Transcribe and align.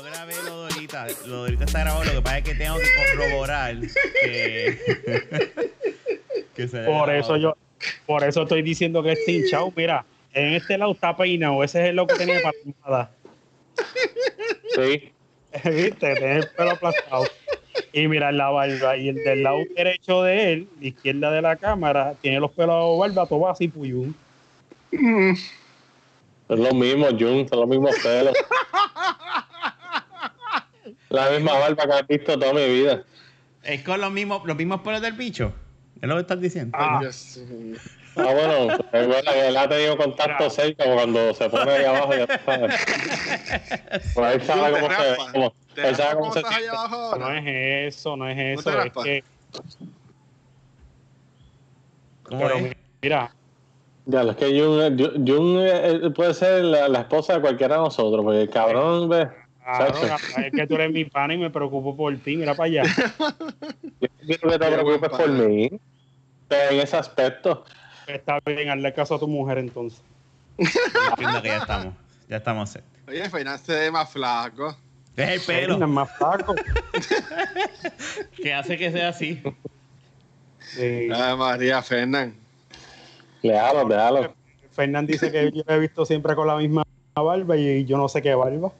yo 0.00 0.10
grabé 0.10 0.34
lo 0.44 0.66
de 0.66 0.74
ahorita. 0.74 1.06
Lo 1.26 1.36
de 1.36 1.40
ahorita 1.40 1.64
está 1.64 1.80
grabado. 1.80 2.04
Lo 2.04 2.12
que 2.12 2.22
pasa 2.22 2.38
es 2.38 2.44
que 2.44 2.54
tengo 2.54 2.76
que 2.76 3.16
corroborar 3.16 3.76
que. 4.22 4.78
que 6.54 6.68
se 6.68 6.84
Por 6.84 7.06
grabado. 7.06 7.12
eso 7.12 7.36
yo, 7.36 7.56
por 8.06 8.24
eso 8.24 8.42
estoy 8.42 8.62
diciendo 8.62 9.02
que 9.02 9.12
este 9.12 9.32
hinchado, 9.32 9.72
mira, 9.76 10.04
en 10.32 10.54
este 10.54 10.78
lado 10.78 10.92
está 10.92 11.16
peinado, 11.16 11.62
ese 11.64 11.82
es 11.82 11.88
el 11.90 11.96
loco 11.96 12.14
que 12.16 12.24
tiene 12.24 12.40
para 12.40 12.56
nada. 12.84 13.10
Sí. 14.74 15.12
¿Viste? 15.70 16.14
Tiene 16.14 16.36
el 16.36 16.48
pelo 16.48 16.70
aplastado. 16.72 17.24
Y 17.92 18.06
mira 18.06 18.30
la 18.30 18.50
barba. 18.50 18.96
Y 18.96 19.08
el 19.08 19.16
del 19.16 19.42
lado 19.42 19.58
derecho 19.76 20.22
de 20.22 20.52
él, 20.52 20.68
izquierda 20.80 21.30
de 21.30 21.42
la 21.42 21.56
cámara, 21.56 22.14
tiene 22.20 22.40
los 22.40 22.52
pelos 22.52 22.98
barba, 22.98 23.26
todo 23.26 23.48
así 23.48 23.68
puyún. 23.68 24.14
Es 24.92 26.58
lo 26.58 26.72
mismo, 26.72 27.06
Jun, 27.10 27.48
son 27.48 27.60
los 27.60 27.68
mismos 27.68 27.94
pelos. 28.02 28.34
La 31.10 31.30
misma 31.30 31.58
barba 31.58 31.84
que 31.86 31.92
has 31.92 32.06
visto 32.06 32.38
toda 32.38 32.52
mi 32.54 32.66
vida. 32.66 33.02
Es 33.62 33.82
con 33.82 34.00
los 34.00 34.10
mismos, 34.10 34.42
los 34.46 34.56
mismos 34.56 34.80
pelos 34.80 35.00
del 35.02 35.12
bicho. 35.12 35.52
Es 36.00 36.08
lo 36.08 36.14
que 36.14 36.20
estás 36.22 36.40
diciendo. 36.40 36.76
Ah. 36.80 37.00
Ah, 38.16 38.32
bueno, 38.34 38.72
es 38.92 39.06
bueno, 39.06 39.30
él 39.32 39.56
ha 39.56 39.68
tenido 39.68 39.96
contacto 39.96 40.50
cerca 40.50 40.84
cuando 40.92 41.32
se 41.34 41.48
pone 41.48 41.70
ahí 41.70 41.84
abajo, 41.84 42.12
ya 42.14 42.26
sabes. 42.44 42.74
Por 44.14 44.24
ahí 44.24 44.40
sabe 44.40 44.72
cómo 44.72 44.82
se 44.90 45.02
ve. 45.02 45.08
raspa. 45.16 45.32
cómo- 45.32 45.54
¿Te 45.74 45.88
él 45.88 45.96
sabe 45.96 46.08
raspas 46.08 46.14
cómo 46.14 46.20
cómo 46.20 46.34
se 46.34 46.40
siente. 46.40 47.18
no 47.18 47.32
es 47.32 47.96
eso, 47.96 48.16
no 48.16 48.28
es 48.28 48.36
¿No 48.36 48.60
eso. 48.60 48.82
es 48.82 48.92
que, 49.04 49.24
¿Cómo 52.24 52.40
pero 52.42 52.54
es? 52.56 52.76
mira, 53.02 53.34
Ya, 54.06 54.22
es 54.22 54.36
que 54.36 54.46
Jun, 54.60 54.98
Jun- 54.98 55.26
Jun, 55.26 55.58
eh, 55.60 56.10
puede 56.14 56.34
ser 56.34 56.64
la, 56.64 56.88
la 56.88 57.00
esposa 57.00 57.34
de 57.34 57.40
cualquiera 57.40 57.76
de 57.76 57.82
nosotros, 57.82 58.24
porque 58.24 58.42
el 58.42 58.50
cabrón, 58.50 59.08
ve, 59.08 59.28
claro, 59.64 60.16
es 60.44 60.52
que 60.52 60.66
tú 60.66 60.74
eres 60.74 60.92
mi 60.92 61.04
pana 61.04 61.34
y 61.34 61.38
me 61.38 61.50
preocupo 61.50 61.96
por 61.96 62.16
ti, 62.18 62.36
mira 62.36 62.54
para 62.54 62.66
allá. 62.66 62.82
yo 64.00 64.08
quiero 64.26 64.50
que 64.50 64.58
te 64.58 64.70
preocupes 64.70 65.10
por 65.10 65.28
mí. 65.28 65.70
Pero 66.48 66.70
en 66.72 66.80
ese 66.80 66.96
aspecto, 66.96 67.64
Está 68.14 68.40
bien, 68.44 68.70
hazle 68.70 68.92
caso 68.92 69.14
a 69.14 69.18
tu 69.18 69.28
mujer 69.28 69.58
entonces. 69.58 70.02
Entiendo 70.58 71.42
que 71.42 71.48
ya 71.48 71.58
estamos. 71.58 71.94
Ya 72.28 72.36
estamos 72.36 72.70
set. 72.70 72.84
Oye, 73.08 73.28
Fernan 73.28 73.58
se 73.58 73.72
ve 73.72 73.90
más 73.90 74.10
flaco. 74.10 74.76
Es 75.16 75.28
el 75.28 75.40
pelo 75.40 75.74
es 75.74 75.88
más 75.88 76.10
flaco. 76.16 76.54
que 78.36 78.54
hace 78.54 78.78
que 78.78 78.90
sea 78.90 79.08
así. 79.08 79.42
Sí. 80.60 81.08
Ay, 81.12 81.36
María 81.36 81.82
Fernan. 81.82 82.34
déjalo, 83.42 83.88
déjalo. 83.88 84.34
Fernán 84.72 85.06
dice 85.06 85.30
que 85.32 85.50
yo 85.52 85.62
lo 85.66 85.74
he 85.74 85.78
visto 85.80 86.06
siempre 86.06 86.34
con 86.34 86.46
la 86.46 86.56
misma 86.56 86.84
barba 87.14 87.56
y 87.56 87.84
yo 87.84 87.96
no 87.96 88.08
sé 88.08 88.22
qué 88.22 88.34
barba. 88.34 88.72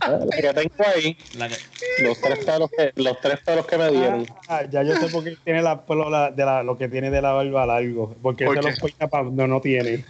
La 0.00 0.36
que 0.40 0.52
tengo 0.54 0.70
ahí, 0.94 1.16
La 1.34 1.48
que- 1.48 1.58
los 2.02 2.20
tres 2.20 2.38
pelos 2.44 2.70
que, 2.70 2.92
los 2.96 3.20
tres 3.20 3.40
pelos 3.44 3.66
que 3.66 3.76
me 3.78 3.90
dieron. 3.90 4.28
Ah, 4.46 4.62
ya 4.70 4.82
yo 4.82 4.96
sé 4.96 5.08
por 5.08 5.24
qué 5.24 5.36
tiene 5.44 5.60
la, 5.62 5.84
pelo 5.84 6.08
la- 6.08 6.30
de 6.30 6.44
la, 6.44 6.62
lo 6.62 6.78
que 6.78 6.88
tiene 6.88 7.10
de 7.10 7.20
la 7.20 7.32
barba 7.32 7.66
largo. 7.66 8.14
Porque 8.22 8.44
¿Por 8.46 8.54
se 8.56 8.62
qué? 8.62 8.70
lo 8.70 8.76
peina 8.76 9.08
para 9.08 9.24
donde 9.24 9.48
no 9.48 9.60
tiene. 9.60 10.04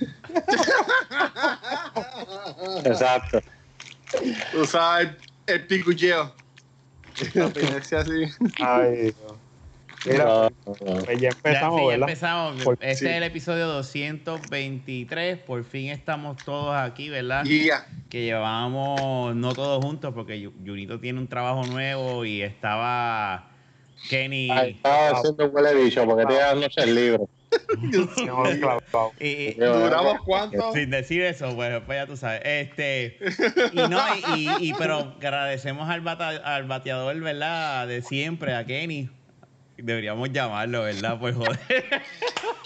Exacto. 2.84 3.41
Tú 4.53 4.66
sabes, 4.66 5.09
el 5.47 5.66
picucheo. 5.66 6.34
La 7.34 7.47
así. 8.00 8.25
Ay, 8.61 8.94
Dios. 9.16 9.38
Mira, 10.04 10.24
No, 10.24 10.42
no, 10.66 10.77
no. 10.80 11.02
pues 11.04 11.18
ya 11.20 11.20
Ya, 11.20 11.28
empezamos, 11.30 11.78
sí, 11.80 11.84
ya 11.84 11.91
¿verdad? 11.91 12.08
empezamos. 12.08 12.64
Por- 12.64 12.78
este 12.80 12.94
sí. 12.96 13.06
es 13.06 13.16
el 13.16 13.22
episodio 13.24 13.66
223. 13.66 15.38
Por 15.38 15.64
fin 15.64 15.88
estamos 15.91 16.42
todos 16.44 16.74
aquí, 16.77 17.08
¿verdad? 17.08 17.44
Y 17.44 17.66
ya. 17.66 17.86
Que 18.08 18.22
llevábamos, 18.22 19.34
no 19.36 19.54
todos 19.54 19.82
juntos, 19.84 20.12
porque 20.14 20.41
Yurito 20.41 21.00
tiene 21.00 21.19
un 21.19 21.26
trabajo 21.28 21.66
nuevo 21.66 22.24
y 22.24 22.42
estaba 22.42 23.50
Kenny. 24.08 24.50
Ahí 24.50 24.70
estaba 24.72 25.19
haciendo 25.19 25.47
un 25.47 25.54
huele 25.54 25.75
bicho 25.84 26.04
porque 26.06 26.25
tiene 26.26 26.42
las 26.42 26.56
noches 26.56 26.87
libres. 26.87 27.28
Clavado. 28.60 29.12
y- 29.20 29.26
y- 29.26 29.54
¿Duramos 29.54 30.19
cuánto? 30.25 30.72
sin 30.75 30.91
decir 30.91 31.22
eso, 31.22 31.54
pues, 31.56 31.81
pues 31.87 31.98
ya 31.98 32.06
tú 32.06 32.16
sabes. 32.16 32.41
Este, 32.44 33.19
y 33.72 33.76
no, 33.88 34.00
y, 34.37 34.48
y- 34.60 34.69
y- 34.70 34.75
pero 34.75 35.14
agradecemos 35.16 35.88
al, 35.88 36.00
bata- 36.03 36.37
al 36.54 36.64
bateador, 36.64 37.19
¿verdad? 37.20 37.88
De 37.88 38.03
siempre, 38.03 38.54
a 38.54 38.64
Kenny. 38.64 39.10
Deberíamos 39.78 40.31
llamarlo, 40.33 40.83
¿verdad? 40.83 41.19
Pues 41.21 41.34
joder. 41.37 41.59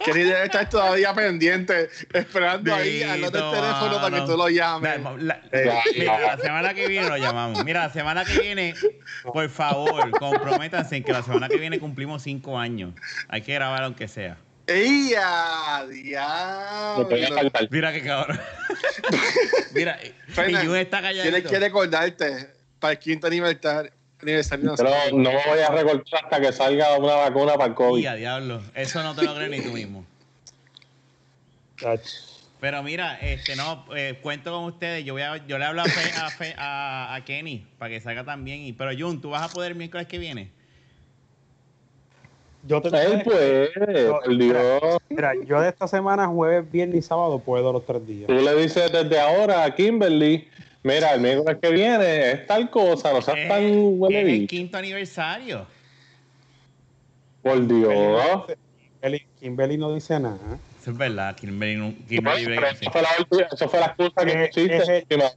Kenny 0.04 0.22
debe 0.24 0.44
estar 0.44 0.68
todavía 0.68 1.14
pendiente, 1.14 1.90
esperando 2.12 2.74
ahí 2.74 3.02
al 3.02 3.22
otro 3.22 3.50
teléfono 3.52 4.00
para 4.00 4.20
que 4.20 4.26
tú 4.26 4.36
lo 4.36 4.48
llames. 4.48 5.00
La, 5.02 5.12
la- 5.18 5.40
Eh, 5.52 5.70
mira, 5.98 6.18
la 6.20 6.38
semana 6.38 6.74
que 6.74 6.88
viene 6.88 7.08
lo 7.08 7.16
llamamos. 7.18 7.64
Mira, 7.64 7.86
la 7.86 7.92
semana 7.92 8.24
que 8.24 8.40
viene, 8.40 8.74
por 9.24 9.48
favor, 9.50 10.10
comprométanse 10.18 10.96
en 10.96 11.04
que 11.04 11.12
la 11.12 11.22
semana 11.22 11.48
que 11.48 11.56
viene 11.58 11.78
cumplimos 11.78 12.22
cinco 12.22 12.58
años. 12.58 12.94
Hay 13.28 13.42
que 13.42 13.54
grabar 13.54 13.84
aunque 13.84 14.08
sea. 14.08 14.38
¡Ella! 14.66 15.84
¡Diablo! 15.88 17.08
Mira 17.70 17.92
qué 17.92 18.02
cabrón. 18.02 18.40
Mira, 19.74 19.98
y 20.02 20.32
Fernan, 20.32 20.66
Jun 20.66 20.76
está 20.76 21.00
Tienes 21.00 21.18
calladito. 21.24 21.50
que 21.50 21.58
recordarte 21.58 22.50
para 22.80 22.92
el 22.92 22.98
quinto 22.98 23.26
aniversario. 23.26 23.92
Aniversario 24.22 24.74
Pero 24.76 24.90
no 25.12 25.30
me 25.30 25.42
voy 25.46 25.58
a 25.66 25.70
recortar 25.70 26.24
hasta 26.24 26.40
que 26.40 26.52
salga 26.52 26.96
una 26.98 27.14
vacuna 27.16 27.54
para 27.54 27.66
el 27.66 27.74
COVID. 27.74 28.06
a 28.06 28.14
diablo. 28.14 28.62
Eso 28.74 29.02
no 29.02 29.14
te 29.14 29.22
lo 29.22 29.34
crees 29.34 29.50
ni 29.50 29.60
tú 29.60 29.72
mismo. 29.72 30.04
Pero 32.60 32.82
mira, 32.84 33.18
este 33.20 33.56
no, 33.56 33.84
eh, 33.96 34.18
cuento 34.22 34.52
con 34.52 34.64
ustedes. 34.64 35.04
Yo 35.04 35.14
voy 35.14 35.22
a, 35.22 35.44
yo 35.48 35.58
le 35.58 35.64
hablo 35.64 35.82
a, 35.82 35.84
Fe- 35.86 36.12
a, 36.16 36.30
Fe- 36.30 36.54
a- 36.56 37.14
a 37.14 37.24
Kenny 37.24 37.66
para 37.78 37.90
que 37.90 38.00
salga 38.00 38.24
también. 38.24 38.60
Y, 38.60 38.72
pero 38.72 38.92
Jun, 38.96 39.20
¿tú 39.20 39.30
vas 39.30 39.42
a 39.42 39.52
poder 39.52 39.72
el 39.72 39.78
miércoles 39.78 40.06
que 40.06 40.18
viene? 40.18 40.50
Yo 42.64 42.80
te 42.80 42.88
Él 43.04 43.22
puede, 43.24 43.70
por 44.06 44.36
Dios. 44.38 44.98
Mira, 45.08 45.32
yo 45.44 45.60
de 45.60 45.68
esta 45.70 45.88
semana, 45.88 46.28
jueves, 46.28 46.70
viernes 46.70 46.98
y 46.98 47.02
sábado, 47.02 47.40
puedo 47.40 47.72
los 47.72 47.84
tres 47.84 48.06
días. 48.06 48.28
Tú 48.28 48.34
le 48.34 48.54
dices 48.54 48.92
desde 48.92 49.18
ahora 49.18 49.64
a 49.64 49.74
Kimberly, 49.74 50.48
mira, 50.82 51.14
el 51.14 51.20
miércoles 51.20 51.58
que 51.60 51.70
viene 51.70 52.30
es 52.32 52.46
tal 52.46 52.70
cosa, 52.70 53.12
no 53.12 53.22
seas 53.22 53.48
tan 53.48 53.62
huele 54.00 54.20
es 54.22 54.40
el 54.40 54.46
quinto 54.46 54.78
aniversario. 54.78 55.66
Por 57.42 57.66
Dios. 57.66 58.44
Kimberly, 59.00 59.26
Kimberly 59.40 59.78
no 59.78 59.94
dice 59.94 60.18
nada. 60.20 60.38
Eso 60.80 60.90
es 60.92 60.96
verdad. 60.96 61.36
Kimberly, 61.36 61.76
no- 61.76 61.94
Kimberly 62.08 62.44
sí. 62.44 62.52
eso, 62.52 62.90
fue 62.92 63.02
la, 63.02 63.08
última- 63.18 63.46
eso 63.52 63.68
fue 63.68 63.80
la 63.80 63.86
excusa 63.86 64.24
que 64.24 64.32
Eh, 64.44 64.48
pusiste. 64.48 64.96
eh, 64.98 65.30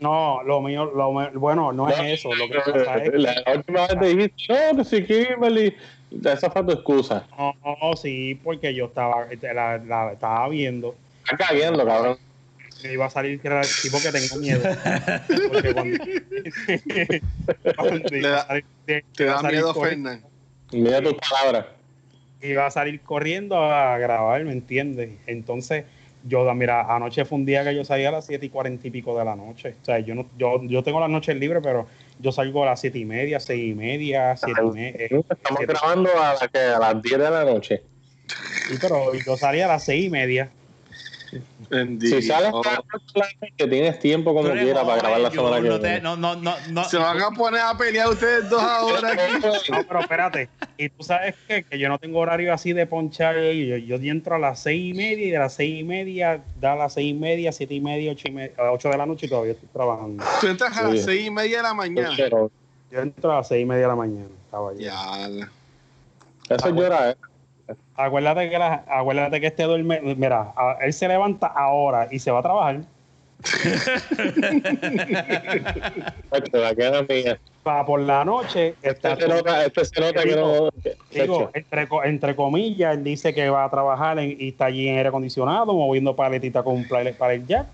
No, 0.00 0.42
lo 0.42 0.60
mío, 0.60 0.84
lo, 0.94 1.12
bueno, 1.38 1.72
no 1.72 1.88
es 1.88 1.98
eso. 2.00 2.34
Lo 2.34 2.48
que 2.48 2.58
pasa 2.58 2.96
es 2.98 3.10
que 3.10 3.18
La 3.18 3.42
última 3.54 3.86
vez 3.86 3.98
te 3.98 4.06
dijiste, 4.06 4.42
no, 4.72 4.76
que 4.78 4.84
si 4.84 5.04
Kimberly. 5.04 5.76
Esa 6.24 6.50
fue 6.50 6.62
tu 6.64 6.72
excusa. 6.72 7.26
No, 7.38 7.54
no, 7.64 7.96
sí, 7.96 8.38
porque 8.44 8.74
yo 8.74 8.86
estaba, 8.86 9.26
la, 9.40 9.78
la 9.78 10.12
estaba 10.12 10.46
viendo. 10.50 10.94
Estás 11.24 11.48
cayendo, 11.48 11.86
cabrón. 11.86 12.18
Me 12.82 12.92
iba 12.92 13.06
a 13.06 13.10
salir 13.10 13.40
que 13.40 13.48
era 13.48 13.62
tipo 13.62 13.98
que 14.00 14.10
tengo 14.12 14.36
miedo. 14.36 14.62
Porque 15.48 15.72
cuando, 15.74 15.98
cuando 17.76 18.08
Le 18.10 18.18
iba, 18.18 18.30
da- 18.30 18.40
a 18.40 18.46
salir, 18.46 18.64
Te 18.86 19.02
iba 19.22 19.32
a 19.32 19.34
da 19.36 19.40
salir 19.40 19.56
miedo, 19.60 19.74
Fernan. 19.74 20.22
Mira 20.72 21.02
tus 21.02 21.14
palabras. 21.14 21.66
iba 22.40 22.66
a 22.66 22.70
salir 22.70 23.00
corriendo 23.02 23.56
a 23.62 23.98
grabar, 23.98 24.44
¿me 24.44 24.52
entiendes? 24.52 25.10
Entonces, 25.26 25.84
yo, 26.24 26.52
mira, 26.54 26.82
anoche 26.94 27.24
fue 27.24 27.38
un 27.38 27.44
día 27.44 27.62
que 27.64 27.74
yo 27.74 27.84
salí 27.84 28.04
a 28.04 28.10
las 28.10 28.26
7 28.26 28.46
y 28.46 28.48
40 28.48 28.86
y 28.86 28.90
pico 28.90 29.16
de 29.18 29.24
la 29.24 29.36
noche. 29.36 29.76
O 29.82 29.84
sea, 29.84 29.98
yo 30.00 30.14
no, 30.14 30.26
yo, 30.38 30.60
yo 30.64 30.82
tengo 30.82 30.98
las 31.00 31.10
noches 31.10 31.36
libres, 31.36 31.62
pero 31.62 31.86
yo 32.18 32.32
salgo 32.32 32.62
a 32.62 32.66
las 32.66 32.80
7 32.80 32.98
y 32.98 33.04
media, 33.04 33.38
6 33.40 33.72
y 33.72 33.74
media, 33.74 34.36
7 34.36 34.60
y 34.64 34.70
media. 34.70 35.06
Estamos 35.30 35.66
grabando 35.66 36.10
a, 36.20 36.34
la 36.40 36.48
que- 36.48 36.58
a 36.58 36.78
las 36.78 37.02
10 37.02 37.18
de 37.18 37.30
la 37.30 37.44
noche. 37.44 37.82
Sí, 38.68 38.78
pero 38.80 39.12
yo 39.14 39.36
salí 39.36 39.60
a 39.60 39.66
las 39.68 39.84
6 39.84 40.06
y 40.06 40.10
media. 40.10 40.50
Bendito. 41.72 42.16
Si 42.20 42.22
sales 42.28 42.50
a 42.50 42.52
las 42.52 42.78
8 42.92 43.04
de 43.14 43.20
la 43.20 43.26
noche, 43.40 43.54
que 43.56 43.66
tienes 43.66 43.98
tiempo 43.98 44.34
como 44.34 44.44
Tú 44.46 44.52
eres 44.52 44.64
quiera 44.64 44.84
para 44.84 45.00
grabar 45.00 45.20
la 45.20 45.30
semana 45.30 45.56
que 45.56 45.68
viene. 45.70 46.00
No, 46.02 46.16
no, 46.18 46.36
no, 46.36 46.54
no. 46.68 46.84
Se 46.84 46.98
van 46.98 47.18
a 47.22 47.30
poner 47.30 47.62
a 47.62 47.74
pelear 47.78 48.10
ustedes 48.10 48.50
dos 48.50 48.62
ahora 48.62 49.12
aquí. 49.12 49.70
No, 49.70 49.78
pero 49.88 50.00
espérate. 50.00 50.50
Y 50.76 50.90
tú 50.90 51.02
sabes 51.02 51.34
qué? 51.48 51.62
que 51.64 51.78
yo 51.78 51.88
no 51.88 51.98
tengo 51.98 52.18
horario 52.18 52.52
así 52.52 52.74
de 52.74 52.86
ponchar. 52.86 53.36
Yo, 53.36 53.76
yo 53.78 53.96
entro 53.96 54.34
a 54.34 54.38
las 54.38 54.60
seis 54.60 54.90
y 54.90 54.92
media 54.94 55.26
y 55.26 55.30
de 55.30 55.38
las 55.38 55.54
seis 55.54 55.80
y 55.80 55.82
media 55.82 56.42
da 56.60 56.74
a 56.74 56.76
las 56.76 56.92
seis 56.92 57.10
y 57.10 57.14
media, 57.14 57.50
siete 57.52 57.72
y 57.72 57.80
media, 57.80 58.12
ocho, 58.12 58.28
y 58.28 58.32
media, 58.32 58.52
a 58.58 58.64
las 58.64 58.74
ocho 58.74 58.90
de 58.90 58.98
la 58.98 59.06
noche 59.06 59.24
y 59.24 59.28
todavía 59.30 59.52
estoy 59.52 59.68
trabajando. 59.72 60.22
Tú 60.42 60.46
entras 60.48 60.76
a 60.76 60.82
las 60.82 60.92
Sí. 60.98 61.04
seis 61.04 61.26
y 61.26 61.30
media 61.30 61.56
de 61.56 61.62
la 61.62 61.72
mañana. 61.74 62.14
Yo 62.90 63.00
entro 63.00 63.32
a 63.32 63.36
las 63.36 63.48
seis 63.48 63.62
y 63.62 63.64
media 63.64 63.82
de 63.84 63.88
la 63.88 63.96
mañana. 63.96 64.28
caballero. 64.50 64.84
Ya. 64.84 66.54
eso 66.54 66.68
llora, 66.68 67.12
¿eh? 67.12 67.16
Acuérdate 67.94 68.50
que 68.50 68.58
la- 68.58 68.84
acuérdate 68.88 69.40
que 69.40 69.46
este 69.48 69.62
duerme. 69.64 70.00
Mira, 70.00 70.52
a- 70.56 70.78
él 70.82 70.92
se 70.92 71.08
levanta 71.08 71.46
ahora 71.46 72.08
y 72.10 72.18
se 72.18 72.30
va 72.30 72.40
a 72.40 72.42
trabajar. 72.42 72.80
La 76.52 76.74
queda 76.74 77.02
mía. 77.02 77.38
para 77.62 77.84
por 77.86 78.00
la 78.00 78.24
noche. 78.24 78.74
Está 78.82 79.12
Este 79.12 79.22
se 79.22 79.28
nota, 79.28 79.64
este 79.64 79.84
se 79.84 80.00
nota 80.00 80.22
que 80.22 80.36
no. 80.36 80.68
Digo, 81.10 81.50
entre, 81.54 81.88
co- 81.88 82.04
entre 82.04 82.34
comillas, 82.36 82.96
él 82.96 83.04
dice 83.04 83.32
que 83.34 83.48
va 83.50 83.64
a 83.64 83.70
trabajar 83.70 84.18
en- 84.18 84.36
y 84.40 84.48
está 84.48 84.66
allí 84.66 84.88
en 84.88 84.96
aire 84.96 85.08
acondicionado, 85.08 85.72
moviendo 85.72 86.16
paletita 86.16 86.62
con 86.62 86.74
un 86.76 86.88
para 86.88 87.34
el 87.34 87.46
jack. 87.46 87.66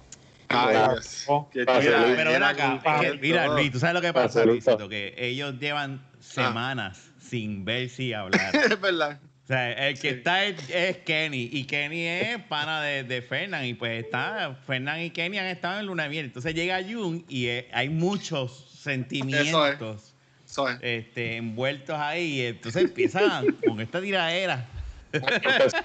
Ah, 0.51 0.95
oh, 1.27 1.47
Mira, 1.55 1.79
tiradera 1.81 2.15
Pero 2.17 2.31
ven 2.33 2.43
acá, 2.43 2.81
con 2.83 2.95
es 2.95 3.01
que, 3.01 3.07
todo. 3.09 3.19
mira, 3.21 3.49
Luis, 3.49 3.71
tú 3.71 3.79
sabes 3.79 3.95
lo 3.95 4.01
que 4.01 4.13
pasa. 4.15 4.45
Luisito, 4.47 4.89
que 4.89 5.15
ellos 5.19 5.59
llevan 5.59 6.01
semanas 6.21 7.13
sin 7.19 7.65
verse 7.67 8.05
y 8.05 8.13
hablar. 8.15 8.53
Es 8.55 8.81
verdad. 8.81 9.19
O 9.49 9.51
sea, 9.51 9.73
el 9.89 9.95
que 9.95 10.11
Sí. 10.11 10.17
está 10.17 10.45
es, 10.45 10.57
es 10.69 10.99
Kenny 10.99 11.49
y 11.51 11.65
Kenny 11.65 12.03
es 12.03 12.39
pana 12.51 12.83
de, 12.83 13.03
de 13.03 13.23
Fernán 13.23 13.65
y 13.65 13.73
pues 13.73 14.05
está, 14.05 14.59
Fernán 14.67 15.01
y 15.01 15.09
Kenny 15.09 15.39
han 15.39 15.47
estado 15.47 15.81
en 15.81 15.87
luna 15.87 16.07
miel. 16.07 16.27
Entonces 16.27 16.55
llega 16.55 16.83
Jun 16.83 17.25
y 17.31 17.47
eh, 17.47 17.67
hay 17.73 17.89
muchos 17.89 18.79
sentimientos 18.79 20.15
Eso 20.47 20.69
es. 20.69 20.79
este, 20.83 21.37
envueltos 21.37 21.97
ahí 21.99 22.41
y 22.41 22.41
entonces 22.43 22.83
empiezan 22.85 23.47
con 23.65 23.81
esta 23.81 24.03
tiradera. 24.03 24.69
empezó, 25.13 25.79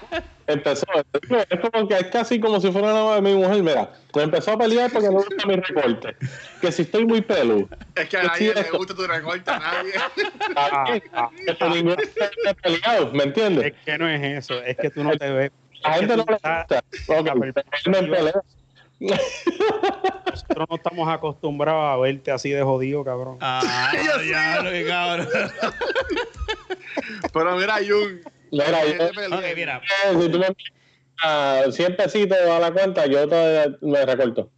empezó. 0.46 0.86
Es 1.48 1.60
como 1.60 1.88
que 1.88 1.94
es 1.94 2.06
casi 2.06 2.40
como 2.40 2.60
si 2.60 2.70
fuera 2.70 2.92
una 2.92 3.14
de 3.16 3.22
mi 3.22 3.34
mujer. 3.34 3.62
Mira, 3.62 3.92
me 4.14 4.22
empezó 4.22 4.52
a 4.52 4.58
pelear 4.58 4.90
porque 4.90 5.08
no 5.08 5.14
gusta 5.14 5.46
mi 5.46 5.56
recorte. 5.56 6.16
Que 6.60 6.72
si 6.72 6.82
estoy 6.82 7.06
muy 7.06 7.22
peludo. 7.22 7.68
Es 7.94 8.08
que 8.08 8.16
a 8.18 8.24
nadie 8.24 8.54
le 8.54 8.62
gusta 8.70 8.94
tu 8.94 9.06
recorte, 9.06 9.50
a 9.50 9.58
nadie. 9.58 9.92
Ah, 10.56 10.84
ah, 11.12 11.30
Que 11.46 12.54
peleado, 12.62 13.12
¿me 13.12 13.24
entiendes? 13.24 13.66
es 13.66 13.74
que 13.84 13.98
no 13.98 14.08
es 14.08 14.44
eso, 14.44 14.60
es 14.62 14.76
que 14.76 14.90
tú 14.90 15.02
no 15.02 15.16
te 15.16 15.30
ves. 15.30 15.52
La 15.82 15.94
gente 15.94 16.16
no 16.16 16.24
le 16.26 16.32
gusta. 16.32 16.66
La 17.24 17.34
me 17.34 17.52
pelea. 18.02 18.42
Nosotros 19.00 20.66
no 20.68 20.76
estamos 20.76 21.08
acostumbrados 21.08 21.84
a 21.84 21.96
verte 21.96 22.30
así 22.30 22.50
de 22.50 22.62
jodido, 22.62 23.04
cabrón. 23.04 23.38
Ah, 23.40 23.92
ya, 24.28 24.56
cabrón. 24.86 25.28
Pero 27.32 27.56
mira, 27.56 27.76
Jun. 27.86 28.20
Mira, 28.54 28.84
yo, 28.86 29.36
Ok, 29.36 29.44
mira, 29.56 29.82
eh, 29.82 30.16
si 30.20 30.28
tú 30.30 30.38
me 30.38 30.46
envías 30.46 31.74
100 31.76 31.96
pesitos 31.96 32.38
a 32.38 32.58
la 32.60 32.72
cuenta, 32.72 33.06
yo 33.06 33.28
te, 33.28 33.74
me 33.82 34.04
recorto. 34.06 34.50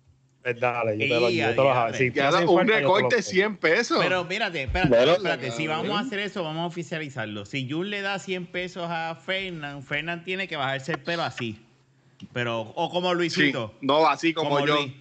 Pues 0.42 0.60
dale, 0.60 0.92
yo 0.96 1.04
te 1.08 1.20
lo, 1.20 1.30
yo 1.30 1.48
te 1.50 1.54
lo 1.56 1.72
a 1.72 1.92
si 1.92 2.10
te 2.10 2.18
Ya 2.18 2.28
hacen 2.28 2.48
un 2.48 2.56
falta, 2.58 2.72
recorte 2.74 3.16
doy. 3.16 3.22
100 3.22 3.56
pesos. 3.56 3.98
pero 4.00 4.24
mírate, 4.24 4.62
espérate, 4.62 4.90
Bueno. 4.94 5.12
espérate, 5.14 5.50
si 5.50 5.66
vamos 5.66 5.96
a 5.96 6.00
hacer 6.00 6.20
eso, 6.20 6.44
vamos 6.44 6.62
a 6.62 6.66
oficializarlo. 6.66 7.44
Si 7.46 7.68
Jun 7.68 7.90
le 7.90 8.00
da 8.00 8.18
100 8.20 8.46
pesos 8.46 8.86
a 8.88 9.16
Fernán, 9.16 9.82
Fernán 9.82 10.22
tiene 10.24 10.46
que 10.46 10.56
bajarse 10.56 10.92
el 10.92 10.98
pelo 11.00 11.24
así. 11.24 11.58
Pero, 12.32 12.60
o 12.60 12.90
como 12.90 13.10
sí, 13.10 13.16
Luisito. 13.16 13.74
no 13.80 14.06
así 14.06 14.32
como, 14.32 14.50
como 14.50 14.66
yo. 14.66 14.76
Luis. 14.76 14.92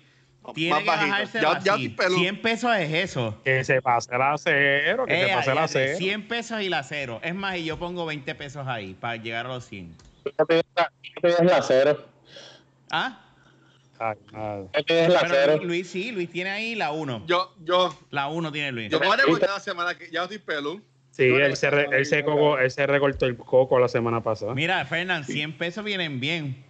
Tiene 0.54 0.72
más 0.74 0.80
que 0.84 0.88
bajito. 0.88 1.10
bajarse 1.12 1.38
Ya, 1.42 1.42
ya 1.42 1.74
así. 1.74 1.86
estoy 1.86 1.90
peludo. 1.90 2.20
100 2.20 2.42
pesos 2.42 2.76
es 2.78 2.94
eso. 2.94 3.42
Que 3.44 3.64
se 3.64 3.82
pase 3.82 4.16
el 4.16 4.22
acero, 4.22 5.06
que 5.06 5.22
Eh, 5.24 5.28
se 5.28 5.34
pase 5.34 5.52
el 5.52 5.58
eh, 5.58 5.62
acero. 5.62 5.98
100 5.98 6.28
pesos 6.28 6.62
y 6.62 6.70
la 6.70 6.84
cero. 6.84 7.20
Es 7.24 7.34
más, 7.36 7.58
y 7.58 7.66
yo 7.66 7.78
pongo 7.80 8.06
20 8.06 8.36
pesos 8.36 8.68
ahí 8.68 8.94
para 8.94 9.16
llegar 9.18 9.46
a 9.46 9.50
los 9.50 9.66
100. 9.66 9.96
¿Qué 10.24 10.46
pides 10.46 10.64
la- 10.76 11.44
la 11.44 11.62
cero? 11.62 12.06
¿Ah? 12.92 13.22
Ay, 13.98 14.18
madre. 14.32 14.68
¿Qué 14.86 15.08
la 15.08 15.22
Pero 15.22 15.34
cero? 15.34 15.60
Luis, 15.64 15.90
sí, 15.90 16.12
Luis 16.12 16.30
tiene 16.30 16.50
ahí 16.50 16.76
la 16.76 16.92
1. 16.92 17.24
Yo, 17.28 17.54
yo, 17.64 17.98
La 18.12 18.28
1 18.28 18.52
tiene 18.52 18.72
Luis. 18.72 18.92
yo 18.92 19.00
voy 19.00 19.08
a 19.08 19.16
recortar 19.16 19.50
la 19.52 19.60
semana 19.60 19.98
que 19.98 20.10
ya 20.12 20.24
estoy 20.24 20.38
pelú. 20.40 20.82
Sí, 21.12 21.30
No, 21.30 21.40
no, 21.40 21.46
él 21.46 21.56
se, 21.56 21.70
re- 21.70 21.88
no, 21.88 21.94
él, 21.94 22.06
se 22.06 22.20
no, 22.22 22.26
coco- 22.26 22.56
no. 22.58 22.60
él 22.60 22.72
se 22.72 22.86
recortó 22.88 23.26
el 23.26 23.38
coco 23.38 23.80
la 23.80 23.88
semana 23.88 24.22
pasada. 24.22 24.54
Mira, 24.54 24.84
Fernán, 24.86 25.24
100 25.24 25.58
pesos 25.58 25.86
vienen 25.86 26.20
bien. 26.20 26.62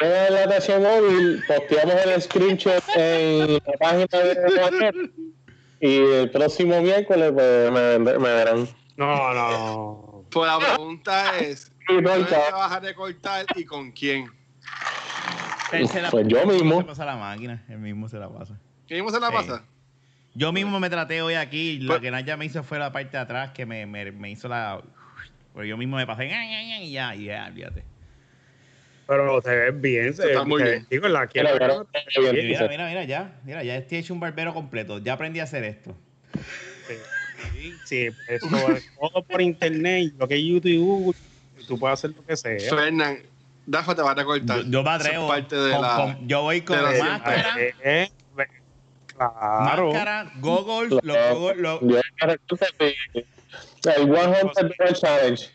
Yo 0.00 0.06
en 0.06 0.34
la 0.34 0.44
atención 0.44 0.82
móvil 0.82 1.42
posteamos 1.46 1.94
el 2.06 2.22
screenshot 2.22 2.82
en 2.96 3.54
la 3.54 3.72
página 3.78 4.06
de 4.10 4.60
Water 4.62 4.94
y 5.80 5.96
el 5.98 6.30
próximo 6.30 6.80
miércoles 6.80 7.32
pues, 7.32 7.70
me, 7.72 7.98
me 7.98 8.18
verán. 8.18 8.68
No, 8.96 9.34
no. 9.34 10.24
Pues 10.30 10.50
la 10.50 10.58
pregunta 10.58 11.38
es: 11.38 11.72
¿dónde 11.88 12.26
vas 12.52 12.72
a 12.72 12.80
recortar 12.80 13.44
y 13.54 13.64
con 13.64 13.92
quién? 13.92 14.30
Él 15.72 15.88
se 15.88 16.00
la- 16.00 16.10
Pues 16.10 16.26
yo 16.28 16.46
mismo. 16.46 16.80
Se 16.80 16.86
pasa 16.86 17.04
la 17.04 17.16
máquina, 17.16 17.62
él 17.68 17.78
mismo 17.78 18.08
se 18.08 18.18
la 18.18 18.28
pasa. 18.28 18.58
¿Quién 18.86 19.08
se 19.10 19.20
la 19.20 19.28
Sí. 19.28 19.32
pasa? 19.34 19.64
Yo 20.34 20.52
mismo 20.52 20.78
me 20.80 20.88
traté 20.90 21.22
hoy 21.22 21.34
aquí. 21.34 21.78
Lo 21.78 21.88
Pues- 21.94 22.00
que 22.02 22.10
Naya 22.10 22.36
me 22.36 22.44
hizo 22.46 22.62
fue 22.62 22.78
la 22.78 22.92
parte 22.92 23.10
de 23.16 23.18
atrás 23.18 23.50
que 23.52 23.66
me, 23.66 23.84
me, 23.86 24.10
me 24.12 24.30
hizo 24.30 24.48
la. 24.48 24.80
Pues 25.52 25.68
yo 25.68 25.76
mismo 25.76 25.96
me 25.96 26.06
pasé 26.06 26.26
y 26.26 26.92
ya, 26.92 27.14
y 27.14 27.24
ya, 27.24 27.46
olvídate. 27.48 27.84
Pero 29.06 29.40
te 29.40 29.50
ves 29.54 29.80
bien. 29.80 30.14
Se 30.14 30.28
Está 30.30 30.44
muy 30.44 30.62
bien. 30.62 30.86
Digo, 30.90 31.06
la 31.08 31.26
quiero. 31.26 31.48
Mira, 32.18 32.68
mira, 32.68 32.88
mira, 32.88 33.04
ya. 33.04 33.38
Mira, 33.44 33.62
ya 33.62 33.76
estoy 33.76 33.98
hecho 33.98 34.12
un 34.14 34.20
barbero 34.20 34.52
completo. 34.52 34.98
Ya 34.98 35.12
aprendí 35.12 35.38
a 35.40 35.44
hacer 35.44 35.64
esto. 35.64 35.94
Sí, 37.52 37.72
sí, 37.84 38.08
eso 38.28 38.68
es 38.72 38.90
todo 38.98 39.22
por 39.22 39.40
internet. 39.40 40.12
Lo 40.18 40.26
que 40.26 40.34
es 40.36 40.42
YouTube 40.42 40.70
y 40.70 40.76
Google, 40.78 41.18
tú 41.68 41.78
puedes 41.78 41.98
hacer 41.98 42.10
lo 42.16 42.24
que 42.24 42.36
sea. 42.36 42.58
Fernán, 42.76 43.18
Dafa 43.66 43.94
te 43.94 44.02
va 44.02 44.12
a 44.12 44.14
recortar. 44.14 44.58
Yo, 44.64 44.70
yo 44.70 44.82
me 44.82 44.90
atrevo. 44.90 45.28
parte 45.28 45.56
de 45.56 45.72
con- 45.72 45.82
la- 45.82 45.96
con- 45.96 46.28
yo 46.28 46.42
voy 46.42 46.60
con 46.62 46.76
de 46.76 46.82
la- 46.98 47.04
máscara, 47.04 47.54
Eh, 47.60 47.74
eh, 47.84 48.08
claro. 49.16 49.86
máscara, 49.92 50.32
goggles, 50.36 50.90
los 51.02 51.16
goggles, 51.34 51.56
los- 51.58 51.80
el 51.82 52.38
100 53.82 54.68
Dollar 54.78 54.92
Challenge. 54.94 55.50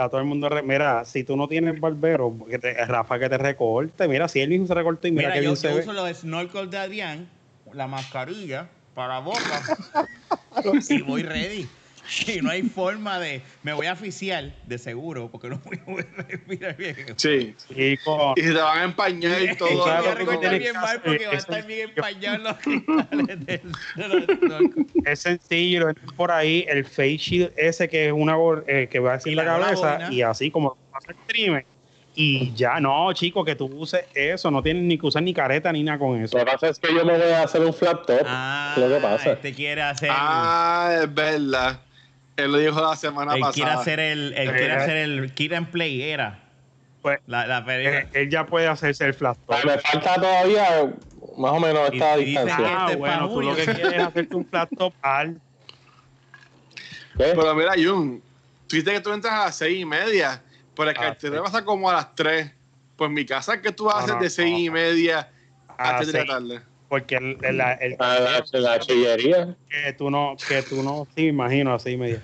Está 0.00 0.08
todo 0.12 0.20
el 0.22 0.26
mundo. 0.26 0.48
re- 0.48 0.62
Mira, 0.62 1.04
si 1.04 1.24
tú 1.24 1.36
no 1.36 1.46
tienes 1.46 1.78
barbero, 1.78 2.34
que 2.48 2.58
te, 2.58 2.72
Rafa 2.86 3.18
que 3.18 3.28
te 3.28 3.36
recorte. 3.36 4.08
Mira, 4.08 4.28
si 4.28 4.40
él 4.40 4.48
mismo 4.48 4.66
se 4.66 4.72
recorta 4.72 5.06
y 5.06 5.10
mira, 5.12 5.28
Mira, 5.28 5.34
que 5.34 5.44
yo, 5.44 5.50
bien 5.50 5.56
se 5.58 5.68
yo 5.68 5.74
ve. 5.74 5.80
uso 5.82 5.92
los 5.92 6.16
snorkels 6.20 6.70
de 6.70 6.78
Adrián, 6.78 7.28
la 7.74 7.86
mascarilla 7.86 8.66
para 8.94 9.18
boca 9.18 9.38
y 10.88 11.02
voy 11.02 11.22
ready. 11.22 11.68
Y 12.26 12.40
no 12.42 12.50
hay 12.50 12.62
forma 12.62 13.18
de. 13.18 13.42
Me 13.62 13.72
voy 13.72 13.86
a 13.86 13.92
oficiar, 13.92 14.52
de 14.66 14.78
seguro, 14.78 15.30
porque 15.30 15.48
no 15.48 15.60
voy 15.86 16.04
a 16.18 16.22
respirar 16.22 16.76
bien. 16.76 16.96
Sí. 17.16 17.54
Chico, 17.68 18.34
Y 18.36 18.40
se 18.42 18.52
te 18.52 18.60
van 18.60 18.78
a 18.78 18.84
empañar 18.84 19.42
y 19.42 19.56
todo. 19.56 19.68
Voy 19.68 19.88
¿sabes 19.88 20.44
a 20.44 20.50
bien 20.58 20.74
mal 20.74 21.00
porque 21.02 21.26
va 21.26 21.32
a 21.32 21.36
Eso- 21.36 21.52
estar 21.52 21.66
bien 21.66 21.88
empañado 21.90 22.36
en 22.36 22.42
los 22.44 22.56
cristales 22.58 23.46
de, 23.46 23.62
de 23.96 24.08
los 24.08 24.24
snorkels. 24.38 24.86
es 25.04 25.20
sencillo, 25.20 25.88
por 26.16 26.30
ahí 26.30 26.64
el 26.68 26.84
face 26.84 27.16
shield 27.18 27.52
ese 27.56 27.88
que 27.88 28.08
es 28.08 28.12
una 28.12 28.36
eh, 28.66 28.88
que 28.90 28.98
va 28.98 29.14
así 29.14 29.30
Y 29.30 29.32
en 29.32 29.36
la 29.36 29.44
cabeza 29.44 30.10
y 30.10 30.22
así 30.22 30.50
como 30.50 30.76
pasa 30.92 31.12
el 31.12 31.16
streamer. 31.24 31.66
Y 32.14 32.52
ya 32.54 32.80
no, 32.80 33.12
chico, 33.12 33.44
que 33.44 33.54
tú 33.54 33.66
uses 33.66 34.04
eso, 34.14 34.50
no 34.50 34.62
tienes 34.62 34.82
ni 34.82 34.98
que 34.98 35.06
usar 35.06 35.22
ni 35.22 35.32
careta 35.32 35.72
ni 35.72 35.82
nada 35.84 35.98
con 35.98 36.20
eso. 36.22 36.36
Lo 36.36 36.44
que 36.44 36.50
pasa 36.50 36.68
es 36.68 36.78
que 36.78 36.92
yo 36.92 37.04
me 37.04 37.12
voy 37.16 37.30
a 37.30 37.44
hacer 37.44 37.60
un 37.62 37.72
flat 37.72 38.04
top. 38.04 38.22
Ah, 38.26 38.74
lo 38.76 38.88
que 38.88 38.96
pasa. 38.96 39.32
este 39.32 39.54
quiere 39.54 39.80
hacer. 39.82 40.10
Ah, 40.12 40.98
es 41.02 41.14
verdad. 41.14 41.80
Él 42.44 42.52
lo 42.52 42.58
dijo 42.58 42.80
la 42.80 42.96
semana 42.96 43.34
él 43.34 43.40
pasada. 43.40 43.54
quiere 43.54 43.70
hacer 43.70 44.00
el, 44.00 44.32
él 44.34 44.48
Eh, 44.48 44.52
quiere 44.52 44.72
eh. 44.72 44.76
hacer 44.76 44.96
el 44.96 45.34
kit 45.34 45.52
and 45.52 45.68
play, 45.70 46.02
era. 46.02 46.38
Pues, 47.02 47.18
La, 47.26 47.46
la 47.46 47.64
Eh, 47.68 48.08
él 48.12 48.28
ya 48.30 48.44
puede 48.46 48.66
hacerse 48.68 49.04
el 49.06 49.14
flash 49.14 49.36
top. 49.46 49.46
Pues 49.46 49.64
me 49.64 49.78
falta 49.78 50.14
todavía 50.16 50.92
más 51.38 51.52
o 51.52 51.60
menos 51.60 51.90
esta 51.92 52.18
Y- 52.18 52.22
y 52.22 52.24
distancia. 52.26 52.56
que- 52.56 52.64
Ah, 52.64 52.78
este 52.82 52.92
es 52.92 52.98
bueno, 52.98 53.28
tú 53.28 53.40
lo 53.42 53.54
que 53.56 53.64
quieres 53.64 53.92
es 53.94 54.02
hacerte 54.02 54.36
un 54.36 54.46
flash 54.46 54.68
top 54.76 54.92
alto. 55.02 55.40
¿Qué? 57.16 57.24
Pero 57.34 57.54
mira, 57.54 57.72
Jun, 57.76 58.22
tú 58.66 58.76
dices 58.76 58.92
que 58.94 59.00
tú 59.00 59.12
entras 59.12 59.32
a 59.34 59.44
las 59.46 59.56
seis 59.56 59.78
y 59.80 59.84
media, 59.84 60.42
pero 60.76 60.90
el 60.90 60.96
Ah, 60.96 61.00
cartel 61.00 61.32
sí. 61.32 61.38
pasa 61.42 61.64
como 61.64 61.88
a 61.90 61.94
las 61.94 62.14
tres. 62.14 62.50
Pues 62.96 63.08
en 63.08 63.14
mi 63.14 63.24
casa 63.24 63.60
que 63.62 63.72
tú 63.72 63.90
a 63.90 64.00
No, 64.06 64.14
no, 64.14 64.20
de 64.20 64.28
seis 64.30 64.58
y 64.58 64.68
media 64.70 65.30
a 65.78 65.96
tres 65.96 66.12
de 66.12 66.18
la 66.20 66.26
tarde. 66.26 66.60
Porque 66.90 67.14
el, 67.16 67.38
el, 67.42 67.60
el- 67.60 67.96
A 68.00 68.18
la, 68.18 68.44
la 68.52 68.80
chillería. 68.80 69.56
que 69.70 69.92
tú 69.94 70.10
no, 70.10 70.36
que 70.46 70.62
tú 70.64 70.82
no, 70.82 71.06
sí, 71.14 71.22
me 71.22 71.28
imagino 71.28 71.72
así 71.72 71.96
medio. 71.96 72.20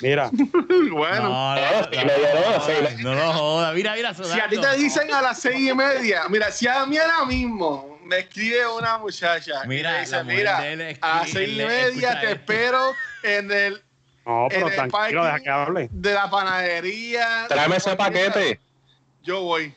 Mira, 0.00 0.30
bueno, 0.90 1.28
No, 1.28 1.90
llenó, 1.90 2.60
sí. 2.66 2.96
no 3.02 3.14
lo 3.14 3.32
jodas. 3.32 3.74
Mira, 3.74 3.94
mira, 3.94 4.14
si 4.14 4.40
a 4.40 4.48
ti 4.48 4.58
te 4.58 4.76
dicen 4.76 5.12
a 5.12 5.20
las 5.22 5.38
seis 5.40 5.70
y 5.70 5.74
media, 5.74 6.22
mira, 6.30 6.50
si 6.50 6.66
a 6.66 6.84
mí 6.86 6.96
ahora 6.96 7.26
mismo 7.26 7.98
me 8.04 8.20
escribe 8.20 8.66
una 8.66 8.96
muchacha 8.98 9.64
y 9.64 9.68
Mira, 9.68 9.92
me 9.92 10.00
dice, 10.00 10.16
la 10.16 10.24
mira, 10.24 10.58
a 11.02 11.16
las 11.20 11.30
seis 11.30 11.50
y 11.50 11.56
media 11.56 12.20
te 12.20 12.26
esto. 12.32 12.40
espero 12.40 12.92
en 13.22 13.50
el, 13.52 13.82
no, 14.24 14.44
en 14.44 14.48
pero 14.50 14.68
el 14.68 14.74
tranquilo, 14.74 15.24
deja 15.24 15.40
que 15.40 15.50
hable. 15.50 15.88
de 15.92 16.14
la 16.14 16.30
panadería. 16.30 17.46
Tráeme 17.48 17.76
ese 17.76 17.94
paquete. 17.96 18.60
Yo 19.22 19.42
voy 19.42 19.74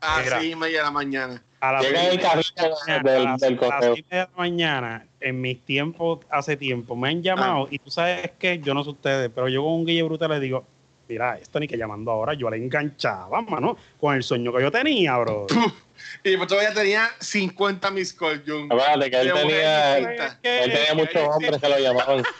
a 0.00 0.18
las 0.20 0.28
seis 0.40 0.52
y 0.52 0.56
media 0.56 0.78
de 0.78 0.84
la 0.84 0.90
mañana. 0.90 1.42
A 1.62 1.72
las 1.74 1.82
Llega 1.82 2.00
seis 2.00 2.12
el 2.14 2.20
carrito 2.20 2.62
del, 2.86 3.02
del 3.04 3.26
a 3.26 3.36
las 3.36 3.40
correo. 3.56 3.94
de 3.94 4.04
la 4.10 4.28
mañana, 4.36 5.06
en 5.20 5.40
mis 5.40 5.64
tiempos, 5.64 6.18
hace 6.28 6.56
tiempo, 6.56 6.96
me 6.96 7.10
han 7.10 7.22
llamado 7.22 7.68
y 7.70 7.78
tú 7.78 7.88
sabes 7.88 8.32
que 8.36 8.58
yo 8.58 8.74
no 8.74 8.82
sé 8.82 8.90
ustedes, 8.90 9.30
pero 9.32 9.48
yo 9.48 9.62
con 9.62 9.74
un 9.74 9.86
guille 9.86 10.02
brutal 10.02 10.30
le 10.30 10.40
digo, 10.40 10.64
mira, 11.08 11.38
esto 11.38 11.60
ni 11.60 11.68
que 11.68 11.78
llamando 11.78 12.10
ahora, 12.10 12.34
yo 12.34 12.50
le 12.50 12.56
enganchaba, 12.56 13.40
mano, 13.42 13.76
con 14.00 14.16
el 14.16 14.24
sueño 14.24 14.52
que 14.52 14.60
yo 14.60 14.72
tenía, 14.72 15.16
bro. 15.18 15.46
Y 16.24 16.36
pues 16.36 16.48
todavía 16.48 16.74
tenía 16.74 17.10
50 17.20 17.92
mis 17.92 18.12
calls, 18.12 18.42
Jun. 18.44 18.64
Acuérdate 18.64 19.08
que 19.08 19.20
él 19.20 19.32
tenía, 19.32 19.98
él 19.98 20.08
tenía 20.42 20.94
muchos 20.96 21.22
hombres 21.28 21.58
que 21.60 21.68
lo 21.68 21.78
llamaban. 21.78 22.24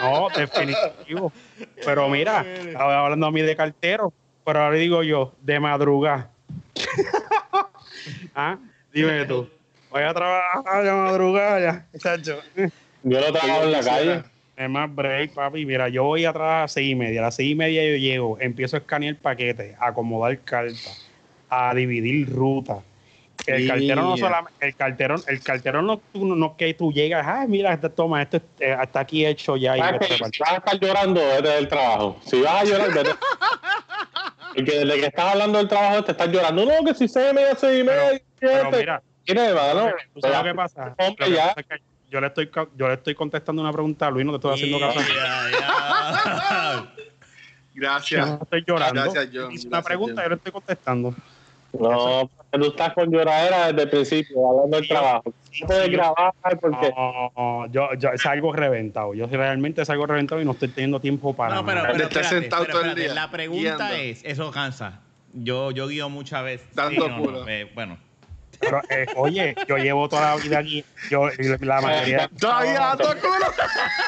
No, 0.00 0.28
definitivo. 0.28 1.32
Pero 1.84 2.08
mira, 2.08 2.46
estaba 2.46 3.00
hablando 3.00 3.26
a 3.26 3.32
mí 3.32 3.42
de 3.42 3.56
cartero, 3.56 4.12
pero 4.44 4.62
ahora 4.62 4.76
digo 4.76 5.02
yo, 5.02 5.32
de 5.40 5.58
madrugada. 5.58 6.30
¿Ah? 8.34 8.58
Dime 8.92 9.24
tú. 9.26 9.48
Voy 9.90 10.02
a 10.02 10.12
trabajar 10.12 10.62
a 10.66 10.82
la 10.82 10.94
madrugada, 10.94 11.60
ya, 11.60 11.86
muchacho. 11.92 12.38
Yo 13.02 13.20
no 13.20 13.32
trabajo 13.32 13.64
en 13.64 13.72
la 13.72 13.82
calle. 13.82 14.22
Es 14.56 14.70
más 14.70 14.94
break, 14.94 15.32
papi. 15.32 15.66
Mira, 15.66 15.88
yo 15.88 16.04
voy 16.04 16.24
a 16.24 16.32
trabajar 16.32 16.58
a 16.58 16.60
las 16.62 16.72
seis 16.72 16.92
y 16.92 16.94
media. 16.94 17.20
A 17.20 17.24
las 17.24 17.36
seis 17.36 17.52
y 17.52 17.54
media 17.54 17.82
yo 17.88 17.96
llego, 17.96 18.38
empiezo 18.40 18.76
a 18.76 18.80
escanear 18.80 19.16
paquetes, 19.16 19.76
a 19.78 19.88
acomodar 19.88 20.38
cartas, 20.40 21.06
a 21.48 21.74
dividir 21.74 22.28
rutas. 22.30 22.78
El 23.46 23.68
cartero 23.68 24.02
no 24.02 24.16
Yeah. 24.16 24.26
solamente, 24.26 24.66
el 24.66 24.74
cartero, 24.76 25.14
el 25.26 25.42
cartero 25.42 25.82
no, 25.82 26.00
no 26.14 26.56
que 26.56 26.74
tú 26.74 26.92
llegas, 26.92 27.24
ay, 27.28 27.46
mira, 27.48 27.72
este, 27.74 27.88
toma, 27.90 28.22
esto 28.22 28.38
eh, 28.60 28.76
está 28.82 29.00
aquí 29.00 29.24
hecho 29.26 29.56
ya. 29.56 29.76
y 29.76 29.80
¿Sabes 29.80 29.92
vete 30.00 30.06
que 30.06 30.14
a 30.14 30.16
repartir". 30.16 30.36
Si 30.36 30.42
vas 30.42 30.52
a 30.52 30.56
estar 30.56 30.80
llorando, 30.80 31.20
vete 31.20 31.48
del 31.48 31.68
trabajo. 31.68 32.20
Si 32.24 32.40
vas 32.40 32.54
a 32.62 32.64
llorar, 32.64 32.92
vete. 32.94 33.10
Porque 34.56 34.72
desde 34.84 35.00
que 35.00 35.06
estás 35.06 35.24
hablando 35.32 35.58
del 35.58 35.68
trabajo, 35.68 36.02
te 36.04 36.12
estás 36.12 36.28
llorando. 36.28 36.64
No, 36.64 36.84
que 36.84 36.94
si 36.94 37.06
seis 37.08 37.28
y 37.30 37.34
media, 37.34 37.54
seis 37.56 37.84
y 37.84 38.22
siete. 38.38 38.76
mira, 38.78 39.02
Tiene, 39.24 39.52
mano. 39.52 39.90
¿tú 40.14 40.20
sabes 40.20 40.38
lo 40.38 40.44
que 40.44 40.54
pasa? 40.54 40.94
Hombre, 40.98 41.30
ya. 41.30 41.48
pasa 41.48 41.60
es 41.60 41.66
que 41.66 41.76
yo 42.10 42.20
le 42.20 42.26
estoy 42.28 42.48
ca- 42.50 42.68
yo 42.76 42.88
le 42.88 42.94
estoy 42.94 43.14
contestando 43.14 43.60
una 43.62 43.72
pregunta 43.72 44.06
a 44.06 44.10
Luis, 44.10 44.24
no 44.24 44.32
te 44.32 44.36
estoy 44.36 44.54
haciendo 44.54 44.80
caso. 44.80 45.00
Yo 47.74 47.80
Gracias. 47.82 48.26
no 48.26 48.38
estoy 48.42 48.64
llorando. 48.66 49.02
Gracias, 49.02 49.28
John. 49.32 49.52
Hice 49.52 49.68
una 49.68 49.76
Gracias, 49.78 49.84
pregunta, 49.86 50.14
John. 50.14 50.24
yo 50.24 50.28
le 50.30 50.34
estoy 50.36 50.52
contestando. 50.52 51.14
No, 51.78 52.30
tú 52.58 52.66
estás 52.68 52.92
con 52.94 53.10
lloradera 53.10 53.68
desde 53.68 53.82
el 53.82 53.90
principio, 53.90 54.50
hablando 54.50 54.76
del 54.76 54.84
Sí, 54.84 54.88
trabajo. 54.88 55.22
sí, 55.52 55.60
No 55.62 55.66
puedes 55.66 55.84
sí, 55.86 55.90
yo- 55.92 55.98
grabar 55.98 56.32
porque. 56.60 56.92
No, 56.96 57.66
yo, 57.70 57.88
yo 57.94 58.10
salgo 58.16 58.52
reventado. 58.52 59.14
Yo 59.14 59.26
realmente 59.26 59.84
salgo 59.84 60.06
reventado 60.06 60.40
y 60.40 60.44
no 60.44 60.52
estoy 60.52 60.68
teniendo 60.68 61.00
tiempo 61.00 61.34
para 61.34 61.54
No, 61.54 61.64
pero, 61.64 61.82
pero 61.92 62.04
Estar 62.04 62.24
sentado 62.24 62.64
pero 62.66 62.78
todo 62.80 62.90
el 62.90 62.94
día, 62.94 63.14
La 63.14 63.30
pregunta 63.30 63.60
guiando. 63.60 63.94
es, 63.94 64.24
eso 64.24 64.50
cansa. 64.50 65.00
Yo, 65.32 65.70
yo 65.70 65.88
guío 65.88 66.08
muchas 66.08 66.42
veces. 66.44 66.66
Dando 66.74 67.08
no, 67.08 67.18
culo. 67.18 67.48
eh, 67.48 67.70
bueno, 67.74 67.98
Pero, 68.58 68.80
eh, 68.88 69.06
oye, 69.16 69.54
yo 69.68 69.76
llevo 69.76 70.08
toda 70.08 70.34
la 70.34 70.42
vida 70.42 70.58
aquí. 70.60 70.82
Yo, 71.10 71.28
la 71.60 71.80
mayoría. 71.82 72.30
Todavía 72.40 72.92
a. 72.92 72.96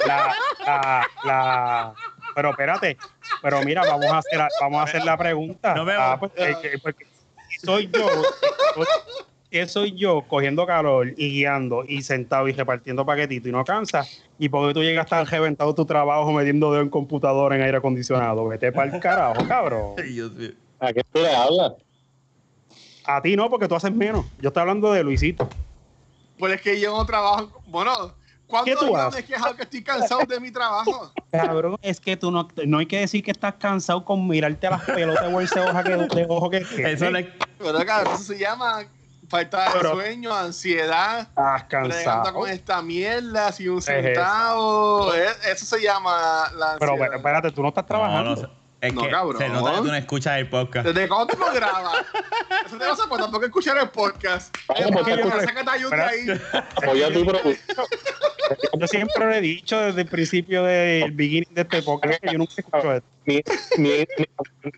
La, 0.06 0.34
la, 0.66 1.06
la- 1.24 1.92
pero 2.34 2.50
espérate, 2.50 2.96
pero 3.42 3.62
mira, 3.62 3.82
vamos 3.82 4.06
a 4.06 4.18
hacer, 4.18 4.40
vamos 4.60 4.80
a 4.80 4.84
hacer 4.84 5.04
la 5.04 5.16
pregunta. 5.16 5.74
No 5.74 5.84
me- 5.84 5.92
Ah, 5.94 6.16
pues, 6.18 6.32
eh, 6.36 6.54
si 6.62 6.68
soy 7.62 7.90
yo, 7.92 8.06
que 9.50 9.66
soy 9.66 9.96
yo 9.96 10.22
cogiendo 10.28 10.66
calor 10.66 11.08
y 11.16 11.30
guiando 11.30 11.84
y 11.86 12.02
sentado 12.02 12.48
y 12.48 12.52
repartiendo 12.52 13.04
paquetitos 13.06 13.48
y 13.48 13.52
no 13.52 13.64
cansa. 13.64 14.06
Y 14.38 14.48
porque 14.48 14.74
tú 14.74 14.82
llegas 14.82 15.06
tan 15.06 15.26
reventado 15.26 15.74
tu 15.74 15.84
trabajo 15.84 16.32
metiendo 16.32 16.70
dedo 16.72 16.82
en 16.82 16.90
computadora 16.90 17.56
en 17.56 17.62
aire 17.62 17.78
acondicionado, 17.78 18.46
vete 18.46 18.72
para 18.72 18.94
el 18.94 19.00
carajo, 19.00 19.46
cabrón. 19.46 19.94
¿A 20.80 20.92
qué 20.92 21.02
tú 21.12 21.20
le 21.20 21.34
hablas? 21.34 21.72
A 23.04 23.22
ti 23.22 23.36
no, 23.36 23.48
porque 23.48 23.66
tú 23.66 23.74
haces 23.74 23.92
menos. 23.92 24.26
Yo 24.40 24.48
estoy 24.48 24.60
hablando 24.60 24.92
de 24.92 25.02
Luisito. 25.02 25.48
Pues 26.38 26.54
es 26.54 26.60
que 26.60 26.78
yo 26.78 26.96
no 26.96 27.04
trabajo. 27.04 27.62
Bueno, 27.66 28.14
¿cuándo 28.48 28.64
¿Qué 28.64 28.76
tú 28.76 28.96
haces? 28.96 29.14
me 29.14 29.20
he 29.20 29.24
quejado 29.24 29.54
que 29.54 29.62
estoy 29.62 29.82
cansado 29.84 30.20
de 30.26 30.40
mi 30.40 30.50
trabajo? 30.50 31.12
Cabrón, 31.30 31.78
es 31.82 32.00
que 32.00 32.16
tú 32.16 32.30
no, 32.32 32.48
no 32.66 32.78
hay 32.78 32.86
que 32.86 32.98
decir 33.00 33.22
que 33.22 33.30
estás 33.30 33.54
cansado 33.54 34.04
con 34.04 34.26
mirarte 34.26 34.66
a 34.66 34.70
las 34.70 34.82
pelotas 34.82 35.24
o 35.32 35.40
ese 35.40 35.60
ojo 35.60 35.82
que, 35.84 35.90
de 36.16 36.26
ojo 36.28 36.50
que 36.50 36.58
eso 36.92 37.10
le, 37.10 37.32
Pero 37.58 37.86
cabrón, 37.86 38.14
eso 38.14 38.24
se 38.24 38.38
llama 38.38 38.84
falta 39.28 39.64
de 39.66 39.70
Pero- 39.74 39.92
sueño, 39.92 40.34
ansiedad, 40.34 41.20
Estás 41.20 41.64
cansado. 41.64 42.32
con 42.32 42.48
esta 42.48 42.80
mierda 42.82 43.52
sin 43.52 43.70
un 43.70 43.82
centavo. 43.82 45.12
Es- 45.14 45.44
Eso 45.46 45.66
se 45.66 45.82
llama 45.82 46.50
la 46.56 46.76
Pero 46.78 46.92
ansiedad. 46.92 46.96
pero, 46.98 47.16
espérate, 47.18 47.50
tú 47.52 47.62
no 47.62 47.68
estás 47.68 47.84
no, 47.84 47.88
trabajando. 47.88 48.36
no 48.36 48.50
es 48.80 48.94
No, 48.94 49.02
que 49.02 49.10
cabrón. 49.10 49.38
se 49.38 49.48
nota 49.50 49.70
que 49.72 49.76
tú 49.78 49.84
no 49.84 49.94
escuchas 49.96 50.38
el 50.38 50.48
podcast. 50.48 50.86
¿Desde 50.86 51.08
cuándo 51.08 51.34
tú 51.34 51.40
lo 51.40 51.52
grabas? 51.52 51.94
Eso 52.64 52.78
te 52.78 52.86
pasa 52.86 53.06
por 53.08 53.18
tampoco 53.20 53.44
escuchar 53.44 53.76
el 53.76 53.90
podcast. 53.90 54.56
Vamos, 54.68 54.90
porque 54.92 55.16
porque 55.18 55.36
yo- 55.40 55.40
sácate 55.46 55.70
ayuda 55.70 55.96
de 55.96 56.02
ahí. 56.04 56.40
Oye, 56.88 57.10
tú, 57.10 57.26
pero. 57.26 57.40
Yo 58.78 58.86
siempre 58.86 59.24
lo 59.26 59.32
he 59.32 59.40
dicho 59.40 59.78
desde 59.80 60.00
el 60.02 60.06
principio 60.08 60.62
del 60.64 61.10
beginning 61.12 61.52
de 61.54 61.62
este 61.62 61.82
podcast 61.82 62.20
que 62.22 62.32
yo 62.32 62.38
nunca 62.38 62.52
escucho 62.56 62.92
esto. 62.94 63.08
Ni, 63.26 63.42
ni, 63.76 63.88
ni 63.98 64.26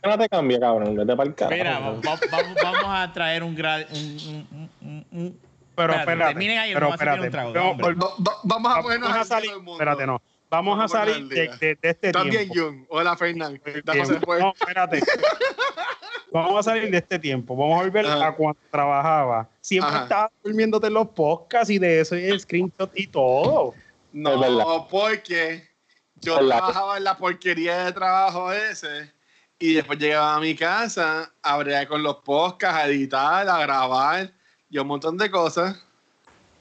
no 0.05 0.19
te 0.19 0.29
cambia, 0.29 0.59
cabrón. 0.61 0.97
Vete 0.97 1.17
para 1.17 1.29
el 1.29 1.35
carajo. 1.35 1.57
Mira, 1.57 1.79
va- 1.79 1.91
va- 1.93 2.21
vamos, 2.31 2.55
vamos 2.62 2.85
a 2.87 3.12
traer 3.12 3.43
un 3.43 3.55
grado. 3.55 3.85
Un, 3.93 4.47
un, 4.50 4.71
un, 4.83 5.07
un- 5.12 5.41
Pero 5.77 5.93
Espérate, 5.93 6.00
espérate. 6.12 6.33
terminen 6.35 6.59
ahí, 6.59 6.75
pero 6.75 6.87
vamos 6.89 7.00
a 7.00 7.05
hacer 7.12 7.25
espérate. 7.25 7.47
un 7.49 7.53
trago, 7.53 7.53
Vamos- 7.77 7.87
hombre. 7.89 8.07
Va- 8.07 8.15
va- 8.33 8.39
Vamos 8.43 8.77
a 8.77 8.83
ponernos 8.83 9.11
a 9.17 9.25
salir. 9.25 9.50
todo 9.50 9.59
el 9.59 9.65
mundo. 9.65 9.73
Espérate, 9.83 10.07
no. 10.07 10.23
Vamos 10.50 10.73
a 10.75 10.77
Vamos 10.79 10.95
a 10.95 10.99
salir 10.99 11.29
ponernos 11.29 11.61
de, 11.61 11.79
este 11.83 12.12
También, 12.12 12.50
tiempo. 12.50 12.71
Jun. 12.71 12.87
Hola, 12.89 13.17
Fernán. 13.17 13.61
Cosa 13.87 14.21
fue. 14.21 14.41
No, 14.41 14.53
espérate. 14.59 15.00
Vamos 16.33 16.67
a 16.67 16.71
salir 16.71 16.91
de 16.91 16.99
este 16.99 17.19
tiempo. 17.19 17.57
Vamos 17.57 17.81
a 17.81 17.85
volver 17.85 18.07
Ajá. 18.07 18.29
a 18.29 18.35
cuando 18.35 18.61
trabajaba. 18.71 19.49
Siempre 19.61 19.91
Ajá. 19.91 20.03
estaba 20.05 20.33
durmiéndote 20.45 20.87
en 20.87 20.95
los 20.95 21.09
podcasts 21.09 21.71
y 21.71 21.79
de 21.79 22.01
eso 22.01 22.17
y 22.17 22.25
el 22.25 22.41
screenshot 22.41 22.91
y 22.95 23.07
todo. 23.07 23.75
Es 24.13 24.23
verdad. 24.23 24.51
No, 24.51 24.89
porque 24.89 25.69
yo 26.17 26.39
trabajaba 26.47 26.99
en 26.99 27.05
la 27.05 27.17
porquería 27.17 27.85
de 27.85 27.93
trabajo 27.93 28.53
ese 28.53 29.13
y 29.59 29.75
después 29.75 29.99
llegaba 29.99 30.37
a 30.37 30.41
mi 30.41 30.55
casa 30.55 31.33
a 31.43 31.59
bregar 31.59 31.89
con 31.89 32.03
los 32.03 32.17
podcasts, 32.17 32.81
a 32.81 32.87
editar, 32.87 33.49
a 33.49 33.61
grabar 33.61 34.33
y 34.69 34.79
un 34.79 34.87
montón 34.87 35.19
de 35.19 35.31
cosas. 35.31 35.85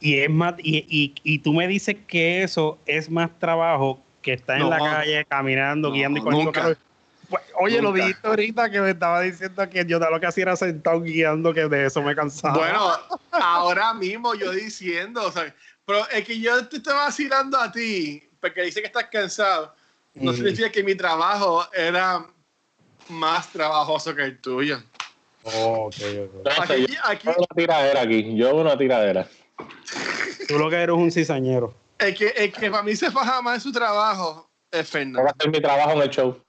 Y 0.02 0.20
es 0.20 0.30
más, 0.30 0.56
y, 0.60 0.86
y, 0.90 1.14
y 1.24 1.40
tú 1.40 1.54
me 1.54 1.68
dices 1.68 1.98
que 2.08 2.44
eso 2.44 2.78
es 2.86 3.10
más 3.10 3.30
trabajo 3.38 4.02
que 4.22 4.34
estar 4.34 4.60
en 4.60 4.70
la 4.70 4.80
calle 4.80 5.26
caminando, 5.26 5.90
no, 5.90 5.94
guiando 5.94 6.20
y 6.20 6.22
cogiendo 6.24 6.46
nunca. 6.46 6.62
calor. 6.62 6.78
Pues, 7.30 7.44
oye, 7.60 7.82
lo 7.82 7.92
dijiste 7.94 8.28
ahorita 8.28 8.70
que 8.72 8.82
me 8.82 8.90
estaba 8.92 9.22
diciendo 9.22 9.70
que 9.70 9.86
yo 9.86 10.00
lo 10.00 10.20
que 10.20 10.26
hacía 10.26 10.44
era 10.44 10.56
sentado 10.56 11.02
guiando, 11.02 11.54
que 11.54 11.68
de 11.68 11.86
eso 11.86 12.02
me 12.02 12.16
cansaba. 12.16 12.58
Bueno, 12.58 12.92
ahora 13.32 13.94
mismo 13.94 14.34
yo 14.34 14.52
diciendo, 14.52 15.24
o 15.26 15.32
sea, 15.32 15.54
pero 15.86 16.08
es 16.10 16.26
que 16.26 16.40
yo 16.40 16.68
te 16.68 16.78
estoy 16.78 16.94
vacilando 16.94 17.58
a 17.60 17.72
ti 17.72 18.24
porque 18.42 18.64
dice 18.64 18.82
que 18.82 18.88
estás 18.88 19.06
cansado. 19.12 19.74
No 20.16 20.32
Mm. 20.32 20.36
significa 20.36 20.72
que 20.72 20.84
mi 20.84 20.96
trabajo 20.96 21.66
era 21.74 22.26
más 23.10 23.48
trabajoso 23.52 24.16
que 24.16 24.24
el 24.24 24.40
tuyo. 24.42 24.82
Oh, 25.44 25.88
ok, 25.88 25.96
ok. 25.96 26.46
No 26.46 26.52
sé, 26.52 26.74
Aquí, 26.74 26.86
yo 26.94 27.00
aquí, 27.06 27.30
hago 27.30 27.38
una 27.40 27.56
tiradera 27.56 28.02
aquí. 28.02 28.36
Yo 28.36 28.50
hago 28.50 28.62
una 28.62 28.78
tiradera. 28.78 29.28
Tú 30.48 30.58
lo 30.58 30.70
que 30.70 30.76
eres 30.78 30.96
un 30.96 31.12
cizañero. 31.12 31.74
el 32.00 32.16
que, 32.16 32.28
el 32.30 32.52
que 32.52 32.70
para 32.72 32.84
mí 32.84 32.96
se 32.96 33.12
faja 33.12 33.42
más 33.42 33.56
en 33.56 33.62
su 33.62 33.72
trabajo 33.72 34.50
es 34.72 34.78
Voy 34.80 34.80
a 34.80 34.84
Fernando. 34.86 35.32
hacer 35.38 35.52
mi 35.52 35.62
trabajo 35.62 35.92
en 35.92 36.02
el 36.02 36.10
show. 36.10 36.44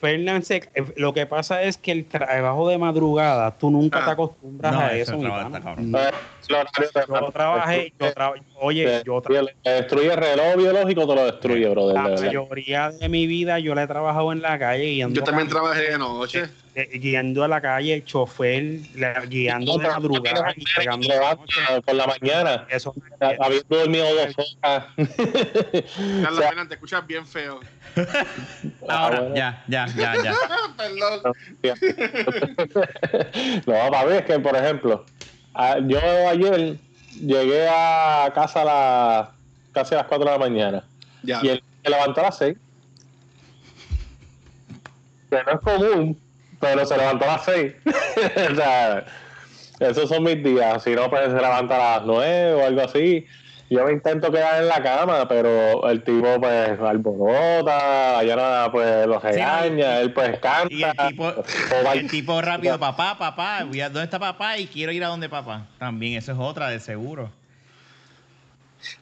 Fernán, 0.00 0.44
se- 0.44 0.56
eh, 0.74 0.84
lo 0.96 1.12
que 1.12 1.26
pasa 1.26 1.62
es 1.62 1.76
que 1.76 1.90
el 1.90 2.04
trabajo 2.06 2.68
de 2.68 2.78
madrugada, 2.78 3.50
tú 3.58 3.68
nunca 3.70 3.98
Ah. 4.00 4.04
te 4.04 4.10
acostumbras 4.12 4.72
No, 4.72 4.80
a 4.80 4.92
eso. 4.94 5.16
mi 5.16 5.24
cabrón. 5.24 5.90
No, 5.90 5.98
Eh, 5.98 6.10
Yo 6.48 7.32
trabajé, 7.32 7.92
yo 7.98 8.06
tra- 8.14 8.32
oye, 8.60 9.02
yo 9.04 9.20
tra- 9.20 9.52
destruye 9.64 10.10
el 10.12 10.16
reloj 10.16 10.56
biológico, 10.56 11.06
te 11.06 11.14
lo 11.14 11.24
destruye, 11.26 11.68
brother. 11.68 11.94
la 11.94 12.08
de 12.10 12.26
mayoría 12.26 12.90
de 12.90 13.08
mi 13.08 13.26
vida 13.26 13.58
yo 13.58 13.74
la 13.74 13.82
he 13.82 13.86
trabajado 13.86 14.32
en 14.32 14.40
la 14.40 14.58
calle 14.58 14.84
guiando, 14.84 15.14
Yo 15.16 15.24
también 15.24 15.48
trabajé 15.48 15.90
de 15.92 15.98
noche. 15.98 16.44
eh, 16.74 16.88
guiando 16.98 17.42
a 17.44 17.48
la 17.48 17.60
calle, 17.60 17.92
el 17.94 18.04
chofer, 18.04 18.80
la- 18.94 19.20
guiando 19.26 19.76
de 19.78 19.88
madrugada 19.88 20.54
y 20.56 20.64
llegando 20.78 21.08
por 21.84 21.94
la 21.94 22.06
mañana, 22.06 22.66
Eso 22.70 22.94
habiendo 23.20 23.66
dormido 23.68 24.06
dos 24.14 24.36
horas. 24.62 24.86
Carlos 24.96 26.32
O 26.32 26.36
sea, 26.36 26.48
Fernández, 26.48 26.68
te 26.68 26.74
escuchas 26.74 27.06
bien 27.06 27.26
feo. 27.26 27.60
Ahora, 28.88 29.20
bueno. 29.20 29.34
ya, 29.36 29.64
ya, 29.68 29.86
ya, 29.96 30.14
ya. 30.22 30.34
Perdón. 30.76 31.34
no, 33.66 33.90
para 33.90 34.06
mí 34.06 34.12
es 34.16 34.24
que, 34.24 34.38
por 34.38 34.56
ejemplo, 34.56 35.04
yo 35.86 35.98
ayer 36.28 36.76
llegué 37.20 37.68
a 37.68 38.30
casa 38.34 38.62
a 38.62 38.64
las 38.64 39.28
casi 39.72 39.94
a 39.94 39.98
las 39.98 40.06
4 40.06 40.24
de 40.24 40.30
la 40.32 40.38
mañana 40.38 40.84
Ya. 41.22 41.40
y 41.42 41.48
él 41.48 41.62
se 41.84 41.90
levantó 41.90 42.20
a 42.20 42.24
las 42.24 42.38
6. 42.38 42.56
Que 45.30 45.36
no 45.44 45.52
es 45.52 45.60
común, 45.60 46.20
pero 46.60 46.86
se 46.86 46.96
levantó 46.96 47.24
a 47.24 47.28
las 47.28 47.44
6. 47.44 47.72
o 48.52 48.54
sea, 48.54 49.04
esos 49.80 50.08
son 50.08 50.22
mis 50.24 50.42
días. 50.42 50.82
Si 50.82 50.94
no, 50.94 51.08
pues 51.10 51.24
se 51.26 51.34
levanta 51.34 51.76
a 51.76 51.98
las 51.98 52.06
9 52.06 52.54
o 52.54 52.66
algo 52.66 52.80
así. 52.82 53.26
Yo 53.70 53.84
me 53.84 53.92
intento 53.92 54.32
quedar 54.32 54.62
en 54.62 54.68
la 54.68 54.82
cama, 54.82 55.28
pero 55.28 55.88
el 55.90 56.02
tipo 56.02 56.40
pues 56.40 56.80
alborota, 56.80 58.18
allá 58.18 58.70
pues 58.72 59.06
lo 59.06 59.20
regaña, 59.20 60.00
él 60.00 60.12
pues 60.12 60.38
canta. 60.38 60.72
Y 60.72 60.82
el 60.82 60.96
tipo, 60.96 61.28
el 62.38 62.44
rápido, 62.44 62.78
papá, 62.78 63.18
papá, 63.18 63.64
voy 63.64 63.80
a- 63.82 63.90
¿dónde 63.90 64.04
está 64.04 64.18
papá? 64.18 64.56
Y 64.56 64.66
quiero 64.66 64.90
ir 64.92 65.04
a 65.04 65.08
donde 65.08 65.28
papá. 65.28 65.66
También, 65.78 66.16
eso 66.16 66.32
es 66.32 66.38
otra 66.38 66.70
de 66.70 66.80
seguro. 66.80 67.30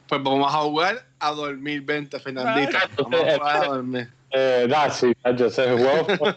Pues 0.07 0.21
vamos 0.21 0.53
a 0.53 0.57
jugar 0.57 1.05
a 1.19 1.31
dormir 1.31 1.81
20, 1.83 2.19
Fernandito. 2.19 2.77
Ah. 2.81 2.89
Vamos 2.97 3.21
a 3.21 3.37
jugar 3.37 3.55
a 3.63 3.67
dormir. 3.67 4.09
Eh, 4.31 4.67
da, 4.69 4.89
sí, 4.89 5.13
yo 5.37 5.49
sé, 5.49 5.71
juego. 5.71 6.07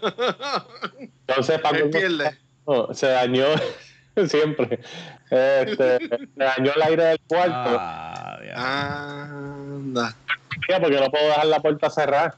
Entonces, 1.26 1.58
para 1.58 1.78
pierde. 1.90 2.38
no, 2.66 2.94
se 2.94 3.08
dañó 3.08 3.46
siempre. 4.28 4.80
Este, 5.30 5.98
se 6.08 6.18
dañó 6.36 6.72
el 6.74 6.82
aire 6.82 7.04
del 7.04 7.20
cuarto 7.26 7.76
Ah. 7.78 8.38
Anda. 8.56 10.14
porque 10.80 11.00
no 11.00 11.10
puedo 11.10 11.26
dejar 11.26 11.46
la 11.46 11.60
puerta 11.60 11.90
cerrada 11.90 12.36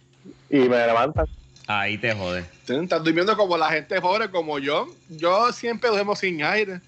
y 0.50 0.58
me 0.60 0.86
levantan. 0.86 1.26
Ahí 1.66 1.96
te 1.98 2.12
jode. 2.14 2.44
Estás 2.68 3.02
durmiendo 3.04 3.36
como 3.36 3.56
la 3.56 3.70
gente 3.70 4.00
pobre, 4.00 4.30
como 4.30 4.58
yo. 4.58 4.88
Yo 5.08 5.52
siempre 5.52 5.90
duermo 5.90 6.14
sin 6.16 6.42
aire. 6.42 6.80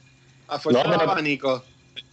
A 0.48 0.58
fuerza 0.58 0.84
No, 0.84 0.90
de 0.90 1.02
abanico. 1.02 1.64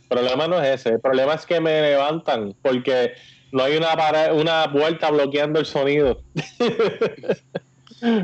problema 0.08 0.48
no 0.48 0.62
es 0.62 0.80
ese. 0.82 0.90
El 0.96 1.00
problema 1.02 1.34
es 1.34 1.46
que 1.46 1.60
me 1.60 1.82
levantan 1.82 2.54
porque 2.62 3.14
no 3.52 3.64
hay 3.64 3.76
una 3.78 3.96
pared, 3.96 4.32
una 4.34 4.72
puerta 4.72 5.10
bloqueando 5.12 5.60
el 5.60 5.66
sonido. 5.66 6.22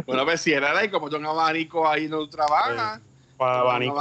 Bueno, 0.07 0.25
pues 0.25 0.41
si 0.41 0.53
era 0.53 0.75
ahí, 0.75 0.89
como 0.89 1.07
yo 1.07 1.17
un 1.19 1.25
abanico 1.27 1.87
ahí 1.87 2.07
no 2.07 2.27
trabaja. 2.27 2.99
Para 3.37 3.61
Con 3.61 3.69
abanico, 3.69 3.95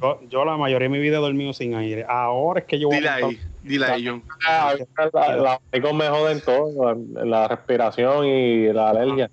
yo, 0.00 0.20
yo 0.28 0.44
la 0.44 0.56
mayoría 0.56 0.88
de 0.88 0.92
mi 0.92 0.98
vida 1.00 1.18
he 1.18 1.20
dormido 1.20 1.52
sin 1.52 1.74
aire. 1.74 2.04
Ahora 2.08 2.60
es 2.60 2.66
que 2.66 2.78
yo 2.78 2.88
voy 2.88 2.96
Dile 2.96 3.08
a 3.08 3.14
ahí, 3.14 3.40
dile 3.62 3.84
ahí, 3.86 4.06
John. 4.06 4.24
Ah, 4.46 4.74
la- 5.12 5.36
la 5.36 5.60
abanico 5.72 5.94
me 5.94 6.08
joden 6.08 6.40
todo, 6.40 6.94
la, 6.94 7.24
la 7.24 7.48
respiración 7.48 8.26
y 8.26 8.72
la 8.72 8.90
alergia. 8.90 9.30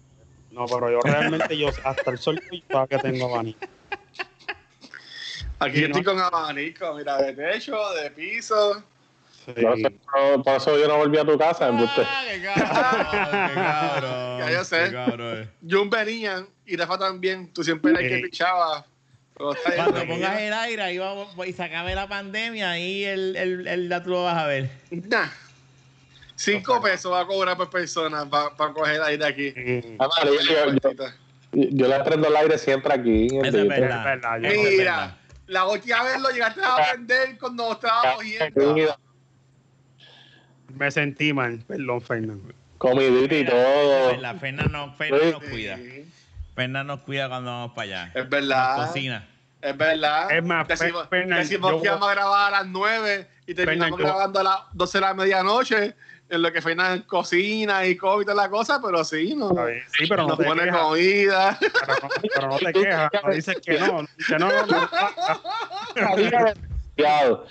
No, 0.51 0.65
pero 0.65 0.91
yo 0.91 0.99
realmente, 1.01 1.57
yo 1.57 1.69
hasta 1.83 2.11
el 2.11 2.17
sol 2.17 2.39
yo 2.49 2.87
que 2.87 2.97
tengo 2.99 3.25
abanico. 3.25 3.59
Aquí 5.59 5.77
Sí, 5.77 5.83
estoy 5.85 6.03
¿no? 6.03 6.11
con 6.11 6.19
abanico, 6.19 6.93
mira, 6.95 7.17
de 7.21 7.33
techo, 7.33 7.77
de 7.93 8.11
piso. 8.11 8.83
Por, 9.53 10.43
por 10.43 10.55
eso 10.55 10.77
yo 10.79 10.87
no 10.87 10.97
volví 10.97 11.17
a 11.17 11.25
tu 11.25 11.37
casa. 11.37 11.67
Ah, 11.71 12.23
qué 12.27 12.41
cabrón, 12.41 13.07
qué 13.11 13.53
cabrón. 13.55 14.39
Ya 14.39 14.51
yo 14.51 14.63
sé. 14.63 14.91
cabrón. 14.91 15.51
Jun 15.69 15.89
venía 15.89 16.45
y 16.65 16.75
Rafa 16.77 16.97
también. 16.97 17.51
Tú 17.53 17.63
siempre 17.63 17.91
eres 17.91 18.03
el 18.03 18.09
que 18.09 18.15
Sí. 18.17 18.21
pichaba. 18.23 18.85
Pero 19.35 19.53
está 19.53 19.71
bien, 19.71 19.85
Cuando 19.85 20.07
pongas 20.07 20.39
el 20.41 20.53
aire 20.53 20.81
ahí 20.81 20.97
vamos, 20.97 21.29
y 21.47 21.53
se 21.53 21.63
acabe 21.63 21.95
la 21.95 22.07
pandemia, 22.09 22.71
ahí 22.71 23.05
el, 23.05 23.35
el, 23.37 23.67
el, 23.67 23.89
ya 23.89 24.03
tú 24.03 24.09
lo 24.09 24.23
vas 24.25 24.37
a 24.37 24.45
ver. 24.47 24.69
Nah. 24.91 25.27
Cinco 26.35 26.81
pesos 26.81 27.11
va 27.11 27.21
a 27.21 27.25
cobrar 27.25 27.57
por 27.57 27.69
persona 27.69 28.25
para 28.29 28.51
coger 28.73 29.01
aire 29.01 29.25
aquí. 29.25 29.53
Ah, 29.99 30.07
vale, 30.07 30.37
yo, 30.43 30.73
yo- 30.91 31.05
yo 31.51 31.87
le 31.87 31.99
prendo 32.03 32.27
el 32.27 32.35
aire 32.35 32.57
siempre 32.57 32.93
aquí. 32.93 33.27
en 33.31 33.45
el 33.45 33.45
Eso 33.47 33.57
es 33.63 33.67
verdad. 33.67 33.97
Es 33.99 34.03
verdad, 34.05 34.39
yo- 34.41 34.47
Eso 34.49 34.67
es 34.69 34.77
Mira, 34.77 34.97
verdad. 34.97 35.17
la 35.47 35.65
última 35.67 36.03
vez 36.03 36.21
lo 36.21 36.29
llegaste 36.29 36.61
a 36.61 36.75
aprender 36.75 37.37
cuando 37.39 37.71
estaba 37.71 38.13
cogiendo. 38.15 38.97
Me 40.77 40.91
sentí 40.91 41.33
mal, 41.33 41.59
perdón, 41.67 42.01
Fernando. 42.01 42.53
Comidita 42.77 43.35
y 43.35 43.45
todo. 43.45 44.15
La 44.17 44.33
Ferna 44.35 44.63
no, 44.63 44.93
Ferna 44.95 45.17
Sí. 45.19 45.31
nos 45.31 45.43
cuida. 45.43 45.75
Sí, 45.77 46.05
Ferna 46.55 46.83
nos 46.83 46.99
cuida 47.01 47.27
cuando 47.29 47.51
vamos 47.51 47.71
para 47.73 47.83
allá. 47.83 48.07
Es 48.13 48.21
Nos 48.23 48.29
verdad. 48.29 48.87
cocina. 48.87 49.27
Es 49.61 49.75
verdad. 49.75 50.31
Es 50.31 50.43
más, 50.43 50.67
decimos, 50.67 51.03
Fer- 51.05 51.09
Fernan, 51.09 51.39
decimos 51.39 51.71
yo 51.73 51.81
que 51.81 51.89
vamos 51.89 52.07
a 52.07 52.11
grabar 52.13 52.53
a 52.53 52.59
las 52.59 52.67
9 52.67 53.27
y 53.45 53.53
terminamos 53.53 53.97
Fernan, 53.97 54.15
grabando 54.15 54.39
a 54.39 54.43
las 54.43 54.59
12 54.71 54.97
de 54.97 55.01
la 55.01 55.13
medianoche, 55.13 55.95
en 56.29 56.41
lo 56.41 56.53
que 56.53 56.61
Fernan 56.61 57.01
cocina 57.01 57.85
y 57.85 57.97
come 57.97 58.21
y 58.21 58.25
toda 58.25 58.35
la 58.43 58.49
cosa, 58.49 58.79
pero 58.81 59.03
sí, 59.03 59.35
no. 59.35 59.49
Sí, 59.97 60.05
pero 60.07 60.21
no 60.23 60.27
nos 60.29 60.37
te 60.37 60.45
pone 60.45 60.63
quejas. 60.63 60.79
comida. 60.81 61.59
Pero 61.59 61.95
no, 62.01 62.09
pero 62.35 62.47
no 62.47 62.57
te 62.59 62.71
quejas, 62.73 63.11
no 63.25 63.33
dices 63.33 63.57
que 63.65 63.79
no, 63.79 64.07
que 64.27 64.37
no, 64.39 64.49
no, 64.49 64.65
no. 66.97 67.43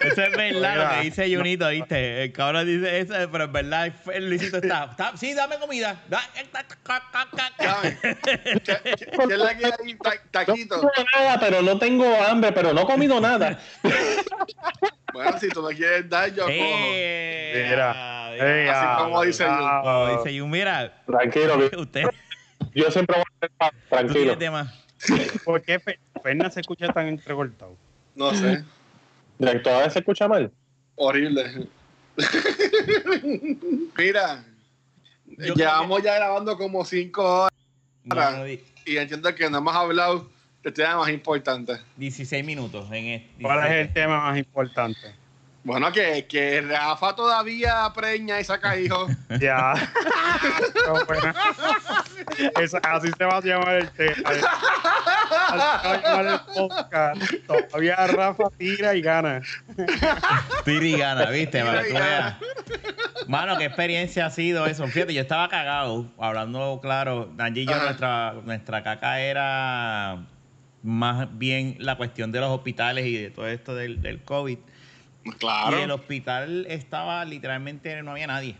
Eso 0.00 0.22
es 0.22 0.36
verdad 0.36 0.76
lo 0.76 0.90
que 0.96 1.04
dice 1.04 1.36
Junito, 1.36 1.68
¿viste? 1.68 2.24
El 2.24 2.32
cabrón 2.32 2.66
dice 2.66 3.00
eso, 3.00 3.14
pero 3.30 3.44
es 3.44 3.52
verdad, 3.52 3.92
el 4.12 4.28
Luisito 4.28 4.58
está, 4.58 4.84
está- 4.90 5.16
sí, 5.16 5.34
dame 5.34 5.58
comida. 5.58 6.00
¿Qué, 8.00 8.16
qué- 8.64 8.96
qué 8.96 9.32
es 9.34 9.38
la 9.38 9.56
que 9.56 9.66
hay? 9.66 9.94
Ta- 10.00 10.14
No 10.14 10.30
Taquito. 10.30 10.80
tengo 10.80 10.92
nada, 11.16 11.40
pero 11.40 11.62
no 11.62 11.78
tengo 11.78 12.22
hambre, 12.24 12.52
pero 12.52 12.72
no 12.72 12.82
he 12.82 12.86
comido 12.86 13.20
nada. 13.20 13.58
Bueno, 15.12 15.38
si 15.38 15.48
tú 15.48 15.62
me 15.62 15.74
quieres 15.74 16.08
dar, 16.08 16.28
yo 16.34 16.42
cojo. 16.44 16.52
Eh, 16.56 17.66
Mira, 17.70 17.92
ah, 17.94 18.34
ey, 18.34 18.68
Así 18.68 18.84
ah, 18.84 18.96
como 18.98 19.22
dice 19.22 19.44
ah, 19.46 19.80
Como 19.82 20.18
dice 20.24 20.38
Jun, 20.40 20.50
mira, 20.50 20.92
Tranquilo, 21.06 21.70
usted, 21.78 22.04
yo 22.74 22.90
siempre 22.90 23.16
voy 23.16 23.24
a 23.40 23.46
estar 23.46 23.72
tranquilo. 23.88 24.36
tema. 24.38 24.72
¿Por 25.44 25.62
qué 25.62 25.78
Fe- 25.78 25.98
Fernan 26.22 26.50
se 26.50 26.60
escucha 26.60 26.88
tan 26.92 27.06
entrecortado? 27.08 27.76
No 28.16 28.32
sé. 28.34 28.64
¿Todavía 29.38 29.90
se 29.90 29.98
escucha 29.98 30.28
mal? 30.28 30.50
Horrible. 30.96 31.66
Mira, 33.98 34.44
Yo 35.26 35.54
llevamos 35.54 36.02
ya 36.02 36.14
grabando 36.16 36.56
como 36.56 36.84
5 36.84 37.22
horas 37.22 37.52
No, 38.04 38.30
no, 38.38 38.44
di- 38.44 38.60
y 38.86 38.96
entiendo 38.96 39.34
que 39.34 39.48
no 39.50 39.58
hemos 39.58 39.74
hablado 39.74 40.28
del 40.62 40.72
tema 40.72 40.96
más 40.98 41.08
importante. 41.10 41.74
16 41.96 42.44
minutos 42.44 42.86
en 42.92 43.04
este. 43.06 43.42
¿Cuál 43.42 43.58
es 43.60 43.64
el 43.64 43.76
17. 43.88 44.00
tema 44.00 44.20
más 44.20 44.38
importante? 44.38 45.00
Bueno, 45.64 45.90
que, 45.92 46.26
que 46.26 46.60
Rafa 46.60 47.16
todavía 47.16 47.90
preña 47.94 48.38
y 48.38 48.44
saca 48.44 48.76
hijos. 48.78 49.10
Ya. 49.40 49.74
No, 50.86 51.04
bueno. 51.06 51.32
Esa- 52.60 52.78
así 52.78 53.08
se 53.16 53.24
va 53.24 53.38
a 53.38 53.40
llamar 53.40 53.76
el 53.76 53.90
tema. 53.92 54.12
Así 54.26 54.40
se 54.40 55.56
va 55.56 55.80
a 55.80 56.02
llamar 56.02 56.26
el 56.26 56.40
podcast. 56.54 57.22
Todavía 57.46 57.96
Rafa 58.08 58.44
tira 58.58 58.94
y 58.94 59.00
gana. 59.00 59.40
Tira 60.64 60.84
y 60.86 60.98
gana, 60.98 61.30
¿viste? 61.30 61.58
Tira 61.60 61.64
Para 61.64 61.82
que 61.82 61.88
tú 61.88 61.94
veas. 61.94 62.34
Mano, 63.26 63.56
qué 63.56 63.64
experiencia 63.64 64.26
ha 64.26 64.30
sido 64.30 64.66
eso. 64.66 64.86
Fíjate, 64.86 65.14
yo 65.14 65.22
estaba 65.22 65.48
cagado, 65.48 66.06
hablando 66.18 66.78
claro. 66.82 67.32
Angie 67.38 67.62
y 67.62 67.66
yo, 67.66 67.72
Ajá. 67.74 67.84
nuestra, 67.84 68.34
nuestra 68.44 68.82
caca 68.82 69.20
era 69.20 70.18
más 70.82 71.26
bien 71.38 71.76
la 71.78 71.96
cuestión 71.96 72.30
de 72.32 72.40
los 72.40 72.50
hospitales 72.50 73.06
y 73.06 73.16
de 73.16 73.30
todo 73.30 73.48
esto 73.48 73.74
del, 73.74 74.02
del 74.02 74.22
COVID. 74.22 74.58
Y 75.24 75.30
el 75.30 75.36
Claro. 75.36 75.94
hospital 75.94 76.66
estaba 76.68 77.24
literalmente, 77.24 78.02
no 78.02 78.10
había 78.12 78.26
nadie. 78.26 78.56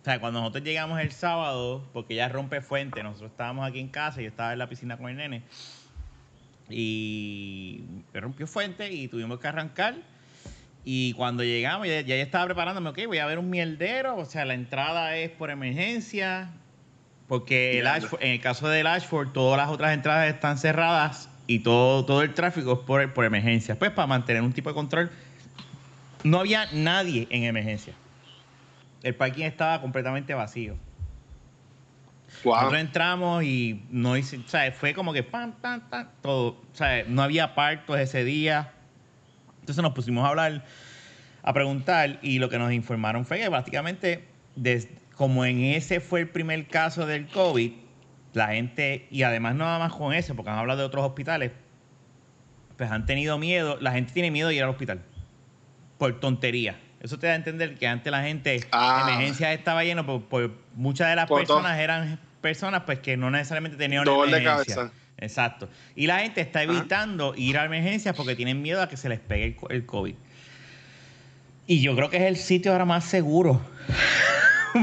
O 0.00 0.04
sea, 0.04 0.20
cuando 0.20 0.40
nosotros 0.40 0.64
llegamos 0.64 1.00
el 1.00 1.12
sábado, 1.12 1.84
porque 1.92 2.14
ya 2.14 2.28
rompe 2.28 2.60
fuente, 2.62 3.02
nosotros 3.02 3.30
estábamos 3.32 3.68
aquí 3.68 3.78
en 3.78 3.88
casa, 3.88 4.22
yo 4.22 4.28
estaba 4.28 4.52
en 4.54 4.58
la 4.58 4.68
piscina 4.68 4.96
con 4.96 5.10
el 5.10 5.16
nene, 5.16 5.42
y 6.70 7.82
rompió 8.14 8.46
fuente 8.46 8.92
y 8.92 9.08
tuvimos 9.08 9.38
que 9.40 9.48
arrancar. 9.48 9.96
Y 10.84 11.12
cuando 11.14 11.42
llegamos, 11.44 11.86
ya, 11.86 12.00
ya 12.00 12.14
estaba 12.16 12.46
preparándome, 12.46 12.90
ok, 12.90 13.00
voy 13.06 13.18
a 13.18 13.26
ver 13.26 13.38
un 13.38 13.50
mierdero, 13.50 14.16
o 14.16 14.24
sea, 14.24 14.44
la 14.44 14.54
entrada 14.54 15.16
es 15.16 15.30
por 15.30 15.50
emergencia, 15.50 16.50
porque 17.26 17.78
el. 17.80 17.86
Ashford- 17.86 18.18
en 18.20 18.30
el 18.32 18.40
caso 18.40 18.68
del 18.68 18.86
Ashford, 18.86 19.32
todas 19.32 19.58
las 19.58 19.68
otras 19.68 19.92
entradas 19.92 20.32
están 20.32 20.56
cerradas 20.56 21.28
y 21.48 21.60
todo, 21.60 22.04
todo 22.04 22.22
el 22.22 22.34
tráfico 22.34 22.74
es 22.74 22.78
por, 22.80 23.12
por 23.12 23.24
emergencia. 23.24 23.76
Pues 23.76 23.90
para 23.90 24.06
mantener 24.06 24.42
un 24.42 24.52
tipo 24.52 24.68
de 24.68 24.74
control, 24.74 25.10
no 26.22 26.38
había 26.38 26.66
nadie 26.72 27.26
en 27.30 27.42
emergencia. 27.44 27.94
El 29.02 29.14
parking 29.16 29.44
estaba 29.44 29.80
completamente 29.80 30.34
vacío. 30.34 30.76
Wow. 32.44 32.54
Nosotros 32.54 32.80
entramos 32.80 33.42
y 33.44 33.82
no 33.90 34.16
hice, 34.16 34.36
o 34.36 34.46
sea, 34.48 34.70
fue 34.72 34.92
como 34.92 35.12
que 35.12 35.22
pam, 35.22 35.52
pam, 35.52 35.80
pam, 35.88 36.06
todo. 36.22 36.48
O 36.50 36.76
sea, 36.76 37.04
no 37.08 37.22
había 37.22 37.54
partos 37.54 37.98
ese 37.98 38.22
día. 38.24 38.70
Entonces 39.60 39.82
nos 39.82 39.94
pusimos 39.94 40.24
a 40.24 40.28
hablar, 40.28 40.64
a 41.42 41.52
preguntar, 41.54 42.18
y 42.20 42.38
lo 42.38 42.50
que 42.50 42.58
nos 42.58 42.72
informaron 42.72 43.24
fue 43.24 43.38
que 43.38 43.48
prácticamente, 43.48 44.24
des- 44.54 44.88
como 45.16 45.44
en 45.46 45.60
ese 45.64 46.00
fue 46.00 46.20
el 46.20 46.28
primer 46.28 46.66
caso 46.68 47.06
del 47.06 47.26
COVID, 47.28 47.72
la 48.38 48.48
gente, 48.48 49.06
y 49.10 49.22
además 49.24 49.54
no 49.54 49.64
nada 49.66 49.78
más 49.78 49.92
con 49.92 50.14
ese, 50.14 50.34
porque 50.34 50.50
han 50.50 50.58
hablado 50.58 50.80
de 50.80 50.86
otros 50.86 51.04
hospitales, 51.04 51.52
pues 52.76 52.90
han 52.90 53.04
tenido 53.06 53.38
miedo, 53.38 53.76
la 53.80 53.92
gente 53.92 54.12
tiene 54.12 54.30
miedo 54.30 54.48
de 54.48 54.54
ir 54.54 54.62
al 54.62 54.70
hospital. 54.70 55.02
Por 55.98 56.18
tontería. 56.20 56.78
Eso 57.00 57.18
te 57.18 57.26
da 57.26 57.32
a 57.34 57.36
entender 57.36 57.74
que 57.76 57.86
antes 57.86 58.10
la 58.10 58.22
gente, 58.22 58.60
Ah. 58.72 59.06
emergencia 59.08 59.52
estaba 59.52 59.84
lleno, 59.84 60.06
por, 60.06 60.22
por 60.24 60.52
muchas 60.74 61.08
de 61.10 61.16
las 61.16 61.26
todo. 61.28 61.38
personas 61.38 61.78
eran 61.78 62.18
personas 62.40 62.82
pues 62.86 63.00
que 63.00 63.16
no 63.16 63.30
necesariamente 63.30 63.76
tenían 63.76 64.02
una 64.02 64.10
Dolor 64.12 64.30
de 64.30 64.36
emergencia. 64.38 64.74
cabeza. 64.76 64.94
Exacto. 65.18 65.68
Y 65.96 66.06
la 66.06 66.20
gente 66.20 66.40
está 66.40 66.62
evitando 66.62 67.34
ir 67.36 67.58
a 67.58 67.64
emergencias 67.64 68.14
porque 68.16 68.36
tienen 68.36 68.62
miedo 68.62 68.80
a 68.80 68.88
que 68.88 68.96
se 68.96 69.08
les 69.08 69.18
pegue 69.18 69.56
el 69.70 69.84
COVID. 69.86 70.14
Y 71.66 71.80
yo 71.82 71.94
creo 71.96 72.08
que 72.10 72.16
es 72.18 72.22
el 72.22 72.36
sitio 72.36 72.70
ahora 72.72 72.84
más 72.84 73.04
seguro. 73.04 73.60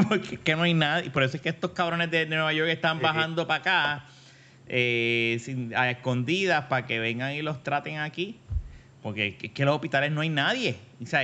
Porque 0.09 0.35
es 0.35 0.41
que 0.41 0.55
no 0.55 0.63
hay 0.63 0.73
nadie. 0.73 1.09
Por 1.09 1.23
eso 1.23 1.37
es 1.37 1.43
que 1.43 1.49
estos 1.49 1.71
cabrones 1.71 2.11
de, 2.11 2.25
Nueva 2.25 2.53
York 2.53 2.69
están 2.69 2.97
Sí. 2.97 3.03
bajando 3.03 3.47
para 3.47 3.59
acá 3.59 4.05
eh, 4.67 5.37
sin- 5.41 5.75
a 5.75 5.89
escondidas 5.91 6.65
para 6.65 6.85
que 6.87 6.99
vengan 6.99 7.33
y 7.33 7.41
los 7.41 7.61
traten 7.63 7.99
aquí. 7.99 8.39
Porque 9.03 9.37
es 9.39 9.51
que 9.51 9.61
en 9.61 9.65
los 9.67 9.75
hospitales 9.75 10.11
no 10.11 10.21
hay 10.21 10.29
nadie. 10.29 10.77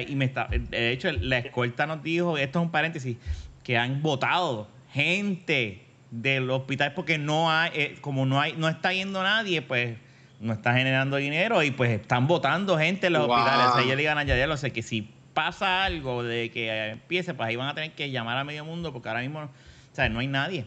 Y 0.08 0.16
me 0.16 0.26
está, 0.26 0.48
de 0.52 0.92
hecho, 0.92 1.12
la 1.12 1.40
escolta 1.40 1.88
nos 1.88 2.04
dijo, 2.04 2.38
esto 2.38 2.60
es 2.60 2.66
un 2.66 2.72
paréntesis, 2.72 3.18
que 3.64 3.78
han 3.78 4.04
votado 4.04 4.68
gente 4.94 5.84
del 6.12 6.50
hospital 6.52 6.94
porque 6.94 7.18
no 7.18 7.50
hay, 7.52 7.72
eh, 7.74 7.98
como 8.02 8.26
no 8.28 8.40
hay, 8.40 8.54
no 8.58 8.68
está 8.70 8.94
yendo 8.94 9.24
nadie, 9.24 9.62
pues 9.64 9.98
no 10.40 10.54
está 10.54 10.74
generando 10.76 11.18
dinero 11.18 11.64
y 11.64 11.72
pues 11.72 11.90
están 11.92 12.28
votando 12.28 12.78
gente 12.78 13.08
en 13.08 13.14
los 13.14 13.26
Wow. 13.26 13.36
hospitales. 13.38 13.68
O 13.72 13.74
sea, 13.78 13.86
le 13.86 13.96
digan 13.96 14.18
a 14.20 14.24
Yadiel, 14.24 14.52
o 14.52 14.58
sea, 14.58 14.70
que 14.70 14.84
si 14.84 15.10
pasa 15.34 15.84
algo 15.86 16.24
de 16.24 16.50
que 16.52 16.90
empiece, 16.90 17.34
pues 17.34 17.50
ahí 17.50 17.56
van 17.56 17.70
a 17.70 17.76
tener 17.76 17.92
que 17.94 18.12
llamar 18.12 18.38
a 18.38 18.44
medio 18.44 18.66
mundo 18.66 18.92
porque 18.94 19.10
ahora 19.10 19.22
mismo, 19.22 19.40
o 19.42 19.50
sea, 19.96 20.10
no 20.10 20.20
hay 20.20 20.28
nadie. 20.28 20.66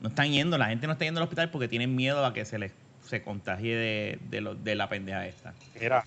No 0.00 0.08
están 0.08 0.30
yendo, 0.30 0.58
la 0.58 0.66
gente 0.66 0.86
no 0.86 0.92
está 0.92 1.04
yendo 1.04 1.20
al 1.20 1.24
hospital 1.24 1.50
porque 1.50 1.68
tienen 1.68 1.94
miedo 1.96 2.24
a 2.24 2.32
que 2.34 2.44
se 2.44 2.58
les 2.58 2.72
se 3.02 3.22
contagie 3.22 3.76
de, 3.76 4.18
de, 4.30 4.40
lo- 4.40 4.54
de 4.54 4.74
la 4.74 4.88
pendeja 4.88 5.26
esta. 5.26 5.52
Mira, 5.78 6.06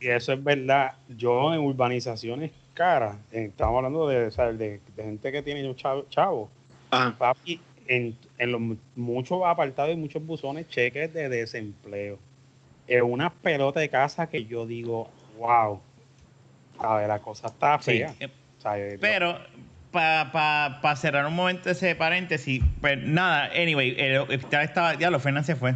y 0.00 0.08
eso 0.08 0.32
es 0.32 0.42
verdad. 0.42 0.92
Yo 1.08 1.52
en 1.52 1.60
urbanizaciones 1.60 2.52
caras, 2.74 3.16
eh, 3.32 3.46
estamos 3.46 3.76
hablando 3.76 4.06
de, 4.08 4.26
o 4.26 4.30
sea, 4.30 4.52
de, 4.52 4.80
de 4.96 5.02
gente 5.02 5.32
que 5.32 5.42
tiene 5.42 5.74
chavo, 5.74 6.06
chavo, 6.10 6.50
papi, 7.18 7.60
en, 7.88 8.16
en 8.38 8.52
los 8.52 8.60
mu- 8.60 8.76
muchos 8.94 9.40
apartados 9.44 9.92
y 9.92 9.96
muchos 9.96 10.24
buzones, 10.24 10.68
cheques 10.68 11.12
de 11.12 11.28
desempleo. 11.28 12.18
es 12.86 13.02
una 13.02 13.30
pelota 13.30 13.80
de 13.80 13.88
casa 13.88 14.28
que 14.28 14.44
yo 14.44 14.66
digo, 14.66 15.10
wow, 15.38 15.80
a 16.78 16.96
ver, 16.96 17.08
la 17.08 17.18
cosa 17.18 17.48
está 17.48 17.78
fea. 17.78 18.14
eh, 18.20 18.28
O 18.58 18.60
sea, 18.60 18.74
Pero, 19.00 19.38
para 19.90 20.30
pa, 20.32 20.78
pa 20.82 20.96
cerrar 20.96 21.26
un 21.26 21.34
momento 21.34 21.70
ese 21.70 21.94
paréntesis, 21.94 22.62
pues 22.80 22.98
nada, 22.98 23.50
anyway, 23.56 23.94
el 23.98 24.18
hospital 24.18 24.64
estaba, 24.64 24.94
ya 24.94 25.10
lo 25.10 25.18
Fernan 25.20 25.44
se 25.44 25.56
fue. 25.56 25.74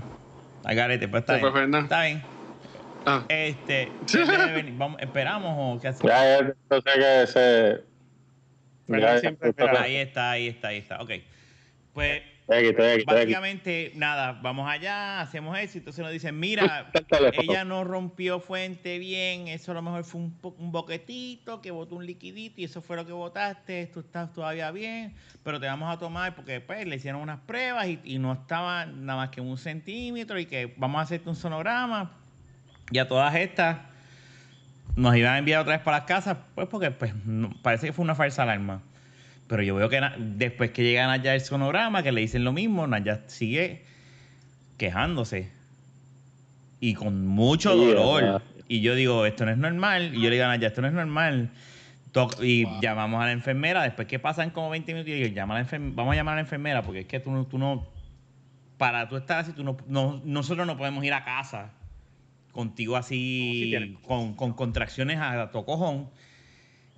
Al 0.65 0.75
garete, 0.77 1.09
pues 1.09 1.23
está 1.23 1.35
Se 1.35 1.41
bien. 1.41 1.53
fue. 1.71 1.81
Está 1.81 2.03
bien. 2.03 2.23
Ah. 3.05 3.25
Este. 3.29 3.91
Vamos, 4.77 5.01
¿Esperamos 5.01 5.77
o 5.77 5.81
qué 5.81 5.89
hacemos? 5.89 6.13
Ya 6.13 6.39
entonces 6.39 6.93
que 6.95 7.27
se. 7.27 7.81
Ya- 9.01 9.19
siempre. 9.19 9.53
Ahí 9.79 9.97
está, 9.97 10.31
ahí 10.31 10.49
está, 10.49 10.69
ahí 10.69 10.79
está. 10.79 11.03
Ok. 11.03 11.11
Pues 11.95 12.23
Estoy 12.53 12.59
aquí, 12.59 12.69
estoy 12.69 12.87
aquí, 12.87 13.01
estoy 13.01 13.17
aquí. 13.17 13.25
básicamente, 13.33 13.93
nada, 13.95 14.33
vamos 14.43 14.69
allá, 14.69 15.21
hacemos 15.21 15.59
eso. 15.59 15.79
Entonces 15.79 16.03
nos 16.03 16.13
dicen, 16.13 16.39
mira, 16.39 16.91
ella 17.33 17.65
no 17.65 17.85
rompió 17.85 18.41
fuente 18.41 18.99
bien, 18.99 19.49
eso 19.49 19.73
a 19.73 19.75
lo 19.75 19.83
mejor 19.83 20.05
fue 20.05 20.21
un, 20.21 20.73
boquetito 20.73 21.61
que 21.61 21.71
botó 21.71 21.97
un 21.97 22.07
liquidito 22.07 22.61
y 22.61 22.65
eso 22.65 22.83
fue 22.83 22.97
lo 22.97 23.07
que 23.07 23.13
botaste, 23.13 23.87
tú 23.87 24.01
estás 24.01 24.33
todavía 24.33 24.71
bien, 24.71 25.15
pero 25.43 25.59
te 25.59 25.67
vamos 25.67 25.95
a 25.95 25.99
tomar 25.99 26.35
porque 26.35 26.61
pues 26.61 26.87
le 26.87 26.97
hicieron 26.97 27.21
unas 27.23 27.41
pruebas 27.41 27.87
y, 27.87 28.01
y 28.05 28.19
no 28.19 28.33
estaba 28.33 28.87
nada 28.87 29.17
más 29.17 29.29
que 29.31 29.41
un 29.41 29.57
centímetro 29.57 30.39
y 30.39 30.47
que 30.47 30.75
vamos 30.77 30.99
a 30.99 31.03
hacerte 31.03 31.29
un 31.29 31.37
sonograma. 31.37 32.13
Y 32.91 32.99
a 32.99 33.09
todas 33.09 33.35
estas 33.35 33.79
nos 34.97 35.17
iban 35.17 35.35
a 35.35 35.39
enviar 35.39 35.61
otra 35.63 35.77
vez 35.77 35.83
para 35.83 35.99
las 35.99 36.07
casas, 36.07 36.37
pues 36.55 36.69
porque 36.69 36.91
pues, 36.91 37.15
no- 37.25 37.51
parece 37.63 37.87
que 37.87 37.93
fue 37.93 38.03
una 38.05 38.15
falsa 38.15 38.43
alarma. 38.43 38.83
Pero 39.53 39.63
yo 39.65 39.75
veo 39.75 39.91
que 39.91 40.01
después 40.19 40.71
que 40.71 40.83
llegan 40.83 41.11
allá 41.11 41.35
el 41.35 41.43
sonograma, 41.43 42.03
que 42.03 42.11
le 42.11 42.23
dicen 42.23 42.43
lo 42.43 42.55
mismo, 42.55 42.87
Naya 42.87 43.21
sigue 43.27 43.83
quejándose. 44.79 45.51
Y 46.81 46.95
con 46.95 47.27
mucho 47.27 47.75
Sí, 47.75 47.79
dolor. 47.93 48.41
Y 48.67 48.81
yo 48.81 48.95
digo, 48.95 49.27
esto 49.27 49.45
no 49.45 49.51
es 49.51 49.59
normal. 49.59 50.15
Y 50.15 50.23
yo 50.23 50.31
le 50.31 50.37
digo 50.37 50.47
a 50.47 50.49
Naya, 50.49 50.69
esto 50.69 50.81
no 50.81 50.89
es 50.89 50.95
normal. 50.95 51.51
Y 52.41 52.65
llamamos 52.81 53.23
a 53.23 53.27
la 53.27 53.33
enfermera. 53.33 53.83
Después 53.83 54.09
que 54.09 54.19
pasan 54.19 54.49
como 54.49 54.71
20 54.71 54.91
minutos, 54.95 55.09
y 55.09 55.19
yo 55.19 55.25
digo, 55.27 55.35
llama 55.35 55.59
a 55.59 55.63
la 55.63 55.69
vamos 55.93 56.13
a 56.15 56.17
llamar 56.17 56.33
a 56.33 56.37
la 56.37 56.41
enfermera 56.41 56.83
porque 56.83 57.01
es 57.01 57.07
que 57.07 57.21
tú, 57.21 57.31
no- 57.31 57.45
tú 57.45 57.59
no... 57.59 57.87
Para 58.79 59.07
tú 59.07 59.19
estar 59.19 59.41
así, 59.41 59.53
tú 59.53 59.65
no, 59.65 59.77
no- 59.87 60.23
nosotros 60.25 60.67
no 60.67 60.79
podemos 60.79 61.05
ir 61.05 61.13
a 61.13 61.25
casa 61.27 61.73
contigo 62.53 62.95
No, 62.95 63.01
así, 63.01 63.99
con, 64.07 64.33
con 64.33 64.55
contracciones 64.55 65.19
a 65.21 65.51
tocojón. 65.51 66.09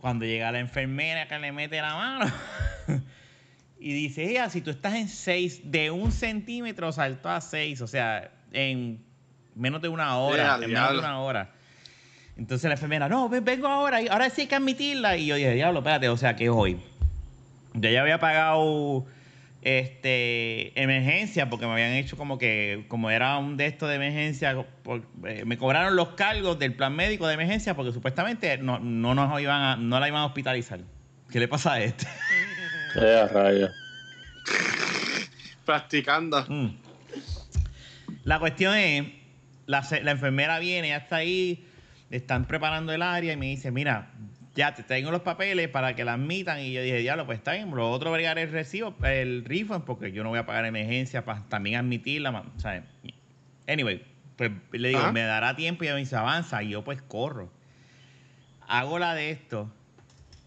Cuando 0.05 0.27
llega 0.27 0.53
la 0.53 0.59
enfermera 0.59 1.27
que 1.29 1.39
le 1.39 1.51
mete 1.51 1.81
la 1.81 1.95
mano 1.95 2.31
y 3.81 3.95
dice, 3.95 4.29
ella, 4.29 4.51
si 4.51 4.61
tú 4.61 4.69
estás 4.69 4.97
en 4.97 5.09
6, 5.09 5.71
de 5.71 5.91
un 5.91 6.13
centímetro 6.13 6.93
saltó 6.93 7.31
a 7.31 7.41
6, 7.41 7.81
o 7.81 7.87
sea, 7.87 8.31
en 8.53 9.03
menos 9.55 9.81
de 9.81 9.89
una 9.89 10.19
hora, 10.19 10.59
Ya, 10.59 10.65
en 10.67 10.71
menos 10.75 10.93
de 10.93 10.99
una 10.99 11.21
hora. 11.21 11.51
Entonces 12.37 12.69
la 12.69 12.75
enfermera, 12.75 13.09
no, 13.09 13.31
ven- 13.31 13.47
vengo 13.47 13.67
ahora, 13.67 14.03
y 14.03 14.09
ahora 14.09 14.29
sí 14.29 14.43
hay 14.43 14.47
que 14.47 14.55
admitirla. 14.57 15.17
Y 15.17 15.25
yo 15.25 15.37
dije, 15.37 15.53
diablo, 15.55 15.79
espérate, 15.79 16.11
o 16.11 16.19
sea, 16.19 16.37
que 16.37 16.51
hoy. 16.51 16.79
Yo 17.73 17.89
ya 17.89 18.03
había 18.03 18.19
pagado 18.21 19.07
este 19.65 20.79
emergencia 20.81 21.49
porque 21.49 21.67
me 21.67 21.73
habían 21.73 21.93
hecho 21.93 22.17
como 22.19 22.37
que 22.37 22.85
como 22.89 23.11
era 23.11 23.39
un 23.39 23.57
de 23.57 23.65
estos 23.67 23.89
de 23.89 23.95
emergencia 23.97 24.55
por- 24.83 25.03
eh, 25.27 25.45
me 25.47 25.57
cobraron 25.57 25.97
los 25.97 26.11
cargos 26.11 26.59
del 26.59 26.75
plan 26.75 26.95
médico 26.95 27.27
de 27.27 27.33
emergencia 27.35 27.75
porque 27.75 27.91
supuestamente 27.91 28.59
no, 28.59 28.79
no 28.79 29.15
nos 29.15 29.41
iban 29.41 29.63
a, 29.63 29.77
no 29.77 29.99
la 29.99 30.09
iban 30.09 30.21
a 30.21 30.27
hospitalizar 30.27 30.81
¿qué 31.31 31.41
le 31.41 31.49
pasa 31.49 31.73
a 31.75 31.81
este? 31.83 32.07
Eh, 32.97 33.27
rayos. 33.33 33.73
Practicando. 35.65 36.45
Mm. 36.49 36.77
La 38.25 38.39
cuestión 38.39 38.77
es, 38.77 39.05
la, 39.67 39.85
la 40.03 40.11
enfermera 40.13 40.61
viene, 40.61 40.89
ya 40.91 40.99
está 40.99 41.17
ahí, 41.17 41.67
están 42.11 42.45
preparando 42.47 42.93
el 42.93 43.03
área 43.03 43.33
y 43.33 43.37
me 43.37 43.47
dice, 43.47 43.71
mira, 43.73 44.13
ya 44.55 44.73
te 44.75 44.83
traigo 44.83 45.11
los 45.11 45.23
papeles 45.23 45.69
para 45.69 45.95
que 45.97 46.05
la 46.05 46.15
admitan. 46.15 46.61
Y 46.61 46.73
yo 46.73 46.83
dije, 46.83 46.99
diablo, 46.99 47.27
pues 47.27 47.39
está 47.39 47.53
bien, 47.55 47.71
lo 47.75 47.91
otro 47.91 48.13
bregar 48.13 48.39
el 48.39 48.51
recibo, 48.53 48.95
el 49.03 49.45
refund, 49.45 49.85
porque 49.85 50.13
yo 50.13 50.23
no 50.23 50.29
voy 50.31 50.39
a 50.39 50.47
pagar 50.47 50.65
emergencia 50.65 51.25
para 51.25 51.43
también 51.49 51.77
admitirla. 51.77 52.31
ma- 52.31 52.45
¿sabes? 52.59 52.83
Anyway, 53.67 54.03
pues 54.37 54.51
le 54.73 54.89
digo, 54.89 55.01
me 55.13 55.23
dará 55.23 55.57
tiempo 55.57 55.85
y 55.85 55.87
ella 55.89 55.95
me 55.95 56.01
dice, 56.01 56.17
avanza. 56.17 56.63
Y 56.63 56.71
yo 56.71 56.85
pues 56.85 57.01
corro. 57.03 57.51
Hago 58.67 58.99
la 58.99 59.15
de 59.15 59.31
esto. 59.31 59.71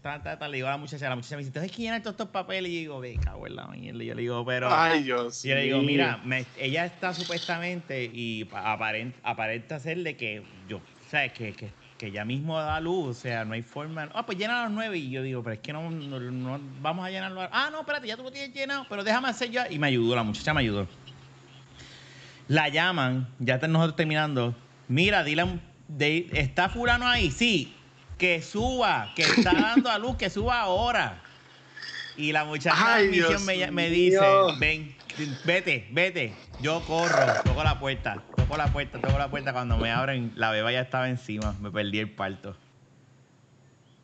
Ta, 0.02 0.22
ta, 0.22 0.38
ta, 0.38 0.48
le 0.48 0.56
digo 0.58 0.68
a 0.68 0.72
la 0.72 0.76
muchacha, 0.76 1.08
la 1.08 1.16
muchacha 1.16 1.34
me 1.36 1.40
dice, 1.40 1.48
entonces 1.48 1.72
que 1.72 1.82
llenar 1.82 2.00
todos 2.02 2.14
estos 2.14 2.28
papeles. 2.28 2.70
Y 2.70 2.74
yo 2.76 2.80
digo, 2.80 3.00
ve, 3.00 3.16
cago 3.22 3.46
en 3.46 3.56
la 3.56 3.66
mierda. 3.66 4.02
Y 4.02 4.06
yo 4.06 4.14
le 4.14 4.22
digo, 4.22 4.44
pero... 4.44 4.68
Ay, 4.72 5.02
Dios. 5.02 5.44
Y 5.44 5.48
yo 5.48 5.54
le 5.56 5.62
digo, 5.62 5.82
mira, 5.82 6.20
me- 6.24 6.46
ella 6.56 6.84
está 6.86 7.12
supuestamente 7.14 8.08
y 8.12 8.44
pa- 8.44 8.76
aparent- 8.76 9.14
aparenta 9.22 9.78
ser 9.80 9.98
de 9.98 10.16
que 10.16 10.42
yo, 10.68 10.80
¿sabes? 11.10 11.32
Que, 11.32 11.52
que, 11.52 11.72
que 11.98 12.12
ya 12.12 12.24
mismo 12.24 12.56
da 12.58 12.80
luz, 12.80 13.08
o 13.08 13.20
sea, 13.20 13.44
no 13.44 13.54
hay 13.54 13.62
forma. 13.62 14.08
Ah, 14.14 14.24
pues 14.24 14.38
llena 14.38 14.60
a 14.60 14.62
las 14.64 14.70
nueve. 14.70 14.98
Y 14.98 15.10
yo 15.10 15.20
digo, 15.22 15.42
pero 15.42 15.54
es 15.54 15.58
que 15.60 15.72
no, 15.72 15.90
no- 15.90 16.20
no 16.20 16.60
vamos 16.80 17.04
a 17.04 17.10
llenarlo. 17.10 17.40
Ah, 17.50 17.68
no, 17.72 17.80
espérate, 17.80 18.06
ya 18.06 18.16
tú 18.16 18.22
lo 18.22 18.30
tienes 18.30 18.54
llenado, 18.54 18.86
pero 18.88 19.02
déjame 19.02 19.28
hacer 19.28 19.50
yo. 19.50 19.62
Y 19.68 19.78
me 19.80 19.88
ayudó, 19.88 20.14
la 20.14 20.22
muchacha 20.22 20.54
me 20.54 20.60
ayudó. 20.60 20.86
La 22.46 22.68
llaman, 22.68 23.28
ya 23.40 23.56
están 23.56 23.72
nosotros 23.72 23.96
terminando. 23.96 24.54
Mira, 24.86 25.24
dile, 25.24 25.58
de- 25.88 26.30
¿está 26.34 26.68
fulano 26.68 27.06
ahí? 27.06 27.30
Sí, 27.32 27.74
que 28.16 28.42
suba, 28.42 29.12
que 29.14 29.24
está 29.24 29.52
dando 29.52 29.90
a 29.90 29.98
luz, 29.98 30.16
que 30.16 30.30
suba 30.30 30.60
ahora. 30.60 31.18
Y 32.16 32.32
la 32.32 32.44
muchacha 32.44 32.94
Ay, 32.94 33.06
de 33.08 33.12
Dios 33.12 33.42
me, 33.42 33.70
me 33.70 33.90
dice, 33.90 34.24
ven, 34.58 34.94
vete, 35.44 35.88
vete. 35.92 36.34
Yo 36.60 36.80
corro, 36.84 37.26
toco 37.44 37.62
la 37.62 37.78
puerta, 37.78 38.22
toco 38.48 38.56
la 38.56 38.66
puerta, 38.68 38.98
toco 39.00 39.18
la 39.18 39.28
puerta. 39.28 39.52
Cuando 39.52 39.76
me 39.76 39.90
abren, 39.90 40.32
la 40.36 40.50
beba 40.50 40.72
ya 40.72 40.80
estaba 40.80 41.08
encima. 41.08 41.54
Me 41.60 41.70
perdí 41.70 41.98
el 41.98 42.10
parto. 42.10 42.56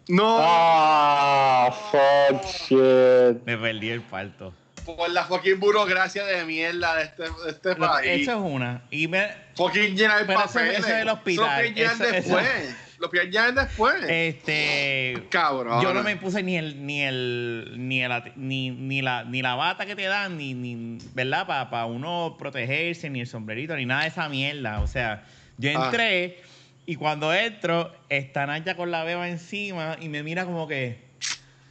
No, 0.09 0.37
Ah, 0.41 1.71
fuck 1.91 2.45
shit. 2.45 3.43
Me 3.47 3.57
perdí 3.57 3.89
el 3.91 4.03
parto. 4.03 4.53
por 4.85 5.09
la 5.11 5.25
fucking 5.25 5.59
burocracia 5.59 6.27
de 6.27 6.45
mierda 6.45 6.97
de 6.97 7.05
este, 7.05 7.23
de 7.23 7.31
este 7.49 7.75
país. 7.77 8.21
eso 8.29 8.33
es 8.33 8.53
una. 8.53 8.83
Y 8.91 9.09
me, 9.09 9.29
Fucking 9.57 9.97
llenar 9.97 10.23
eso- 10.25 10.35
papeles. 10.35 10.79
eso 10.81 10.89
es 10.89 10.95
el 10.95 11.09
hospital. 11.09 11.65
Eso- 11.65 11.93
eso- 11.93 12.13
después. 12.13 12.77
Lo 13.05 13.11
pillan 13.11 13.55
después. 13.55 14.03
este. 14.09 15.25
Cabrón. 15.29 15.83
Yo 15.83 15.93
no 15.93 16.03
me 16.03 16.17
puse 16.17 16.43
ni 16.43 16.57
el, 16.57 16.87
ni 16.87 17.03
el, 17.03 17.75
ni 17.77 18.03
el, 18.03 18.13
ni, 18.37 18.71
ni 18.71 19.03
la, 19.03 19.25
ni 19.25 19.43
la 19.43 19.55
bata 19.57 19.85
que 19.85 19.95
te 19.95 20.05
dan, 20.05 20.39
ni, 20.39 20.55
ni 20.55 20.97
¿verdad? 21.15 21.47
Para 21.47 21.85
uno 21.85 22.37
protegerse, 22.39 23.11
ni 23.11 23.21
el 23.21 23.27
sombrerito, 23.27 23.77
ni 23.77 23.85
nada 23.85 24.03
de 24.03 24.09
esa 24.09 24.29
mierda. 24.31 24.81
O 24.81 24.87
sea, 24.87 25.25
yo 25.59 25.71
Ah. 25.79 25.85
entré 25.87 26.39
y 26.87 26.97
cuando 26.97 27.33
entro, 27.35 27.95
está 28.09 28.47
Naya 28.47 28.75
con 28.77 28.91
la 28.91 29.05
beba 29.05 29.29
encima 29.29 29.97
y 30.01 30.09
me 30.09 30.23
mira 30.23 30.47
como 30.47 30.67
que. 30.67 31.04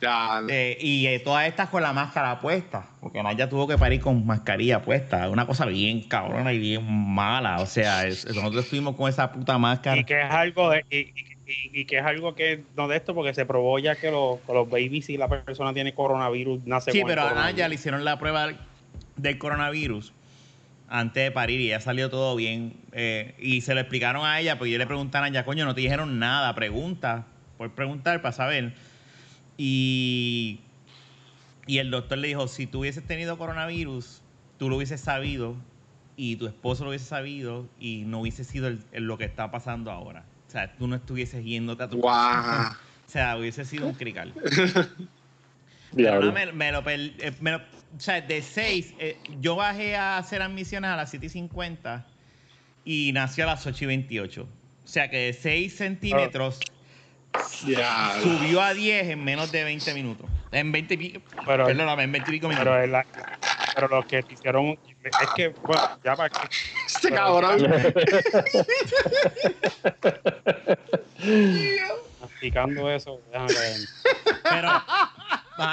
Ya, 0.04 0.42
eh, 0.50 0.78
y 0.82 1.08
eh, 1.08 1.20
todas 1.20 1.48
estas 1.48 1.70
con 1.70 1.82
la 1.82 1.94
máscara 1.94 2.40
puesta. 2.42 2.86
Porque 3.00 3.24
Naya 3.24 3.48
tuvo 3.48 3.68
que 3.68 3.78
parir 3.78 4.02
con 4.02 4.26
mascarilla 4.26 4.82
puesta. 4.82 5.30
Una 5.30 5.48
cosa 5.48 5.66
bien 5.66 6.02
cabrona 6.02 6.52
y 6.52 6.60
bien 6.60 6.86
mala. 6.86 7.60
O 7.62 7.66
sea, 7.66 8.06
es- 8.06 8.26
nosotros 8.26 8.66
estuvimos 8.66 8.96
con 8.96 9.08
esa 9.10 9.32
puta 9.32 9.58
máscara. 9.58 9.98
Y 9.98 10.04
que 10.04 10.22
es 10.22 10.30
algo 10.30 10.70
de, 10.72 10.86
y, 10.90 10.98
y- 10.98 11.14
y- 11.46 11.82
y 11.82 11.86
que 11.86 12.00
es 12.00 12.06
algo 12.06 12.36
que 12.36 12.64
no 12.76 12.88
de 12.88 12.98
esto 12.98 13.16
porque 13.16 13.34
se 13.34 13.46
probó 13.46 13.80
ya 13.80 13.96
que 13.96 14.12
los, 14.12 14.40
que 14.42 14.54
los 14.54 14.70
babies 14.70 15.06
si 15.06 15.18
la 15.18 15.28
persona 15.30 15.74
tiene 15.74 15.94
coronavirus 15.94 16.66
nace 16.66 16.92
Sí, 16.92 17.00
con 17.00 17.08
pero 17.10 17.22
a. 17.28 17.34
Naya 17.34 17.68
le 17.70 17.76
hicieron 17.76 18.04
la 18.04 18.20
prueba 18.20 18.50
del 19.16 19.38
coronavirus 19.38 20.12
antes 20.90 21.24
de 21.24 21.32
parir 21.32 21.60
y 21.62 21.70
ya 21.70 21.80
salió 21.80 22.10
todo 22.10 22.36
bien. 22.36 22.74
Eh, 22.92 23.36
y 23.40 23.62
se 23.62 23.74
lo 23.74 23.80
explicaron 23.80 24.26
a 24.26 24.40
ella, 24.40 24.58
pues 24.60 24.70
yo 24.72 24.78
le 24.78 24.86
pregunté 24.86 25.18
a 25.18 25.22
Naya, 25.22 25.46
coño, 25.46 25.66
no 25.66 25.74
te 25.74 25.82
dijeron 25.82 26.20
nada, 26.20 26.54
pregunta, 26.56 27.26
por 27.58 27.72
preguntar 27.72 28.22
para 28.22 28.34
saber. 28.34 28.74
Y, 29.58 30.60
y 31.68 31.78
el 31.78 31.92
doctor 31.92 32.18
le 32.18 32.28
dijo, 32.30 32.48
si 32.48 32.68
tú 32.68 32.80
hubieses 32.80 33.04
tenido 33.06 33.38
coronavirus, 33.38 34.22
tú 34.58 34.70
lo 34.70 34.78
hubieses 34.78 35.02
sabido 35.02 35.56
y 36.18 36.36
tu 36.36 36.48
esposo 36.48 36.84
lo 36.84 36.90
hubiese 36.92 37.06
sabido 37.06 37.68
y 37.80 38.04
no 38.06 38.22
hubiese 38.22 38.44
sido 38.44 38.68
el- 38.68 38.84
el- 38.92 39.06
lo 39.06 39.18
que 39.18 39.26
está 39.26 39.52
pasando 39.52 39.92
ahora. 39.92 40.26
O 40.48 40.52
sea, 40.52 40.76
tú 40.76 40.88
no 40.88 40.96
estuvieses 40.96 41.44
yéndote 41.44 41.84
a 41.84 41.90
tu. 41.90 42.00
O 43.06 43.10
sea, 43.14 43.38
hubiese 43.38 43.66
sido 43.66 43.86
un 43.88 43.94
crical. 43.94 44.34
Pero 44.44 44.88
Diablo. 45.92 46.28
no, 46.28 46.32
me, 46.34 46.52
me 46.52 46.72
lo 46.72 46.84
per- 46.84 47.14
eh, 47.20 47.32
me 47.42 47.52
lo- 47.52 47.58
o 47.58 48.00
sea, 48.00 48.22
de 48.22 48.42
6, 48.42 48.96
yo 49.40 49.56
bajé 49.56 49.96
a 49.96 50.18
hacer 50.18 50.42
admisiones 50.42 50.90
a 50.90 50.96
las 50.96 51.12
7 51.12 51.28
y 51.28 51.30
50 51.30 52.08
y 52.86 53.12
nació 53.14 53.44
a 53.44 53.48
las 53.48 53.68
8 53.68 53.84
y 53.84 53.88
28. 53.88 54.44
O 54.44 54.88
sea 54.88 55.10
que 55.12 55.18
de 55.18 55.34
6 55.34 55.76
centímetros 55.76 56.60
ya. 57.68 58.16
subió 58.22 58.62
a 58.62 58.74
10 58.74 59.10
en 59.10 59.24
menos 59.24 59.52
de 59.52 59.64
20 59.64 59.94
minutos. 59.94 60.28
En 60.52 60.72
20 60.72 60.94
y 60.94 60.98
pico, 60.98 61.22
Pero- 61.46 61.66
perdóname, 61.66 62.04
en 62.04 62.12
20 62.12 62.30
y 62.30 62.34
pico 62.34 62.48
minutos. 62.48 62.68
pero, 62.74 62.88
la- 62.88 63.06
pero 63.76 63.88
los 63.88 64.06
que 64.06 64.24
hicieron 64.30 64.78
es 65.04 65.30
que 65.36 65.48
bueno 65.50 65.82
ya 66.04 66.16
para 66.16 66.30
que 66.30 66.40
Este 66.88 67.10
Pero- 67.10 67.16
cabrón. 67.16 67.84
explicando 72.24 72.90
eso 72.92 73.20
déjame 73.32 73.54
ver. 73.54 73.80
Pero, 74.44 74.70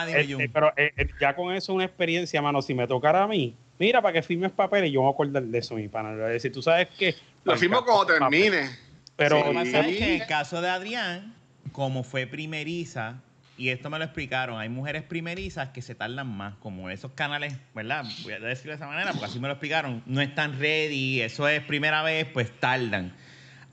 Este, 0.07 0.49
pero 0.49 0.73
eh, 0.77 0.92
eh, 0.96 1.09
ya 1.20 1.35
con 1.35 1.53
eso 1.55 1.73
una 1.75 1.85
experiencia 1.85 2.40
mano 2.42 2.62
si 2.62 2.75
me 2.75 2.87
tocara 2.87 3.23
a 3.25 3.27
mí 3.27 3.55
mira, 3.79 4.03
para 4.03 4.12
que 4.12 4.23
firmes 4.23 4.53
papeles, 4.53 4.92
yo 4.92 5.01
me 5.01 5.05
voy 5.07 5.12
a 5.12 5.14
acordar 5.14 5.42
de 5.42 5.59
eso, 5.59 5.75
mi 5.75 5.88
pana. 5.88 6.11
Le 6.11 6.16
voy 6.16 6.25
a 6.25 6.29
decir, 6.29 6.53
tú 6.53 6.61
sabes 6.61 6.87
que... 6.99 7.14
Lo 7.44 7.57
firmo 7.57 7.83
cuando 7.83 8.05
termine. 8.12 8.68
Pero 9.16 9.38
Lo 9.38 9.44
que 9.46 9.53
pasa 9.55 9.81
es 9.81 9.87
que 9.87 9.92
en 10.05 10.05
Sí. 10.16 10.20
el 10.20 10.27
caso 10.27 10.61
de 10.61 10.68
Adrián, 10.68 11.35
como 11.73 12.03
fue 12.03 12.27
primeriza, 12.27 13.16
y 13.57 13.68
esto 13.68 13.90
me 13.90 13.99
lo 13.99 14.05
explicaron, 14.05 14.59
hay 14.59 14.68
mujeres 14.70 15.03
primerizas 15.03 15.68
que 15.68 15.83
se 15.83 15.94
tardan 15.94 16.27
más, 16.29 16.55
como 16.57 16.88
esos 16.90 17.12
canales, 17.12 17.55
¿verdad? 17.75 18.05
Voy 18.23 18.33
a 18.33 18.40
decirlo 18.40 18.73
de 18.73 18.77
esa 18.77 18.87
manera, 18.87 19.11
porque 19.12 19.27
así 19.27 19.38
me 19.38 19.49
lo 19.49 19.55
explicaron, 19.55 20.03
no 20.07 20.20
están 20.23 20.59
ready, 20.59 21.20
eso 21.20 21.46
es 21.46 21.62
primera 21.62 22.03
vez, 22.03 22.27
pues 22.33 22.51
tardan. 22.59 23.12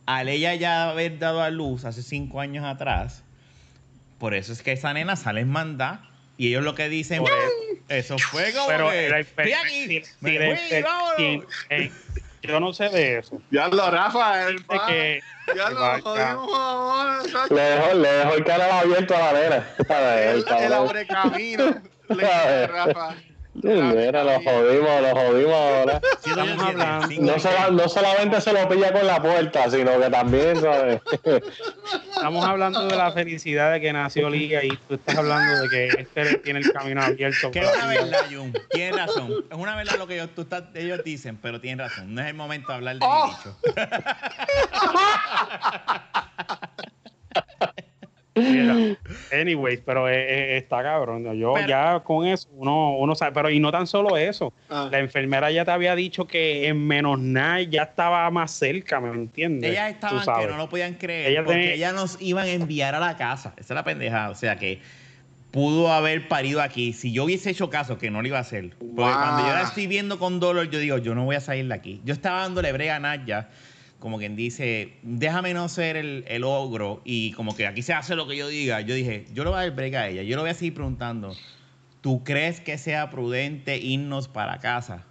Al 0.06 0.28
ella 0.30 0.54
ya 0.56 0.90
haber 0.90 1.20
dado 1.20 1.42
a 1.42 1.50
luz 1.50 1.86
hace 1.86 2.04
cinco 2.04 2.42
años 2.42 2.66
atrás, 2.66 3.24
por 4.20 4.34
eso 4.34 4.52
es 4.52 4.62
que 4.62 4.74
esa 4.74 4.94
nena 4.94 5.16
sale 5.16 5.42
en 5.42 5.50
mandar, 5.50 6.02
y 6.38 6.48
ellos 6.50 6.64
lo 6.64 6.76
que 6.76 6.90
dicen, 6.90 7.24
Por 7.24 7.32
eso 7.88 8.20
fue 8.20 8.52
como 8.54 8.68
pero 8.68 8.90
que, 8.92 9.08
el 9.08 9.14
"Estoy 9.14 9.54
aquí, 9.54 10.02
me 10.20 10.32
fui, 10.38 10.82
vámonos". 10.82 11.46
eh, 11.70 11.92
yo 12.44 12.60
no 12.60 12.74
sé 12.74 12.90
de 12.90 13.20
eso. 13.20 13.42
Ya 13.52 13.70
lo, 13.70 13.90
Rafa, 13.90 14.48
el 14.50 14.66
que 14.66 15.24
Ya 15.56 15.70
lo 15.70 16.02
jodimos 16.02 16.50
ahora. 16.60 17.20
chacho. 17.32 17.56
Le 17.56 17.62
dejó, 17.62 17.94
le 17.94 18.10
dejó 18.12 18.34
el 18.36 18.44
canal 18.46 18.72
abierto 18.72 19.16
a 19.16 19.20
la 19.20 19.34
nena. 19.34 19.76
El, 19.78 20.36
El 20.36 20.36
el 20.38 20.46
cabrón. 20.46 20.74
abre 20.74 21.08
camino. 21.08 21.66
Le 22.10 22.16
dije, 22.16 22.68
Rafa. 22.68 23.16
Mira, 23.64 24.24
lo 24.24 24.40
jodimos, 24.42 25.02
lo 25.02 25.16
jodimos 25.16 25.54
ahora. 25.56 26.02
Sí, 27.08 27.18
No, 27.20 27.40
seis. 27.40 27.56
no 27.72 27.88
solamente 27.90 28.40
se 28.42 28.54
lo 28.54 28.68
pilla 28.70 28.92
con 28.92 29.06
la 29.08 29.22
puerta, 29.22 29.70
sino 29.70 30.00
que 30.00 30.10
también, 30.10 30.60
¿sabes? 30.62 31.02
Estamos 32.16 32.46
hablando 32.46 32.88
de 32.88 32.96
la 32.96 33.12
felicidad 33.12 33.72
de 33.72 33.82
que 33.82 33.94
nació 33.94 34.30
Liga 34.30 34.64
y 34.64 34.70
tú 34.88 34.96
estás 34.96 35.18
hablando 35.18 35.62
de 35.64 35.70
que 35.70 35.88
este 36.02 36.38
tiene 36.40 36.60
el 36.60 36.72
camino 36.72 37.02
abierto. 37.04 37.52
Que 37.52 37.60
es 37.60 37.70
una 37.76 37.88
verdad, 37.88 38.26
Jun. 38.32 38.54
Tienes 38.72 38.96
razón. 38.98 39.46
Es 39.50 39.58
una 39.58 39.76
verdad 39.76 39.98
lo 39.98 40.08
que 40.08 40.16
ellos, 40.16 40.30
tú 40.36 40.42
estás- 40.42 40.64
ellos 40.76 41.04
dicen, 41.04 41.38
pero 41.42 41.60
tienen 41.62 41.80
razón. 41.88 42.14
No 42.14 42.22
es 42.22 42.28
el 42.28 42.34
momento 42.36 42.68
de 42.70 42.76
hablar 42.76 42.96
de 42.98 43.06
Oh. 43.06 43.28
mi 43.28 43.34
bicho. 43.34 43.58
Mira, 48.38 48.76
anyways, 49.42 49.82
pero 49.86 50.08
eh, 50.10 50.16
eh, 50.16 50.58
está 50.58 50.84
cabrón. 50.84 51.24
Yo 51.38 51.54
Pero- 51.56 51.68
ya 51.68 52.00
con 52.04 52.26
eso, 52.28 52.48
uno, 52.54 52.98
uno 52.98 53.16
sabe, 53.16 53.32
pero 53.34 53.50
y 53.50 53.60
no 53.60 53.72
tan 53.72 53.88
solo 53.88 54.18
eso. 54.18 54.54
Ah. 54.70 54.90
La 54.92 55.00
enfermera 55.00 55.52
ya 55.52 55.66
te 55.66 55.72
había 55.72 55.96
dicho 55.96 56.26
que 56.28 56.68
en 56.68 56.86
menos 56.88 57.20
nada 57.20 57.62
ya 57.62 57.84
estaba 57.84 58.30
más 58.32 58.52
cerca, 58.52 59.00
¿me 59.00 59.10
entiendes? 59.10 59.72
Ellas 59.72 59.92
estaban 59.92 60.24
que 60.42 60.48
no 60.48 60.58
lo 60.58 60.70
podían 60.70 60.94
creer 60.96 61.32
Ella 61.32 61.44
porque 61.44 61.60
tenía- 61.60 61.74
ellas 61.76 61.94
nos 61.94 62.22
iban 62.22 62.46
a 62.46 62.52
enviar 62.52 62.96
a 62.96 63.00
la 63.00 63.18
casa. 63.18 63.54
Esa 63.58 63.74
es 63.74 63.76
la 63.76 63.84
pendejada. 63.84 64.30
O 64.30 64.36
sea 64.36 64.56
que 64.58 64.80
pudo 65.52 65.92
haber 65.92 66.28
parido 66.28 66.62
aquí. 66.62 66.94
Si 66.94 67.12
yo 67.12 67.24
hubiese 67.24 67.50
hecho 67.50 67.70
caso, 67.70 67.98
que 67.98 68.12
no 68.12 68.22
lo 68.22 68.28
iba 68.28 68.38
a 68.38 68.42
hacer. 68.42 68.70
Porque 68.78 68.86
Wow. 68.94 69.12
cuando 69.14 69.48
yo 69.48 69.54
la 69.54 69.64
estoy 69.64 69.88
viendo 69.88 70.20
con 70.20 70.40
dolor, 70.40 70.70
yo 70.70 70.78
digo, 70.80 70.98
yo 70.98 71.16
no 71.16 71.24
voy 71.26 71.36
a 71.38 71.40
salir 71.40 71.68
de 71.68 71.74
aquí. 71.74 72.02
Yo 72.04 72.14
estaba 72.14 72.42
dándole 72.42 72.72
brega 72.74 72.98
a 72.98 73.00
Naya, 73.00 73.50
como 74.00 74.20
quien 74.20 74.36
dice, 74.36 74.94
déjame 75.02 75.54
no 75.54 75.70
ser 75.70 75.98
el, 75.98 76.24
el 76.28 76.44
ogro 76.44 77.02
y 77.04 77.32
como 77.32 77.56
que 77.56 77.66
aquí 77.66 77.82
se 77.82 77.94
hace 77.94 78.16
lo 78.16 78.28
que 78.28 78.38
yo 78.38 78.48
diga. 78.48 78.82
Yo 78.82 78.94
dije, 78.94 79.26
yo 79.34 79.44
le 79.44 79.50
voy 79.50 79.60
a 79.60 79.62
dar 79.64 79.72
brega 79.76 80.02
a 80.02 80.10
ella. 80.10 80.24
Yo 80.24 80.36
le 80.36 80.42
voy 80.42 80.52
a 80.52 80.54
seguir 80.54 80.76
preguntando, 80.76 81.36
¿tú 82.02 82.24
crees 82.24 82.62
que 82.62 82.78
sea 82.78 83.10
prudente 83.10 83.78
irnos 83.78 84.28
para 84.28 84.60
casa? 84.60 85.04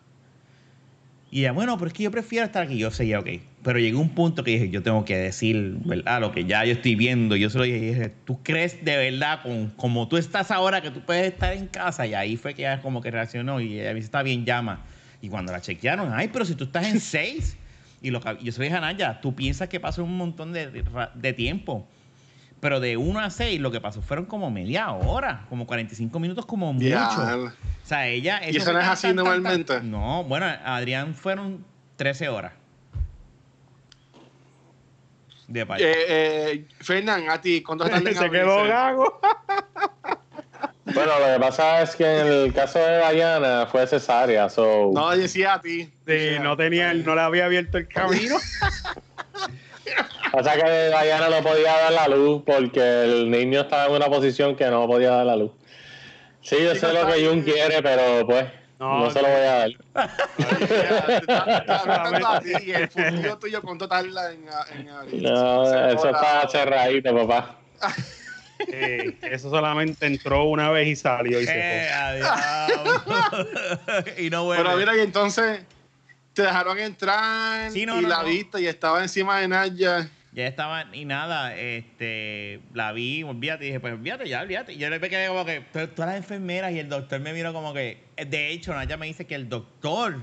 Y 1.30 1.40
ella, 1.40 1.52
bueno, 1.52 1.76
pero 1.76 1.88
es 1.88 1.92
que 1.92 2.04
yo 2.04 2.10
prefiero 2.10 2.46
estar 2.46 2.62
aquí. 2.62 2.78
Yo 2.78 2.90
seguía, 2.90 3.18
ok. 3.18 3.28
Pero 3.64 3.80
llegó 3.80 4.00
un 4.00 4.10
punto 4.10 4.44
que 4.44 4.52
dije, 4.52 4.70
yo 4.70 4.82
tengo 4.82 5.04
que 5.04 5.16
decir, 5.16 5.76
¿verdad? 5.84 6.20
Lo 6.20 6.30
que 6.30 6.44
ya 6.44 6.64
yo 6.64 6.72
estoy 6.72 6.94
viendo. 6.94 7.34
Yo 7.34 7.50
se 7.50 7.58
lo 7.58 7.64
dije, 7.64 7.80
dije, 7.80 8.12
¿tú 8.24 8.40
crees 8.44 8.84
de 8.84 8.96
verdad, 8.96 9.42
con, 9.42 9.70
como 9.70 10.06
tú 10.06 10.16
estás 10.16 10.52
ahora, 10.52 10.80
que 10.80 10.92
tú 10.92 11.00
puedes 11.04 11.32
estar 11.32 11.52
en 11.52 11.66
casa? 11.66 12.06
Y 12.06 12.14
ahí 12.14 12.36
fue 12.36 12.54
que 12.54 12.62
ella 12.62 12.80
como 12.80 13.02
que 13.02 13.10
reaccionó 13.10 13.60
y 13.60 13.80
ella 13.80 13.88
me 13.88 13.96
dice, 13.96 14.06
está 14.06 14.22
bien, 14.22 14.44
llama. 14.44 14.84
Y 15.20 15.28
cuando 15.28 15.50
la 15.50 15.60
chequearon, 15.60 16.12
ay, 16.14 16.30
pero 16.32 16.44
si 16.44 16.54
tú 16.54 16.64
estás 16.64 16.86
en 16.86 17.00
seis. 17.00 17.56
Y 18.02 18.10
lo 18.10 18.20
que, 18.20 18.38
yo 18.42 18.52
se 18.52 18.58
lo 18.58 18.64
dije 18.64 18.76
a 18.76 18.80
Naya, 18.80 19.20
tú 19.20 19.34
piensas 19.34 19.68
que 19.68 19.80
pasó 19.80 20.04
un 20.04 20.16
montón 20.16 20.52
de, 20.52 20.84
de 21.14 21.32
tiempo. 21.32 21.86
Pero 22.60 22.80
de 22.80 22.96
1 22.96 23.20
a 23.20 23.30
6 23.30 23.60
lo 23.60 23.70
que 23.70 23.80
pasó 23.80 24.00
fueron 24.00 24.24
como 24.24 24.50
media 24.50 24.90
hora, 24.90 25.44
como 25.48 25.66
45 25.66 26.18
minutos 26.18 26.46
como 26.46 26.72
mucho. 26.72 26.88
Ya. 26.88 27.36
O 27.36 27.52
sea, 27.84 28.08
ella... 28.08 28.40
¿Y 28.48 28.56
eso 28.56 28.72
no 28.72 28.80
es 28.80 28.86
así 28.86 29.08
tan, 29.08 29.16
tan, 29.16 29.24
tan. 29.24 29.34
normalmente? 29.42 29.80
No, 29.82 30.24
bueno, 30.24 30.46
Adrián 30.64 31.14
fueron 31.14 31.64
13 31.96 32.28
horas. 32.28 32.52
De. 35.48 35.60
Eh, 35.60 35.66
eh, 35.78 36.68
Fernán, 36.80 37.30
a 37.30 37.40
ti, 37.40 37.62
¿cuánto 37.62 37.84
tardan 37.88 38.06
en 38.06 38.14
Se 38.14 38.30
quedó 38.30 38.64
gago. 38.64 39.20
Bueno, 40.96 41.12
lo 41.20 41.26
que 41.34 41.40
pasa 41.40 41.82
es 41.82 41.94
que 41.94 42.20
en 42.20 42.26
el 42.26 42.52
caso 42.54 42.78
de 42.78 43.12
Diana 43.14 43.66
fue 43.70 43.86
cesárea, 43.86 44.48
so... 44.48 44.90
No, 44.94 45.10
decía 45.14 45.52
a 45.54 45.60
ti. 45.60 45.90
Sí, 46.06 46.36
no 46.40 46.56
tenía, 46.56 46.94
no 46.94 47.14
le 47.14 47.20
había 47.20 47.44
abierto 47.44 47.76
el 47.76 47.86
camino. 47.86 48.36
Pasa 50.32 50.54
que 50.54 50.88
Diana 50.88 51.28
no 51.28 51.42
podía 51.42 51.72
dar 51.76 51.92
la 51.92 52.08
luz 52.08 52.42
porque 52.46 52.80
el 53.04 53.30
niño 53.30 53.60
estaba 53.60 53.86
en 53.86 53.92
una 53.92 54.06
posición 54.06 54.56
que 54.56 54.66
no 54.66 54.86
podía 54.86 55.10
dar 55.10 55.26
la 55.26 55.36
luz. 55.36 55.52
Sí, 56.40 56.56
yo 56.62 56.74
sé 56.74 56.92
lo 56.92 57.06
que 57.06 57.26
Jun 57.26 57.42
quiere, 57.42 57.82
pero 57.82 58.26
pues 58.26 58.46
No, 58.78 59.00
no, 59.00 59.10
se 59.10 59.20
lo 59.22 59.28
voy 59.28 59.36
a 59.40 59.40
dar. 59.42 59.68
Decía, 60.38 61.06
te 61.06 61.14
está- 61.16 61.44
te 61.44 61.52
está 61.56 61.82
preguntando 61.82 62.26
a 62.28 62.40
ti 62.40 62.52
y 62.64 62.72
el 62.72 62.88
futuro 62.88 63.38
tuyo, 63.38 63.62
¿cuánto 63.62 63.86
tarda 63.88 64.32
en? 64.32 64.46
No, 65.22 65.64
eso 65.90 66.08
está 66.08 66.48
cerradito, 66.48 67.14
papá. 67.14 67.56
Eh, 68.68 69.16
eso 69.22 69.50
solamente 69.50 70.06
entró 70.06 70.44
una 70.44 70.70
vez 70.70 70.88
y 70.88 70.96
salió 70.96 71.40
y 71.40 71.46
se 71.46 71.52
Eh, 71.58 71.88
fue. 71.88 71.92
adiós. 71.92 72.30
y 74.18 74.30
no 74.30 74.44
vuelve. 74.44 74.64
Pero 74.64 74.76
mira, 74.76 74.96
y 74.96 75.00
entonces 75.00 75.62
te 76.32 76.42
dejaron 76.42 76.78
entrar 76.78 77.70
Sí, 77.70 77.86
no, 77.86 77.98
y 77.98 78.02
no, 78.02 78.08
la 78.08 78.22
no. 78.22 78.28
viste 78.28 78.60
y 78.60 78.66
estaba 78.66 79.02
encima 79.02 79.40
de 79.40 79.48
Naya. 79.48 80.10
Ya 80.32 80.46
estaba, 80.46 80.84
y 80.94 81.06
nada, 81.06 81.56
este, 81.56 82.60
la 82.74 82.92
vi, 82.92 83.22
olvídate, 83.22 83.64
y 83.64 83.68
dije, 83.68 83.80
pues 83.80 83.94
olvídate 83.94 84.28
ya, 84.28 84.42
olvídate. 84.42 84.74
Y 84.74 84.76
yo 84.76 84.90
le 84.90 85.00
quedé 85.00 85.28
como 85.28 85.46
que, 85.46 85.62
"Pero 85.72 85.88
todas 85.88 86.10
las 86.10 86.18
enfermeras 86.18 86.72
y 86.72 86.78
el 86.78 86.90
doctor 86.90 87.20
me 87.20 87.32
miró 87.32 87.54
como 87.54 87.72
que, 87.72 88.04
de 88.16 88.50
hecho, 88.50 88.74
Naya 88.74 88.98
me 88.98 89.06
dice 89.06 89.26
que 89.26 89.34
el 89.34 89.48
doctor 89.48 90.18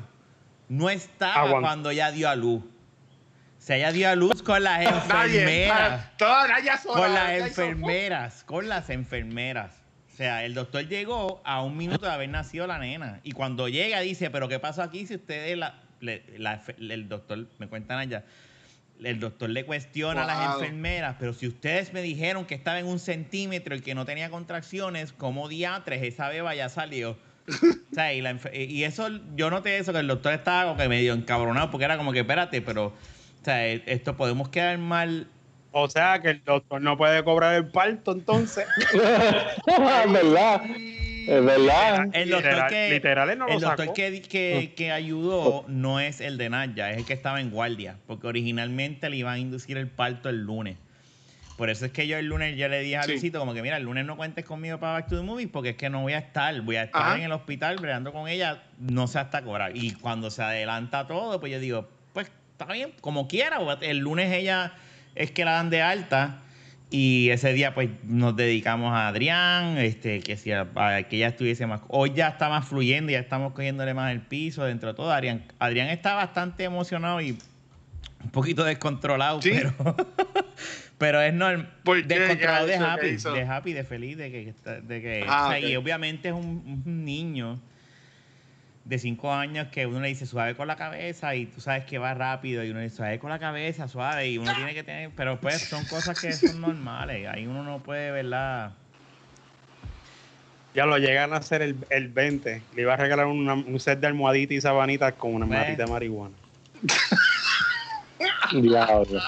no 0.69 0.89
estaba 0.91 1.59
cuando 1.59 1.89
ella 1.89 2.11
dio 2.11 2.29
a 2.29 2.35
luz. 2.35 2.63
Sea, 3.63 3.77
ella 3.77 3.91
dio 3.93 4.09
a 4.09 4.15
luz 4.15 4.43
con 4.43 4.61
las 4.61 4.81
Nadie. 5.07 5.41
enfermeras. 5.41 6.17
Toda 6.17 6.47
Naya 6.49 6.77
sola. 6.77 7.01
Con 7.01 7.13
las 7.13 7.29
enfermeras, 7.47 8.43
con 8.43 8.67
las 8.69 8.89
enfermeras. 8.89 9.71
O 10.13 10.15
sea, 10.17 10.43
el 10.43 10.53
doctor 10.53 10.85
llegó 10.87 11.41
a 11.45 11.61
un 11.63 11.77
minuto 11.77 12.05
de 12.05 12.11
haber 12.11 12.29
nacido 12.29 12.67
la 12.67 12.77
nena. 12.77 13.19
Y 13.23 13.31
cuando 13.31 13.69
llega 13.69 14.01
dice, 14.01 14.29
pero 14.29 14.47
¿qué 14.49 14.59
pasó 14.59 14.83
aquí 14.83 15.07
si 15.07 15.15
ustedes, 15.15 15.57
la, 15.57 15.75
le- 16.01 16.23
la- 16.37 16.61
el 16.77 17.07
doctor, 17.07 17.47
me 17.57 17.67
cuentan 17.67 17.99
allá, 17.99 18.23
el 19.01 19.19
doctor 19.19 19.49
le 19.49 19.65
cuestiona 19.65 20.23
a 20.23 20.27
las 20.27 20.37
Wow. 20.55 20.59
enfermeras, 20.63 21.15
pero 21.19 21.33
si 21.33 21.47
ustedes 21.47 21.93
me 21.93 22.01
dijeron 22.01 22.45
que 22.45 22.55
estaba 22.55 22.79
en 22.79 22.85
un 22.85 22.99
centímetro 22.99 23.75
y 23.75 23.81
que 23.81 23.95
no 23.95 24.05
tenía 24.05 24.29
contracciones, 24.29 25.13
¿cómo 25.13 25.47
diatres 25.47 26.03
esa 26.03 26.27
beba 26.27 26.53
ya 26.53 26.67
salió? 26.69 27.17
O 27.91 27.95
sea, 27.95 28.11
y, 28.13 28.21
la 28.21 28.37
y 28.53 28.83
eso, 28.83 29.07
yo 29.35 29.49
noté 29.49 29.77
eso, 29.77 29.93
que 29.93 29.99
el 29.99 30.07
doctor 30.07 30.33
estaba 30.33 30.63
como 30.65 30.77
que 30.77 30.89
medio 30.89 31.13
encabronado, 31.13 31.69
porque 31.71 31.85
era 31.85 31.95
como 31.97 32.11
que, 32.11 32.19
espérate, 32.21 32.61
pero, 32.61 32.93
o 33.43 33.45
sea, 33.45 33.67
esto 33.67 34.15
podemos 34.15 34.47
quedar 34.47 34.77
mal 34.77 35.27
O 35.71 35.89
sea 35.89 36.21
que 36.21 36.29
el 36.29 36.43
doctor 36.45 36.81
no 36.81 36.97
puede 36.97 37.23
cobrar 37.23 37.55
el 37.55 37.67
parto 37.67 38.13
entonces. 38.13 38.65
es 38.87 40.11
verdad, 40.13 40.61
es 40.65 41.45
verdad. 41.45 42.07
El 42.13 42.29
doctor 42.29 42.51
Literal- 42.53 42.69
que, 42.69 42.89
literal, 42.91 43.37
lo 43.39 43.47
el 43.47 43.59
doctor 43.59 43.77
sacó. 43.85 43.93
que, 43.93 44.21
que, 44.21 44.73
que 44.77 44.91
ayudó 44.91 45.65
no 45.67 45.99
es 45.99 46.21
el 46.21 46.37
de 46.37 46.49
Naya, 46.49 46.91
es 46.91 46.97
el 46.99 47.05
que 47.05 47.13
estaba 47.13 47.41
en 47.41 47.49
guardia, 47.49 47.97
porque 48.07 48.27
originalmente 48.27 49.09
le 49.09 49.17
iban 49.17 49.33
a 49.35 49.39
inducir 49.39 49.77
el 49.77 49.87
parto 49.87 50.29
el 50.29 50.43
lunes. 50.43 50.77
Por 51.57 51.69
eso 51.69 51.85
es 51.85 51.91
que 51.91 52.07
yo 52.07 52.17
el 52.17 52.25
lunes 52.27 52.57
yo 52.57 52.67
le 52.67 52.79
dije 52.81 52.97
a 52.97 53.03
Sí. 53.03 53.11
Luisito 53.11 53.39
como 53.39 53.53
que 53.53 53.61
mira, 53.61 53.77
el 53.77 53.83
lunes 53.83 54.05
no 54.05 54.17
cuentes 54.17 54.43
conmigo 54.43 54.79
para 54.79 54.93
Back 54.93 55.09
to 55.09 55.17
the 55.17 55.21
Movies 55.23 55.49
porque 55.51 55.69
es 55.69 55.75
que 55.75 55.89
no 55.89 56.01
voy 56.01 56.13
a 56.13 56.17
estar, 56.17 56.59
voy 56.61 56.77
a 56.77 56.83
estar 56.83 57.01
Ajá. 57.01 57.15
en 57.17 57.23
el 57.23 57.31
hospital 57.31 57.75
bregando 57.77 58.11
con 58.11 58.27
ella, 58.27 58.63
no 58.79 59.05
sé 59.07 59.19
hasta 59.19 59.43
cobrar. 59.43 59.75
Y 59.77 59.91
cuando 59.93 60.31
se 60.31 60.41
adelanta 60.41 61.05
todo, 61.07 61.39
pues 61.39 61.51
yo 61.51 61.59
digo, 61.59 61.87
está 62.63 62.73
bien, 62.73 62.91
como 63.01 63.27
quiera, 63.27 63.59
el 63.81 63.97
lunes 63.99 64.31
ella 64.33 64.73
es 65.15 65.31
que 65.31 65.45
la 65.45 65.53
dan 65.53 65.69
de 65.69 65.81
alta 65.81 66.39
y 66.89 67.29
ese 67.29 67.53
día 67.53 67.73
pues 67.73 67.89
nos 68.03 68.35
dedicamos 68.35 68.93
a 68.93 69.07
Adrián, 69.07 69.77
este, 69.77 70.19
que 70.21 70.37
si 70.37 70.51
a- 70.51 70.67
a 70.75 71.03
que 71.03 71.17
ella 71.17 71.27
estuviese 71.29 71.65
más, 71.67 71.81
hoy 71.87 72.13
ya 72.15 72.29
está 72.29 72.49
más 72.49 72.67
fluyendo, 72.67 73.11
ya 73.11 73.19
estamos 73.19 73.53
cogiéndole 73.53 73.93
más 73.93 74.11
el 74.11 74.21
piso 74.21 74.63
dentro 74.63 74.89
de 74.89 74.95
todo. 74.95 75.11
Adrián, 75.11 75.43
Adrián 75.59 75.89
está 75.89 76.13
bastante 76.15 76.63
emocionado 76.63 77.19
y 77.21 77.37
un 78.23 78.29
poquito 78.31 78.63
descontrolado, 78.63 79.41
¿Sí? 79.41 79.51
pero, 79.53 79.73
pero 80.97 81.21
es 81.21 81.33
normal. 81.33 81.69
Descontrolado 82.05 82.65
¿Qué 82.67 82.71
de 82.73 82.77
happy, 82.77 83.15
de 83.17 83.43
happy, 83.45 83.73
de 83.73 83.83
feliz, 83.83 84.17
de 84.17 84.31
que, 84.31 84.53
de 84.83 85.01
que 85.01 85.25
Ah, 85.27 85.47
o 85.47 85.49
sea, 85.49 85.59
y 85.59 85.75
obviamente 85.75 86.29
es 86.29 86.33
un, 86.35 86.83
un 86.85 87.05
niño 87.05 87.59
de 88.85 88.99
cinco 88.99 89.33
años 89.33 89.69
que 89.69 89.85
uno 89.85 90.01
le 90.01 90.09
dice 90.09 90.25
suave 90.25 90.55
con 90.55 90.67
la 90.67 90.75
cabeza 90.75 91.35
y 91.35 91.45
tú 91.45 91.61
sabes 91.61 91.85
que 91.85 91.97
va 91.99 92.13
rápido 92.13 92.63
y 92.65 92.69
uno 92.69 92.79
le 92.79 92.85
dice 92.85 92.97
suave 92.97 93.17
con 93.17 93.29
la 93.29 93.39
cabeza, 93.39 93.87
suave 93.87 94.29
y 94.29 94.37
uno 94.37 94.53
tiene 94.55 94.73
que 94.73 94.83
tener, 94.83 95.09
pero 95.15 95.39
pues 95.39 95.61
son 95.61 95.85
cosas 95.85 96.19
que 96.19 96.33
son 96.33 96.59
normales, 96.59 97.27
ahí 97.29 97.47
uno 97.47 97.63
no 97.63 97.79
puede, 97.81 98.11
¿verdad? 98.11 98.73
Ya 100.75 100.85
lo 100.85 100.97
llegan 100.97 101.31
a 101.33 101.37
hacer 101.37 101.61
el, 101.61 101.77
el 101.91 102.07
20. 102.09 102.61
Le 102.75 102.81
iba 102.81 102.95
a 102.95 102.97
regalar 102.97 103.27
una- 103.27 103.53
un 103.53 103.79
set 103.79 103.99
de 103.99 104.07
almohaditas 104.07 104.57
y 104.57 104.61
sabanitas 104.61 105.13
con 105.13 105.33
una 105.35 105.45
Ve. 105.45 105.55
matita 105.55 105.83
de 105.85 105.91
marihuana. 105.91 106.35
Diablo. 108.51 109.21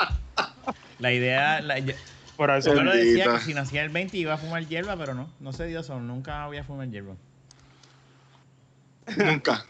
La 1.00 1.12
idea, 1.14 1.62
la- 1.62 1.80
yo, 1.80 1.94
Por 2.36 2.50
eso 2.52 2.74
yo 2.74 2.82
lo 2.84 2.92
decía 2.96 3.26
que 3.34 3.40
si 3.40 3.54
nacía 3.54 3.84
el 3.84 3.90
20 3.90 4.18
iba 4.18 4.34
a 4.34 4.38
fumar 4.38 4.66
hierba, 4.68 4.98
pero 4.98 5.14
no, 5.14 5.30
no 5.40 5.54
se 5.54 5.68
dio 5.68 5.80
eso, 5.82 6.00
nunca 6.00 6.46
voy 6.48 6.58
a 6.58 6.64
fumar 6.64 6.90
hierba. 6.90 7.14
Nunca. 9.18 9.66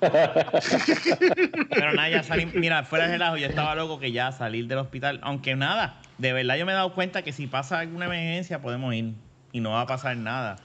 Pero 0.00 1.92
nada, 1.94 2.08
ya 2.08 2.22
salí, 2.22 2.46
mira, 2.46 2.84
fuera 2.84 3.06
de 3.06 3.12
relajo, 3.12 3.36
yo 3.36 3.46
estaba 3.46 3.74
loco 3.74 3.98
que 3.98 4.12
ya 4.12 4.30
salir 4.32 4.66
del 4.68 4.78
hospital, 4.78 5.18
aunque 5.22 5.56
nada, 5.56 6.00
de 6.18 6.32
verdad 6.32 6.56
yo 6.56 6.66
me 6.66 6.72
he 6.72 6.74
dado 6.74 6.94
cuenta 6.94 7.22
que 7.22 7.32
si 7.32 7.46
pasa 7.46 7.80
alguna 7.80 8.06
emergencia 8.06 8.60
podemos 8.60 8.94
ir 8.94 9.14
y 9.52 9.60
no 9.60 9.70
va 9.70 9.82
a 9.82 9.86
pasar 9.86 10.16
nada, 10.16 10.56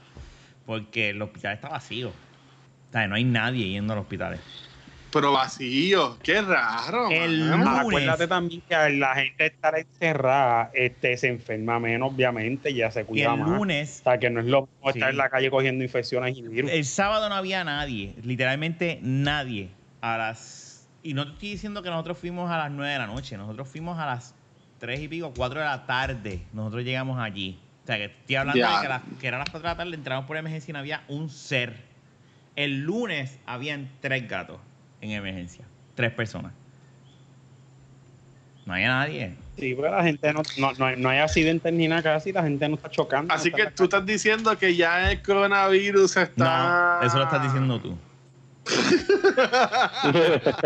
porque 0.66 1.10
el 1.10 1.22
hospital 1.22 1.54
está 1.54 1.68
vacío. 1.68 2.10
O 2.10 2.92
sea, 2.92 3.08
no 3.08 3.16
hay 3.16 3.24
nadie 3.24 3.68
yendo 3.68 3.92
al 3.92 4.00
hospital. 4.00 4.38
Pero 5.14 5.32
vacío. 5.32 6.18
Qué 6.22 6.42
raro. 6.42 7.08
El 7.10 7.48
lunes. 7.50 7.66
Acuérdate 7.68 8.26
también 8.28 8.60
que 8.68 8.74
al 8.74 8.98
la 9.00 9.14
gente 9.14 9.46
estar 9.46 9.78
encerrada, 9.78 10.70
este, 10.74 11.16
se 11.16 11.28
enferma 11.28 11.78
menos, 11.80 12.12
obviamente, 12.12 12.70
y 12.70 12.74
ya 12.74 12.90
se 12.90 13.04
cuida 13.06 13.32
el 13.32 13.40
más. 13.40 13.48
lunes, 13.48 14.00
O 14.00 14.04
sea, 14.04 14.18
que 14.18 14.28
no 14.28 14.40
es 14.40 14.46
lo 14.46 14.62
mismo 14.62 14.92
Sí. 14.92 14.98
estar 14.98 15.10
en 15.10 15.16
la 15.16 15.30
calle 15.30 15.50
cogiendo 15.50 15.82
infecciones 15.84 16.36
y 16.36 16.42
virus. 16.42 16.70
el 16.70 16.84
sábado 16.84 17.28
no 17.30 17.36
había 17.36 17.64
nadie, 17.64 18.14
literalmente 18.22 18.98
nadie. 19.02 19.70
A 20.02 20.18
las 20.18 20.86
y 21.02 21.14
no 21.14 21.24
te 21.26 21.32
estoy 21.32 21.50
diciendo 21.50 21.82
que 21.82 21.90
nosotros 21.90 22.18
fuimos 22.18 22.50
a 22.50 22.58
las 22.58 22.70
9 22.70 22.92
de 22.92 22.98
la 22.98 23.06
noche, 23.06 23.36
nosotros 23.36 23.68
fuimos 23.68 23.98
a 23.98 24.06
las 24.06 24.34
3 24.78 25.00
y 25.00 25.08
pico, 25.08 25.32
4 25.36 25.60
de 25.60 25.66
la 25.66 25.86
tarde. 25.86 26.42
Nosotros 26.52 26.82
llegamos 26.84 27.18
allí. 27.20 27.58
O 27.84 27.86
sea, 27.86 27.96
que 27.98 28.06
estoy 28.06 28.36
hablando 28.36 28.58
Ya. 28.58 28.76
de 28.76 28.82
que, 28.82 28.88
las- 28.88 29.02
que 29.20 29.26
eran 29.28 29.38
las 29.40 29.50
4 29.50 29.68
de 29.68 29.74
la 29.74 29.76
tarde, 29.76 29.94
entramos 29.94 30.24
por 30.26 30.36
emergencia 30.36 30.70
y 30.70 30.72
no 30.72 30.78
había 30.80 31.02
un 31.08 31.28
ser. 31.30 31.84
El 32.56 32.80
lunes 32.80 33.38
habían 33.46 33.90
tres 34.00 34.26
gatos 34.28 34.58
en 35.04 35.12
emergencia, 35.12 35.64
tres 35.94 36.12
personas. 36.12 36.52
No 38.66 38.72
había 38.74 38.88
nadie. 38.88 39.34
Sí, 39.58 39.74
pero 39.74 39.94
la 39.94 40.02
gente 40.02 40.32
no, 40.32 40.42
no, 40.58 40.72
no, 40.72 40.86
hay, 40.86 40.96
no 40.96 41.08
hay 41.10 41.18
accidentes 41.18 41.70
ni 41.72 41.86
nada 41.86 42.02
casi, 42.02 42.32
la 42.32 42.42
gente 42.42 42.66
no 42.68 42.76
está 42.76 42.88
chocando. 42.90 43.32
Así 43.34 43.50
no 43.50 43.56
que 43.56 43.62
está 43.62 43.74
tú 43.74 43.84
estás 43.84 44.06
diciendo 44.06 44.56
que 44.58 44.74
ya 44.74 45.10
el 45.12 45.22
coronavirus 45.22 46.16
está. 46.16 46.98
No, 47.00 47.06
eso 47.06 47.18
lo 47.18 47.24
estás 47.24 47.42
diciendo 47.42 47.78
tú. 47.80 47.96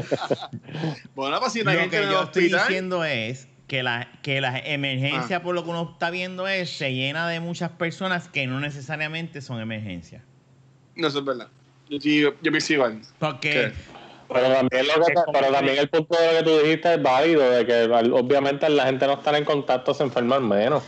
Bueno, 1.15 1.41
pues 1.41 1.53
si 1.53 1.63
no 1.65 1.71
hay 1.71 1.77
Lo 1.77 1.83
gente 1.83 1.97
que 1.97 2.03
en 2.03 2.09
el 2.09 2.15
yo 2.15 2.23
estoy 2.23 2.45
hospital. 2.45 2.67
diciendo 2.69 3.05
es 3.05 3.49
que 3.67 3.83
la, 3.83 4.09
que 4.23 4.41
la 4.41 4.59
emergencia, 4.59 5.39
Ah. 5.39 5.43
por 5.43 5.55
lo 5.55 5.65
que 5.65 5.71
uno 5.71 5.91
está 5.93 6.11
viendo, 6.11 6.49
es 6.49 6.71
se 6.71 6.95
llena 6.95 7.29
de 7.29 7.41
muchas 7.41 7.71
personas 7.73 8.29
que 8.29 8.47
no 8.47 8.61
necesariamente 8.61 9.41
son 9.43 9.61
emergencias. 9.61 10.23
No, 10.95 11.09
eso 11.09 11.19
es 11.19 11.25
verdad. 11.25 11.49
Yo, 11.91 12.01
sí- 12.01 12.21
yo, 12.21 12.31
yo 12.43 12.51
pienso 12.51 12.73
igual. 12.73 13.01
Porque 13.19 13.51
¿Qué? 13.51 13.73
Pero 14.33 14.53
también, 14.53 14.87
lo 14.87 15.05
que, 15.05 15.15
pero 15.33 15.53
también 15.53 15.79
el 15.79 15.89
punto 15.89 16.19
de 16.19 16.27
lo 16.33 16.39
que 16.39 16.45
tú 16.45 16.59
dijiste 16.59 16.95
es 16.95 17.03
válido, 17.03 17.51
de 17.51 17.65
que 17.67 17.85
obviamente 18.13 18.69
la 18.69 18.85
gente 18.85 19.07
no 19.07 19.15
estar 19.15 19.35
en 19.35 19.45
contacto 19.45 19.95
se 19.95 20.03
enferman 20.05 20.47
menos. 20.47 20.83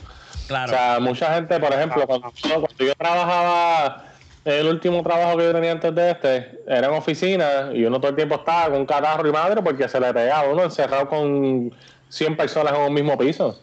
Claro. 0.47 0.73
O 0.73 0.75
sea, 0.77 0.99
mucha 1.01 1.35
gente, 1.35 1.59
por 1.59 1.73
ejemplo, 1.73 2.07
cuando, 2.07 2.29
yo- 2.35 2.61
cuando 2.61 2.85
yo 2.85 2.95
trabajaba, 2.97 4.05
el 4.45 4.67
último 4.67 5.03
trabajo 5.03 5.37
que 5.39 5.45
yo 5.45 5.53
tenía 5.53 5.73
antes 5.73 5.95
de 5.95 6.11
este, 6.11 6.61
era 6.67 6.89
en 6.89 6.95
oficina 6.95 7.71
y 7.73 7.85
uno 7.85 7.99
todo 8.01 8.11
el 8.11 8.17
tiempo 8.17 8.35
estaba 8.37 8.71
con 8.71 8.85
catarro 8.87 9.29
y 9.29 9.33
madre 9.33 9.63
porque 9.63 9.89
se 9.89 10.01
le 10.01 10.13
pegaba 10.13 10.49
uno 10.49 10.65
encerrado 10.65 11.09
con 11.09 11.73
100 12.11 12.37
personas 12.37 12.75
en 12.75 12.83
un 12.83 12.93
mismo 12.93 13.17
piso. 13.17 13.59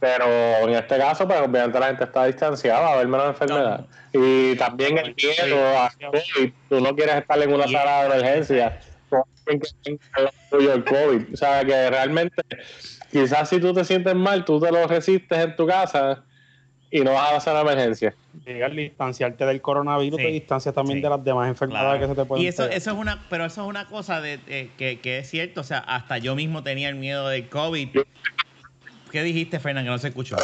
Pero 0.00 0.24
en 0.68 0.74
este 0.74 0.98
caso, 0.98 1.26
pues 1.26 1.40
obviamente 1.40 1.78
la 1.80 1.86
gente 1.86 2.04
está 2.04 2.26
distanciada, 2.26 2.80
va 2.80 2.88
a 2.88 2.92
haber 2.94 3.08
menos 3.08 3.28
enfermedad. 3.28 3.86
Y 4.12 4.56
también 4.56 4.98
el 4.98 5.14
miedo 5.14 5.78
a 5.78 5.90
COVID, 5.90 6.52
tú 6.68 6.80
no 6.80 6.94
quieres 6.94 7.16
estar 7.16 7.40
en 7.40 7.54
una 7.54 7.66
sala 7.68 8.02
de 8.02 8.06
emergencia 8.18 8.80
con 9.08 9.24
el 10.60 10.84
COVID. 10.84 11.32
O 11.32 11.36
sea, 11.36 11.64
que 11.64 11.90
realmente, 11.90 12.42
quizás 13.10 13.48
si 13.48 13.60
tú 13.60 13.72
te 13.72 13.84
sientes 13.84 14.14
mal, 14.14 14.44
tú 14.44 14.60
te 14.60 14.70
lo 14.70 14.86
resistes 14.86 15.38
en 15.38 15.56
tu 15.56 15.66
casa 15.66 16.24
y 16.92 17.00
no 17.00 17.12
vas 17.14 17.32
a 17.32 17.36
hacer 17.38 17.52
una 17.54 17.62
emergencia. 17.62 18.14
Llegar 18.46 18.70
a 18.70 18.74
distanciarte 18.74 19.44
del 19.46 19.60
coronavirus, 19.62 20.18
Sí, 20.20 20.26
te 20.26 20.30
distancia 20.32 20.72
también 20.72 20.98
sí. 20.98 21.02
de 21.02 21.08
las 21.08 21.24
demás 21.24 21.48
enfermedades 21.48 21.88
Claro. 21.98 22.00
que 22.00 22.06
se 22.14 22.14
te 22.20 22.24
pueden 22.28 22.44
y 22.44 22.48
eso, 22.48 22.62
pegar. 22.64 22.76
eso 22.76 22.90
es 22.90 22.96
una, 22.96 23.24
pero 23.30 23.46
eso 23.46 23.62
es 23.62 23.66
una 23.68 23.86
cosa 23.88 24.20
de, 24.20 24.36
de- 24.36 24.70
que, 24.76 25.00
que 25.00 25.18
es 25.18 25.28
cierto. 25.30 25.62
O 25.62 25.64
sea, 25.64 25.78
hasta 25.78 26.18
yo 26.18 26.36
mismo 26.36 26.62
tenía 26.62 26.88
el 26.90 26.94
miedo 26.96 27.28
del 27.28 27.48
COVID. 27.48 27.88
¿Qué 29.10 29.22
dijiste, 29.22 29.58
Fernán? 29.58 29.84
Que 29.84 29.90
no 29.90 29.98
se 29.98 30.08
escuchó. 30.08 30.36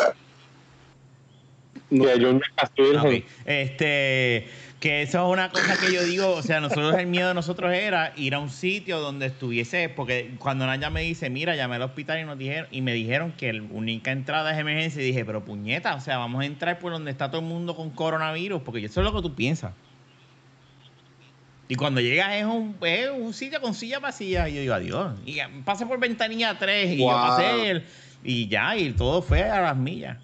Que 1.91 2.19
yo 2.21 2.41
virgen. 2.77 3.25
Ah. 3.27 3.43
Este, 3.47 4.49
que 4.81 5.03
eso 5.03 5.27
es 5.27 5.33
una 5.33 5.51
cosa 5.51 5.77
que 5.77 5.93
yo 5.93 6.05
digo, 6.05 6.31
o 6.35 6.43
sea, 6.43 6.61
nosotros 6.61 6.95
el 6.99 7.09
miedo 7.09 7.27
de 7.29 7.35
nosotros 7.35 7.73
era 7.73 8.13
ir 8.17 8.35
a 8.35 8.39
un 8.39 8.49
sitio 8.49 9.01
donde 9.01 9.27
estuviese, 9.27 9.89
porque 9.89 10.35
cuando 10.39 10.67
Naya 10.67 10.89
me 10.89 11.03
dice, 11.03 11.31
mira, 11.31 11.57
llamé 11.57 11.77
al 11.77 11.83
hospital 11.83 12.21
y 12.21 12.25
nos 12.25 12.39
dijeron, 12.39 12.69
y 12.71 12.81
me 12.83 12.93
dijeron 12.93 13.33
que 13.33 13.53
la 13.53 13.63
única 13.71 14.13
entrada 14.13 14.53
es 14.53 14.59
emergencia, 14.59 15.03
y 15.03 15.07
dije, 15.07 15.25
pero 15.25 15.45
puñeta, 15.45 15.97
o 15.97 16.01
sea, 16.01 16.19
vamos 16.19 16.43
a 16.43 16.47
entrar 16.47 16.79
por 16.79 16.93
donde 16.93 17.11
está 17.11 17.29
todo 17.29 17.41
el 17.41 17.47
mundo 17.49 17.75
con 17.75 17.91
coronavirus, 17.91 18.63
porque 18.63 18.85
eso 18.85 19.01
es 19.01 19.05
lo 19.05 19.13
que 19.13 19.23
tú 19.23 19.35
piensas. 19.35 19.73
Y 21.67 21.75
cuando 21.75 22.01
llegas 22.01 22.35
es 22.37 22.45
un, 22.45 22.77
es 22.83 23.11
un 23.11 23.35
sitio 23.35 23.61
con 23.61 23.75
silla 23.75 23.99
vacía, 23.99 24.49
y 24.49 24.55
yo 24.55 24.61
digo, 24.61 24.75
adiós. 24.75 25.19
Y 25.27 25.39
pasé 25.65 25.87
por 25.87 25.99
ventanilla 25.99 26.57
3 26.57 26.93
y 26.93 26.99
yo 26.99 27.09
pasé 27.09 27.71
el- 27.71 27.85
y 28.23 28.47
ya, 28.49 28.77
y 28.77 28.93
todo 28.93 29.23
fue 29.23 29.43
a 29.43 29.61
las 29.61 29.77
millas. 29.77 30.19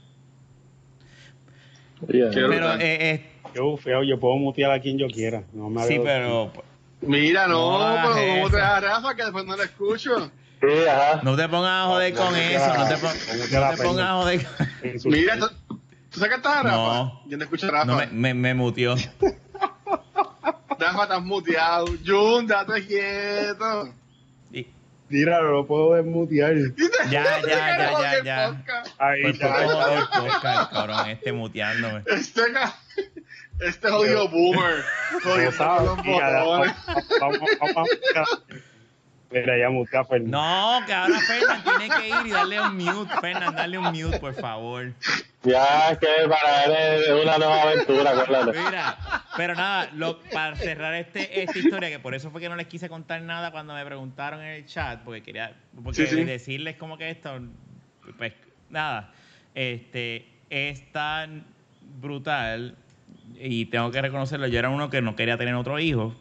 Yeah. 2.08 2.30
Pero 2.32 2.74
eh, 2.74 2.78
eh, 2.80 3.30
Yo, 3.54 3.76
feo, 3.76 4.02
yo 4.02 4.18
puedo 4.18 4.36
mutear 4.36 4.70
a 4.72 4.80
quien 4.80 4.98
yo 4.98 5.06
quiera. 5.08 5.42
No 5.52 5.70
me 5.70 5.84
sí, 5.86 6.00
pero 6.02 6.52
Mira, 7.00 7.46
no, 7.46 7.78
pero 8.02 8.14
¿cómo 8.14 8.46
eso. 8.46 8.50
te 8.50 8.56
das 8.56 8.70
a 8.70 8.80
Rafa 8.80 9.14
que 9.14 9.22
después 9.22 9.44
no 9.44 9.56
la 9.56 9.64
escucho? 9.64 10.30
Sí, 10.60 10.88
ajá. 10.88 11.20
No 11.22 11.36
te 11.36 11.48
pongas 11.48 11.84
a 11.84 11.86
joder 11.88 12.14
con 12.14 12.34
eso, 12.36 12.74
no 12.74 12.88
te, 12.88 12.96
pon- 12.96 13.16
no 13.52 13.70
te 13.76 13.82
pongas 13.82 14.06
a 14.08 14.14
joder 14.14 14.44
con 14.46 14.66
en 14.90 15.00
su- 15.00 15.08
Mira, 15.10 15.38
¿tú, 15.38 15.46
¿tú 16.10 16.20
sacaste 16.20 16.48
a 16.48 16.62
Rafa? 16.62 16.76
No. 16.76 17.22
Yo 17.26 17.36
no 17.36 17.44
escucho 17.44 17.66
a 17.66 17.70
Rafa. 17.70 17.84
No, 17.84 17.96
me, 17.96 18.06
me, 18.06 18.34
me 18.34 18.54
muteó. 18.54 18.94
Rafa, 20.78 21.02
estás 21.04 21.22
muteado. 21.22 21.86
Jun, 22.04 22.46
date 22.46 22.86
quieto. 22.86 23.92
Mira, 25.10 25.40
no 25.42 25.50
lo 25.50 25.66
puedo 25.66 25.94
desmutear. 25.94 26.54
Ya, 27.10 27.22
ya, 27.42 27.46
ya, 27.46 27.92
ya, 28.00 28.24
ya. 28.24 28.64
Ahí 28.98 29.22
Por 29.22 29.32
ya. 29.38 29.48
poco 29.56 29.68
joder 29.68 29.98
el 29.98 30.06
podcast, 30.32 30.72
cabrón, 30.72 31.08
este 31.10 31.32
muteándome. 31.32 32.02
Este, 32.06 32.40
ca- 32.52 32.74
este 33.68 33.90
jodido 33.90 34.28
boomer. 34.28 34.84
Botones. 35.12 35.58
Vamos, 37.20 37.40
vamos. 37.60 37.88
Mira, 39.30 39.58
ya 39.58 39.68
mutea 39.68 40.00
a 40.00 40.04
Fernando. 40.04 40.38
No, 40.38 40.86
que 40.86 40.92
ahora 40.92 41.18
Fernan 41.18 41.64
tiene 41.64 41.88
que 41.88 42.08
ir 42.08 42.26
y 42.26 42.30
darle 42.30 42.60
un 42.60 42.76
mute. 42.76 43.12
Fernan, 43.20 43.56
darle 43.56 43.78
un 43.78 43.86
mute, 43.86 44.20
por 44.20 44.34
favor. 44.34 44.92
Ya 45.42 45.90
es 45.90 45.98
que 45.98 46.06
para 46.28 46.64
él 46.64 47.00
es 47.02 47.08
una 47.08 47.38
nueva 47.38 47.62
aventura, 47.62 48.10
acuérdate. 48.12 48.58
Mira, 48.58 48.96
pero 49.36 49.54
nada, 49.56 49.90
lo, 49.94 50.20
para 50.32 50.54
cerrar 50.54 50.94
este, 50.94 51.42
esta 51.42 51.58
historia, 51.58 51.88
que 51.90 51.98
por 51.98 52.14
eso 52.14 52.30
fue 52.30 52.40
que 52.40 52.48
no 52.48 52.54
les 52.54 52.68
quise 52.68 52.88
contar 52.88 53.20
nada 53.22 53.50
cuando 53.50 53.74
me 53.74 53.84
preguntaron 53.84 54.40
en 54.40 54.50
el 54.50 54.66
chat, 54.66 55.00
porque 55.02 55.22
quería 55.24 55.52
porque 55.82 56.06
Sí, 56.06 56.14
sí. 56.16 56.24
decirles 56.24 56.76
como 56.76 56.96
que 56.96 57.10
esto, 57.10 57.40
pues 58.16 58.34
nada, 58.70 59.12
este 59.54 60.28
es 60.48 60.92
tan 60.92 61.44
brutal 62.00 62.76
y 63.40 63.66
tengo 63.66 63.90
que 63.90 64.00
reconocerlo, 64.02 64.46
yo 64.46 64.58
era 64.58 64.70
uno 64.70 64.90
que 64.90 65.02
no 65.02 65.16
quería 65.16 65.36
tener 65.36 65.54
otro 65.54 65.78
hijo, 65.78 66.14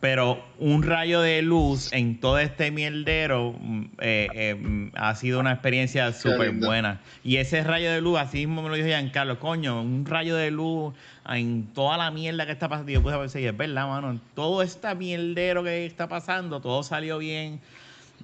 pero 0.00 0.42
un 0.58 0.82
rayo 0.82 1.20
de 1.20 1.42
luz 1.42 1.92
en 1.92 2.20
todo 2.20 2.38
este 2.38 2.70
mierdero 2.70 3.54
mm, 3.60 3.82
eh, 4.00 4.28
eh, 4.34 4.54
mm, 4.54 4.92
ha 4.94 5.14
sido 5.14 5.40
una 5.40 5.52
experiencia 5.52 6.12
súper 6.12 6.52
buena. 6.52 7.00
Y 7.22 7.36
ese 7.36 7.62
rayo 7.62 7.92
de 7.92 8.00
luz, 8.00 8.18
así 8.18 8.46
mismo 8.46 8.62
me 8.62 8.70
lo 8.70 8.76
dijo 8.76 8.88
Giancarlo, 8.88 9.38
coño, 9.38 9.82
un 9.82 10.06
rayo 10.06 10.36
de 10.36 10.50
luz 10.50 10.94
en 11.28 11.66
toda 11.74 11.98
la 11.98 12.10
mierda 12.10 12.46
que 12.46 12.52
está 12.52 12.68
pasando. 12.68 12.90
Y 12.90 12.94
yo 12.94 13.02
puse 13.02 13.14
a 13.14 13.20
pensar, 13.20 13.42
y 13.42 13.46
es 13.46 13.56
verdad, 13.56 13.88
mano, 13.88 14.10
en 14.10 14.20
todo 14.34 14.62
este 14.62 14.94
mierdero 14.94 15.62
que 15.62 15.84
está 15.84 16.08
pasando, 16.08 16.60
todo 16.60 16.82
salió 16.82 17.18
bien. 17.18 17.60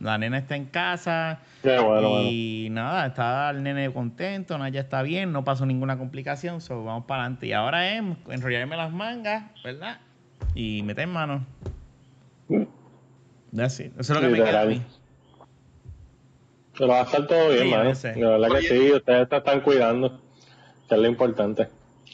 La 0.00 0.18
nena 0.18 0.38
está 0.38 0.56
en 0.56 0.66
casa 0.66 1.40
Qué 1.62 1.78
bueno, 1.78 2.10
bueno. 2.10 2.28
y 2.30 2.68
nada, 2.70 3.06
está 3.06 3.50
el 3.50 3.62
nene 3.62 3.92
contento, 3.92 4.58
Naya 4.58 4.80
está 4.80 5.02
bien, 5.02 5.32
no 5.32 5.44
pasó 5.44 5.66
ninguna 5.66 5.98
complicación, 5.98 6.60
so 6.60 6.84
vamos 6.84 7.06
para 7.06 7.22
adelante. 7.22 7.46
Y 7.46 7.52
ahora 7.52 7.92
es 7.92 8.02
enrollarme 8.28 8.76
las 8.76 8.92
mangas, 8.92 9.44
¿verdad? 9.64 9.98
Y 10.54 10.82
meter 10.82 11.06
mano. 11.08 11.44
That's 13.54 13.80
it. 13.80 13.92
Eso 13.98 14.12
es 14.12 14.20
lo 14.20 14.20
que 14.20 14.28
me 14.28 14.44
queda 14.44 14.62
a 14.62 14.66
mí. 14.66 14.82
Pero 16.74 16.88
va 16.88 17.00
a 17.00 17.02
estar 17.04 17.26
todo 17.26 17.48
bien, 17.50 17.94
Sí, 17.94 18.00
sé. 18.00 18.12
De 18.12 18.26
verdad 18.26 18.48
que 18.50 18.62
sí, 18.62 18.92
ustedes 18.92 19.28
te 19.28 19.36
están 19.36 19.60
cuidando. 19.62 20.20
Que 20.88 20.94
es 20.94 21.00
lo 21.00 21.08
importante. 21.08 21.68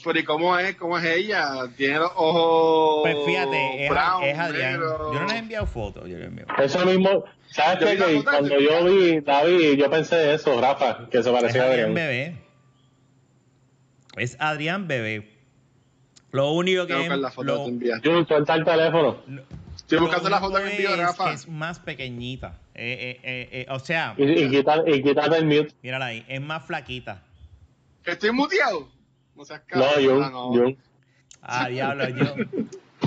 Pero 0.05 0.18
¿y 0.18 0.24
cómo 0.24 0.59
es? 0.59 0.76
¿Cómo 0.76 0.98
es 0.98 1.05
ella? 1.05 1.48
Tiene 1.76 1.98
los 1.98 2.11
ojos 2.16 3.03
Pues 3.03 3.16
fíjate, 3.26 3.84
es, 3.84 3.90
brown, 3.90 4.22
es 4.24 4.38
Adrián. 4.38 4.80
Yo 4.80 5.12
no 5.14 5.22
les 5.24 5.32
he 5.32 5.38
enviado 5.38 5.66
fotos, 5.66 6.03
yo 6.09 6.16
les 6.16 6.24
he 6.24 6.28
enviado. 6.28 6.50
Eso 6.62 6.84
mismo, 6.86 7.24
¿sabes 7.50 7.80
Yo 7.80 7.86
qué? 7.86 7.96
Que 7.96 8.16
foto, 8.18 8.30
cuando 8.30 8.61
yo- 8.61 8.70
yo 8.80 8.84
vi 8.84 9.20
David, 9.20 9.72
yo 9.78 9.90
pensé 9.90 10.34
eso, 10.34 10.61
Rafa, 10.61 11.09
que 11.11 11.22
se 11.22 11.28
Es 11.30 11.34
parecía 11.34 11.62
a 11.62 11.66
Adrián 11.66 11.90
Adrián. 11.90 11.94
Bebé. 11.94 12.42
Es 14.16 14.36
Adrián 14.40 14.88
Bebé. 14.88 15.28
Lo 16.32 16.50
único 16.53 16.86
que 16.86 16.94
Tengo 16.94 17.03
que 17.05 17.09
buscar 17.09 17.18
la 17.18 17.30
foto 17.30 17.70
lo- 18.03 18.24
suelta 18.26 18.55
el 18.55 18.64
teléfono. 18.64 19.18
Estoy 19.76 19.98
lo 19.98 20.05
buscando 20.07 20.28
la 20.30 20.36
único 20.38 20.53
foto 20.53 20.64
que 20.64 20.70
envió 20.70 20.90
es 20.94 20.98
Rafa. 20.98 21.32
es 21.32 21.48
más 21.48 21.78
pequeñita. 21.78 22.59
Eh, 22.74 23.18
eh, 23.20 23.20
eh, 23.22 23.48
eh, 23.53 23.66
o 23.70 23.78
sea, 23.78 24.14
Y, 24.16 24.24
y 24.24 24.50
quítate 25.03 25.36
el 25.36 25.44
mute. 25.46 25.74
mírala 25.82 26.07
ahí, 26.07 26.24
es 26.28 26.40
más 26.40 26.64
flaquita. 26.66 27.22
¿Estoy 28.05 28.32
muteado? 28.32 28.88
No 29.34 29.44
seas 29.44 29.62
No, 29.74 29.80
cabrón, 29.82 30.04
Jun, 30.04 30.22
ah, 30.24 30.30
no. 30.30 30.46
Jun. 30.48 30.78
Ah, 31.42 31.68
diablo, 31.68 32.08
yo. 32.08 32.34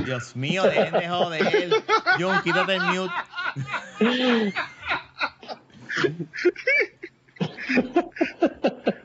Dios 0.03 0.35
mío, 0.35 0.63
dejen 0.63 0.93
de 0.93 1.09
joder. 1.09 1.69
Jun, 2.19 2.41
quítate 2.43 2.75
el 2.75 2.81
mute. 2.83 3.13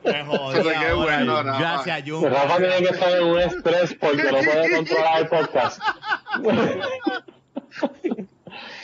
Me 0.03 0.25
jodí 0.25 0.69
ahora. 0.69 0.95
bueno, 0.95 1.43
Rafa. 1.43 1.59
Gracias, 1.59 2.03
Jun. 2.05 2.29
Rafa 2.31 2.57
tiene 2.57 2.77
que 2.77 2.89
estar 2.89 3.11
en 3.11 3.23
un 3.23 3.39
estrés 3.39 3.93
porque 3.95 4.23
no 4.23 4.37
puede 4.39 4.75
controlar 4.75 5.21
el 5.21 5.27
podcast. 5.27 5.81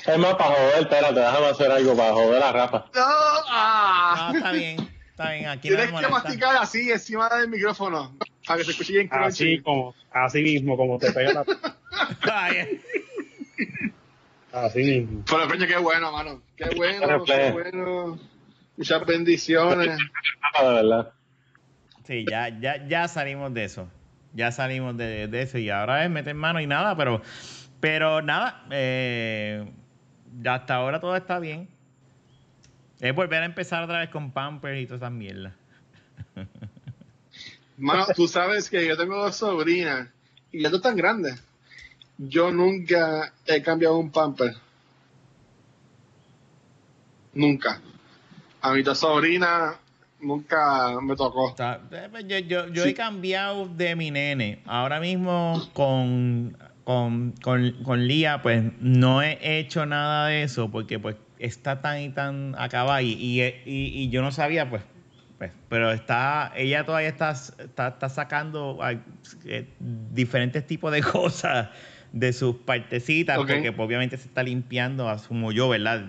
Es 0.08 0.18
más, 0.18 0.36
para 0.36 0.56
joder, 0.56 0.80
espérate, 0.80 1.20
déjame 1.20 1.48
hacer 1.48 1.70
algo 1.70 1.98
para 1.98 2.14
joder 2.14 2.42
a 2.42 2.52
Rafa. 2.54 2.78
No, 2.96 3.04
ah. 3.50 4.30
No, 4.32 4.38
está 4.38 4.52
bien. 4.54 4.97
Está 5.18 5.32
bien, 5.32 5.48
aquí 5.48 5.70
no 5.72 5.78
Tienes 5.78 6.00
que 6.00 6.08
masticar 6.10 6.58
así 6.58 6.92
encima 6.92 7.28
del 7.30 7.50
micrófono 7.50 8.16
para 8.46 8.60
que 8.60 8.66
se 8.66 8.72
escuche 8.72 8.94
bien 8.94 9.10
Así 9.12 9.46
crunchy. 9.46 9.64
como, 9.64 9.96
así 10.12 10.44
mismo, 10.44 10.78
como 10.78 11.00
te 11.00 11.12
pega 11.12 11.34
la. 11.34 11.46
Ay, 12.32 12.80
Así 14.52 14.80
mismo. 14.84 15.24
Pero 15.28 15.48
coño, 15.48 15.66
qué 15.66 15.78
bueno, 15.78 16.12
mano. 16.12 16.44
Qué 16.56 16.70
bueno, 16.76 17.24
qué 17.26 17.34
plebe. 17.34 17.52
bueno. 17.52 18.20
Muchas 18.78 19.06
bendiciones. 19.08 19.98
De 19.98 20.68
verdad. 20.68 21.12
Sí, 22.04 22.24
ya, 22.30 22.50
ya, 22.50 22.88
ya 22.88 23.08
salimos 23.08 23.52
de 23.56 23.64
eso. 23.64 23.90
Ya 24.34 24.52
salimos 24.52 24.98
de, 24.98 25.28
de 25.28 25.42
eso 25.42 25.58
y 25.58 25.72
ahora 25.72 26.04
es 26.06 26.12
meter 26.12 26.36
mano 26.36 26.62
y 26.62 26.68
nada, 26.68 26.96
pero, 26.96 27.24
pero 27.80 28.22
nada, 28.22 28.66
eh, 28.70 29.66
ya 30.44 30.54
hasta 30.54 30.76
ahora 30.76 31.00
todo 31.00 31.16
está 31.16 31.40
bien. 31.40 31.68
Es 33.00 33.14
volver 33.16 33.44
a 33.44 33.46
empezar 33.46 33.84
otra 33.84 34.00
vez 34.00 34.10
con 34.10 34.32
Pampers 34.32 34.82
y 34.82 34.86
todas 34.88 35.02
esas 35.02 35.12
mierdas. 35.12 35.54
Mano, 37.78 38.06
tú 38.16 38.28
sabes 38.28 38.70
que 38.70 38.88
yo 38.88 38.98
tengo 38.98 39.18
dos 39.18 39.36
sobrinas 39.36 40.10
y 40.52 40.64
ya 40.64 40.72
tú 40.72 40.80
tan 40.82 40.96
grandes. 40.96 41.44
Yo 42.18 42.52
nunca 42.52 43.32
he 43.46 43.62
cambiado 43.62 43.98
un 43.98 44.10
pamper. 44.12 44.56
Nunca. 47.34 47.80
A 48.62 48.74
mis 48.74 48.84
dos 48.84 48.98
sobrinas 48.98 49.76
nunca 50.20 51.00
me 51.02 51.16
tocó. 51.16 51.56
Eh, 51.92 52.08
pues 52.10 52.26
yo, 52.28 52.40
yo, 52.40 52.68
yo 52.70 52.84
Sí. 52.84 52.90
he 52.90 52.94
cambiado 52.96 53.68
de 53.68 53.96
mi 53.96 54.10
nene. 54.10 54.64
Ahora 54.66 55.00
mismo 55.00 55.62
con, 55.74 56.58
con, 56.84 57.34
con, 57.44 57.72
con 57.84 58.08
Lía, 58.08 58.42
pues 58.42 58.64
no 58.80 59.22
he 59.22 59.60
hecho 59.60 59.86
nada 59.86 60.28
de 60.30 60.42
eso 60.42 60.72
porque 60.72 60.98
pues 60.98 61.16
está 61.40 61.82
tan 61.82 62.02
y 62.02 62.10
tan 62.10 62.56
acabada 62.58 63.02
y, 63.02 63.12
y, 63.14 63.42
y- 63.42 63.54
y 64.04 64.10
yo 64.10 64.22
no 64.22 64.32
sabía, 64.32 64.70
pues, 64.70 64.84
pues, 65.38 65.52
pero 65.70 65.92
está, 65.92 66.52
ella 66.56 66.84
todavía 66.86 67.10
está, 67.10 67.32
está, 67.32 67.90
está 67.90 68.10
sacando 68.10 68.80
eh, 69.46 69.68
diferentes 69.80 70.66
tipos 70.66 70.92
de 70.92 71.02
cosas 71.04 71.70
de 72.12 72.34
sus 72.34 72.56
partecitas 72.58 73.38
porque 73.56 73.72
pues, 73.72 73.86
obviamente 73.88 74.18
se 74.18 74.28
está 74.28 74.42
limpiando, 74.44 75.10
asumo 75.10 75.52
yo, 75.52 75.70
¿verdad? 75.70 76.06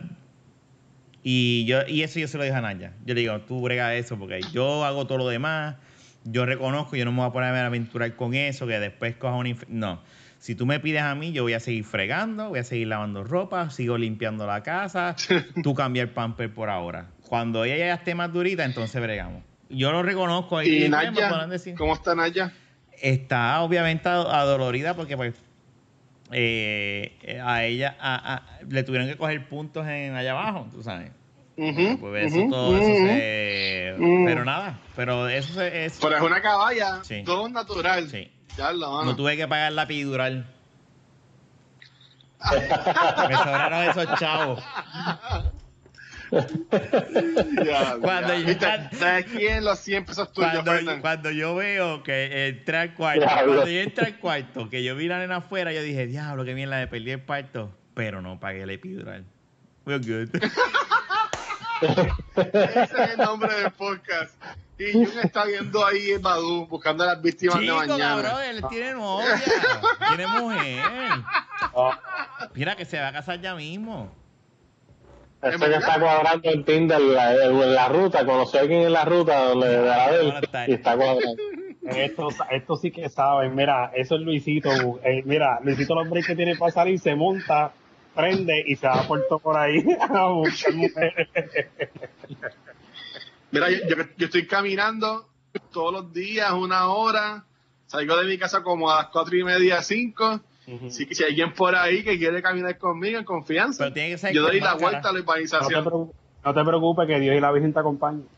Y 1.23 1.65
yo 1.67 1.81
y 1.87 2.03
eso 2.03 2.21
yo 2.21 2.29
se 2.29 2.39
lo 2.39 2.45
dije 2.45 2.55
a 2.57 2.61
Naya. 2.61 2.93
Yo 3.05 3.15
le 3.15 3.21
digo, 3.21 3.39
tú 3.41 3.61
brega 3.61 3.95
eso, 3.95 4.19
porque 4.19 4.49
yo 4.53 4.85
hago 4.85 5.07
todo 5.07 5.19
lo 5.19 5.29
demás. 5.29 5.77
Yo 6.25 6.47
reconozco, 6.47 6.97
yo 6.97 7.05
no 7.05 7.13
me 7.13 7.19
voy 7.19 7.29
a 7.29 7.33
poner 7.33 7.55
a 7.55 7.67
aventurar 7.67 8.15
con 8.17 8.35
eso, 8.35 8.67
que 8.67 8.79
después 8.79 9.17
coja 9.17 9.35
una... 9.35 9.49
inf- 9.51 9.67
No. 9.69 10.01
Si 10.39 10.55
tú 10.55 10.67
me 10.67 10.79
pides 10.79 11.03
a 11.03 11.15
mí, 11.15 11.33
yo 11.33 11.43
voy 11.43 11.55
a 11.55 11.61
seguir 11.61 11.85
fregando, 11.85 12.51
voy 12.51 12.61
a 12.61 12.65
seguir 12.65 12.87
lavando 12.89 13.25
ropa, 13.25 13.71
sigo 13.71 13.99
limpiando 13.99 14.47
la 14.47 14.63
casa, 14.63 15.17
tú 15.65 15.75
cambia 15.75 16.03
el 16.03 16.11
pamper 16.11 16.53
por 16.55 16.71
ahora. 16.71 17.07
Cuando 17.29 17.65
ella 17.65 17.77
ya 17.77 17.95
esté 17.95 18.15
más 18.15 18.33
durita, 18.33 18.65
entonces 18.65 19.03
bregamos. 19.03 19.43
Yo 19.69 19.91
lo 19.93 20.03
reconozco. 20.03 20.63
Y 20.63 20.89
Naya, 20.89 21.47
decir 21.49 21.75
¿cómo 21.75 21.93
está 21.95 22.15
Naya? 22.15 22.53
está 23.03 23.61
obviamente 23.63 24.09
ado- 24.09 24.31
adolorida 24.31 24.95
porque 24.95 25.17
pues 25.17 25.35
eh, 26.31 27.41
a 27.45 27.65
ella 27.65 27.97
a- 28.01 28.35
a- 28.35 28.43
le 28.69 28.83
tuvieron 28.83 29.09
que 29.09 29.17
coger 29.17 29.49
puntos 29.49 29.87
en 29.87 30.15
allá 30.15 30.33
abajo, 30.33 30.69
tú 30.73 30.83
sabes. 30.83 31.11
Pues 31.57 32.33
eso, 32.33 32.47
todo 32.51 32.77
eso 32.77 32.87
se... 32.95 33.95
Pero 34.25 34.45
nada, 34.45 34.79
pero 34.95 35.29
eso 35.29 35.55
se- 35.55 35.87
es... 35.87 35.99
Pero 36.01 36.17
es 36.17 36.23
una 36.23 36.41
caballa, 36.41 37.03
Sí. 37.03 37.23
todo 37.25 37.49
natural. 37.49 38.09
Sí. 38.09 38.31
No 39.05 39.17
tuve 39.17 39.37
que 39.37 39.47
pagar 39.49 39.73
la 39.73 39.83
epidural. 39.85 40.47
Me 42.53 43.37
sobraron 43.37 43.83
esos 43.91 44.19
chavos. 44.19 44.63
Ya, 46.31 47.97
Cuando 48.01 48.35
ya. 48.35 48.39
yo- 48.41 48.47
¿Viste? 48.47 48.67
¿De 49.05 49.25
quién 49.25 49.65
los 49.65 49.79
100 49.79 50.05
pesos 50.05 50.31
tuyos, 50.33 50.63
Cuando, 51.01 51.31
yo 51.31 51.55
veo 51.55 52.03
que 52.03 52.49
entra 52.49 52.83
al 52.83 52.95
cuarto, 52.95 53.21
Diablo. 53.25 53.55
cuando 53.55 53.71
yo 53.71 53.81
entré 53.81 54.07
al 54.07 54.19
cuarto, 54.19 54.69
que 54.69 54.85
yo 54.85 54.95
vi 54.95 55.09
la 55.09 55.19
nena 55.19 55.37
afuera, 55.37 55.73
yo 55.73 55.81
dije, 55.83 56.07
diablo, 56.07 56.45
que 56.45 56.53
bien 56.55 56.69
la 56.71 56.77
de 56.77 56.87
perdí 56.87 57.13
el 57.13 57.23
parto, 57.23 57.75
pero 57.95 58.21
no 58.23 58.39
pagué 58.39 58.67
la 58.67 58.75
epidural. 58.75 59.25
We're 59.87 60.01
good. 60.05 60.29
Ese 62.37 62.83
es 62.83 63.11
el 63.13 63.17
nombre 63.19 63.55
del 63.55 63.71
podcast. 63.73 64.35
Y 64.79 64.93
Jun 64.93 65.19
está 65.23 65.45
viendo 65.45 65.85
ahí 65.85 66.11
el 66.13 66.19
Badu 66.21 66.67
buscando 66.67 67.03
a 67.05 67.09
las 67.09 67.23
víctimas 67.23 67.59
Chico, 67.59 67.81
de 67.81 67.87
mañana. 67.89 68.23
cabrón, 68.23 68.43
él 68.45 68.65
tiene 68.71 68.93
novia, 68.93 69.43
tiene 70.09 70.27
mujer. 70.29 70.83
Mira 72.55 72.77
que 72.77 72.85
se 72.85 73.01
va 73.01 73.09
a 73.09 73.13
casar 73.13 73.41
ya 73.41 73.55
mismo. 73.57 74.13
Ese 75.43 75.57
que 75.59 75.75
está 75.77 75.99
cuadrando 76.01 76.51
en 76.51 76.65
Tinder 76.65 77.01
la- 77.01 77.33
en 77.35 77.75
la 77.75 77.89
ruta, 77.89 78.25
conoció 78.27 78.59
a 78.59 78.63
alguien 78.63 78.83
en 78.83 78.93
la 78.93 79.05
ruta 79.05 79.45
donde 79.49 79.69
de 79.69 79.83
la 79.87 80.11
de 80.11 80.17
él, 80.21 80.27
Buenas 80.33 80.51
tardes. 80.51 80.69
y 80.69 80.73
está 80.73 80.97
cuadrando. 80.97 81.43
Esto, 81.87 82.29
esto 82.51 82.77
sí 82.77 82.91
que 82.91 83.09
saben, 83.09 83.55
mira, 83.55 83.91
eso 83.95 84.17
es 84.17 84.21
Luisito. 84.21 84.71
eh, 85.05 85.23
mira, 85.25 85.59
Luisito 85.63 85.95
los 85.95 86.09
breaks 86.11 86.27
que 86.29 86.37
tiene 86.37 86.57
para 86.57 86.71
salir, 86.73 86.99
se 87.01 87.15
monta, 87.15 87.73
prende 88.15 88.63
y 88.67 88.75
se 88.77 88.87
va 88.89 89.03
puerto 89.05 89.39
por 89.39 89.57
ahí 89.57 89.79
a 90.11 90.27
buscar 90.27 90.75
mujeres. 90.75 91.29
Mira, 93.51 93.71
yo, 93.71 93.79
yo- 93.89 94.05
yo 94.17 94.27
estoy 94.27 94.47
caminando 94.47 95.29
todos 95.73 95.93
los 95.93 96.13
días, 96.13 96.51
una 96.53 96.89
hora. 96.89 97.45
Salgo 97.87 98.17
de 98.17 98.27
mi 98.27 98.37
casa 98.39 98.63
como 98.63 98.91
a 98.91 98.97
las 98.97 99.07
cuatro 99.07 99.37
y 99.37 99.45
media, 99.45 99.83
cinco. 99.83 100.41
Si, 100.91 101.07
si 101.07 101.23
hay 101.25 101.31
alguien 101.31 101.55
por 101.55 101.75
ahí 101.75 102.05
que 102.05 102.19
quiere 102.19 102.43
caminar 102.43 102.77
conmigo 102.77 103.19
en 103.19 103.25
confianza, 103.25 103.85
Pero 103.85 103.95
tiene 103.95 104.11
que 104.11 104.19
ser 104.19 104.35
yo 104.35 104.43
doy 104.43 104.61
la 104.61 104.75
vuelta 104.75 105.09
a 105.09 105.13
la 105.13 105.19
No 105.21 105.25
te, 105.25 105.31
urbanización. 105.31 105.85
no 106.45 106.55
te 106.55 106.65
preocupes 106.65 107.07
que 107.07 107.19
Dios 107.21 107.35
y 107.37 107.41
la 107.41 107.51
Virgen 107.53 107.73
te 107.73 107.81
acompañen. 107.81 108.29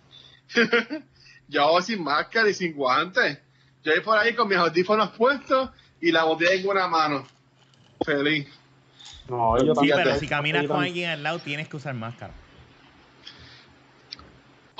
Yo 1.49 1.65
hago 1.65 1.83
sin 1.83 2.05
máscara 2.05 2.49
y 2.49 2.55
sin 2.55 2.75
guantes. 2.75 3.39
Yo 3.83 3.91
voy 3.93 4.01
por 4.03 4.17
ahí 4.19 4.35
con 4.35 4.47
mis 4.49 4.59
audífonos 4.59 5.11
puestos 5.11 5.71
y 6.01 6.13
la 6.13 6.23
botella 6.23 6.53
en 6.53 6.69
una 6.69 6.87
mano. 6.87 7.27
Feliz. 8.05 8.47
No, 9.29 9.57
yo 9.59 9.75
Sí, 9.75 9.75
también- 9.75 9.97
pero 10.05 10.15
si 10.17 10.29
caminas 10.29 10.67
con 10.69 10.81
alguien 10.85 11.11
al 11.11 11.23
lado, 11.25 11.41
tienes 11.41 11.67
que 11.69 11.77
usar 11.77 11.95
máscara. 11.95 12.33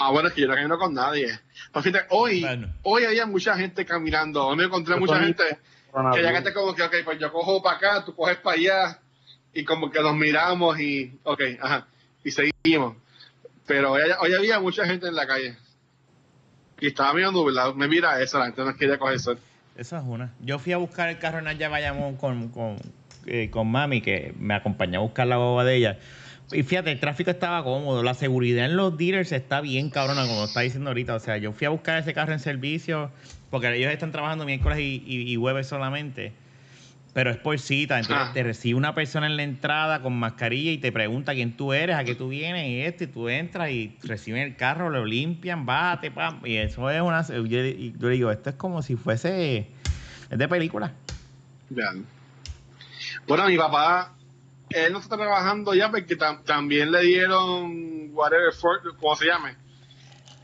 Ah, 0.01 0.11
bueno, 0.11 0.29
es 0.29 0.35
que 0.35 0.41
yo 0.41 0.49
no 0.49 0.55
camino 0.55 0.79
con 0.79 0.95
nadie. 0.95 1.39
Pero 1.73 1.83
fíjate, 1.83 2.07
hoy, 2.11 2.41
Bueno. 2.41 2.73
hoy 2.83 3.05
había 3.05 3.27
mucha 3.27 3.55
gente 3.57 3.85
caminando. 3.85 4.47
Hoy 4.47 4.57
me 4.57 4.65
encontré 4.65 4.95
Yo 4.95 5.01
mucha 5.01 5.21
gente 5.21 5.45
que 6.15 6.23
ya 6.23 6.33
que 6.33 6.41
te 6.43 6.55
como 6.55 6.75
que, 6.75 6.83
ok, 6.83 6.95
pues 7.05 7.19
yo 7.19 7.31
cojo 7.33 7.63
para 7.63 7.77
acá, 7.77 8.05
tú 8.05 8.15
coges 8.15 8.39
para 8.39 8.57
allá. 8.57 8.99
Y 9.53 9.65
como 9.65 9.91
que 9.91 10.01
nos 10.01 10.15
miramos 10.15 10.79
y, 10.81 11.19
ok, 11.25 11.41
ajá, 11.61 11.87
y 12.25 12.31
seguimos. 12.31 12.97
Pero 13.67 13.93
hoy, 13.93 14.03
hoy 14.21 14.35
había 14.35 14.59
mucha 14.61 14.87
gente 14.87 15.07
en 15.09 15.15
la 15.15 15.27
calle. 15.27 15.57
Y 16.81 16.87
estaba 16.87 17.13
medio 17.13 17.31
nublado. 17.31 17.75
Me 17.75 17.87
mira 17.89 18.21
eso, 18.23 18.39
la 18.39 18.47
gente 18.47 18.65
no 18.65 18.75
quería 18.77 18.99
coger 18.99 19.19
sol. 19.19 19.39
Eso 19.77 19.97
es 19.97 20.03
una. 20.07 20.33
Yo 20.41 20.59
fui 20.59 20.73
a 20.73 20.77
buscar 20.79 21.09
el 21.09 21.19
carro 21.19 21.39
en 21.39 21.45
Naya 21.45 21.69
Bayamón 21.69 22.17
con, 22.17 22.49
con, 22.49 22.77
eh, 23.27 23.51
con 23.51 23.71
mami, 23.71 24.01
que 24.01 24.35
me 24.39 24.55
acompañó 24.55 25.01
a 25.01 25.03
buscar 25.03 25.27
la 25.27 25.37
boba 25.37 25.65
de 25.65 25.77
ella. 25.77 25.99
Y 26.53 26.63
fíjate, 26.63 26.91
el 26.93 26.99
tráfico 27.01 27.31
estaba 27.31 27.63
cómodo. 27.63 28.03
La 28.03 28.15
seguridad 28.15 28.65
en 28.67 28.77
los 28.77 28.97
dealers 28.97 29.33
está 29.33 29.61
bien 29.61 29.91
cabrona, 29.91 30.27
como 30.27 30.45
está 30.45 30.61
diciendo 30.61 30.91
ahorita. 30.91 31.15
O 31.15 31.21
sea, 31.21 31.37
yo 31.37 31.53
fui 31.53 31.67
a 31.67 31.71
buscar 31.71 31.99
ese 31.99 32.13
carro 32.13 32.33
en 32.33 32.41
servicio, 32.41 33.11
porque 33.51 33.75
ellos 33.77 33.93
están 33.93 34.11
trabajando 34.13 34.45
miércoles 34.45 34.79
y, 34.81 35.03
y, 35.07 35.33
y 35.33 35.37
jueves 35.37 35.67
solamente. 35.69 36.33
Pero 37.13 37.31
es 37.31 37.37
por 37.39 37.59
cita. 37.59 37.99
Entonces 37.99 38.27
Ah. 38.29 38.33
te 38.33 38.43
recibe 38.43 38.77
una 38.79 38.95
persona 38.95 39.27
en 39.27 39.37
la 39.37 39.43
entrada 39.43 40.01
con 40.01 40.13
mascarilla 40.17 40.71
y 40.71 40.79
te 40.79 40.93
pregunta 40.93 41.35
quién 41.35 41.57
tú 41.57 41.73
eres, 41.73 41.97
a 41.97 42.05
qué 42.05 42.15
tú 42.15 42.29
vienes 42.29 42.69
y 42.69 42.81
esto. 42.83 43.05
Y 43.05 43.07
tú 43.09 43.29
entras 43.29 43.71
y 43.71 43.97
reciben 44.05 44.43
el 44.43 44.57
carro, 44.57 44.91
lo 44.91 45.05
limpian, 45.05 45.67
bate, 45.67 46.11
pam. 46.11 46.41
Y 46.45 46.57
eso 46.57 46.89
es 46.91 47.01
una. 47.01 47.27
Yo, 47.27 47.45
yo 47.45 48.09
digo, 48.09 48.31
esto 48.31 48.51
es 48.51 48.57
como 48.57 48.83
si 48.83 48.95
fuese. 48.97 49.67
Es 50.31 50.39
de 50.39 50.49
película. 50.49 50.93
Ya. 51.71 51.93
Bueno, 53.27 53.47
mi 53.49 53.57
papá, 53.57 54.15
él 54.71 54.93
no 54.93 54.99
está 55.01 55.17
trabajando 55.17 55.75
ya 55.75 55.91
porque 55.91 56.17
tam- 56.17 56.43
también 56.45 56.91
le 56.93 57.01
dieron 57.03 58.11
whatever, 58.13 58.53
for, 58.53 58.81
¿cómo 58.99 59.17
se 59.17 59.27
llame? 59.27 59.57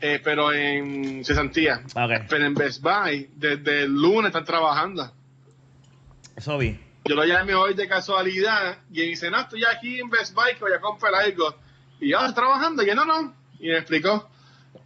Eh, 0.01 0.21
pero 0.23 0.53
en 0.53 1.23
cesantía. 1.25 1.81
Ok. 1.95 2.25
Pero 2.29 2.45
en 2.45 2.53
Best 2.53 2.81
Buy, 2.81 3.29
desde 3.35 3.83
el 3.83 3.91
lunes 3.93 4.27
están 4.27 4.45
trabajando. 4.45 5.11
Eso 6.35 6.57
vi. 6.57 6.79
Yo 7.05 7.15
lo 7.15 7.23
llamé 7.25 7.55
hoy 7.55 7.73
de 7.73 7.87
casualidad 7.87 8.77
y 8.91 9.01
él 9.01 9.07
dice, 9.09 9.31
no, 9.31 9.39
estoy 9.39 9.63
aquí 9.65 9.99
en 9.99 10.09
Best 10.09 10.33
Buy 10.35 10.53
que 10.53 10.59
voy 10.59 10.73
a 10.73 10.79
comprar 10.81 11.15
algo. 11.15 11.55
Y 11.99 12.09
yo, 12.09 12.19
"Ah, 12.19 12.31
trabajando? 12.33 12.83
Y 12.83 12.87
yo, 12.87 12.95
no, 12.95 13.05
no. 13.05 13.33
Y 13.59 13.69
me 13.69 13.77
explicó, 13.77 14.29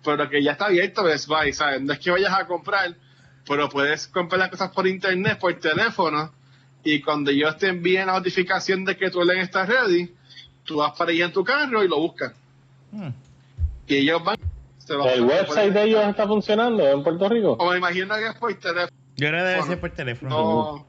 pero 0.04 0.30
que 0.30 0.42
ya 0.42 0.54
está 0.54 0.66
abierto 0.68 1.04
Best 1.04 1.28
Buy, 1.28 1.52
¿sabes? 1.52 1.82
No 1.82 1.92
es 1.94 2.00
que 2.00 2.12
vayas 2.12 2.32
a 2.34 2.46
comprar, 2.48 2.96
pero 3.46 3.68
puedes 3.70 4.08
comprar 4.08 4.40
las 4.40 4.50
cosas 4.50 4.72
por 4.72 4.88
internet, 4.88 5.40
por 5.40 5.54
teléfono, 5.56 6.32
y 6.84 7.02
cuando 7.02 7.32
yo 7.32 7.56
te 7.56 7.68
envíe 7.70 7.98
la 7.98 8.06
notificación 8.14 8.86
de 8.86 8.98
que 8.98 9.10
tu 9.10 9.20
orden 9.20 9.40
está 9.40 9.66
ready, 9.66 10.12
tú 10.64 10.78
vas 10.78 10.98
para 10.98 11.12
allá 11.12 11.26
en 11.26 11.34
tu 11.34 11.44
carro 11.44 11.84
y 11.84 11.88
lo 11.88 12.00
buscas. 12.00 12.34
Hmm. 12.92 13.10
Y 13.88 13.96
ellos 13.98 14.24
van... 14.24 14.38
se 14.78 14.94
lo- 14.94 15.08
¿El 15.08 15.24
website 15.24 15.74
de 15.74 15.84
ellos 15.84 16.04
está 16.08 16.28
funcionando 16.28 16.88
en 16.88 17.04
Puerto 17.04 17.30
Rico? 17.30 17.54
O 17.60 17.72
me 17.72 17.78
imagino 17.78 18.16
que 18.16 18.28
es 18.28 18.36
por 18.36 18.54
teléfono. 18.56 18.90
Yo 19.18 19.28
creo 19.28 19.32
que 19.32 19.38
debe 19.44 19.56
Bueno, 19.58 19.66
ser 19.72 19.80
por 19.80 19.90
teléfono. 19.92 20.30
No, 20.30 20.86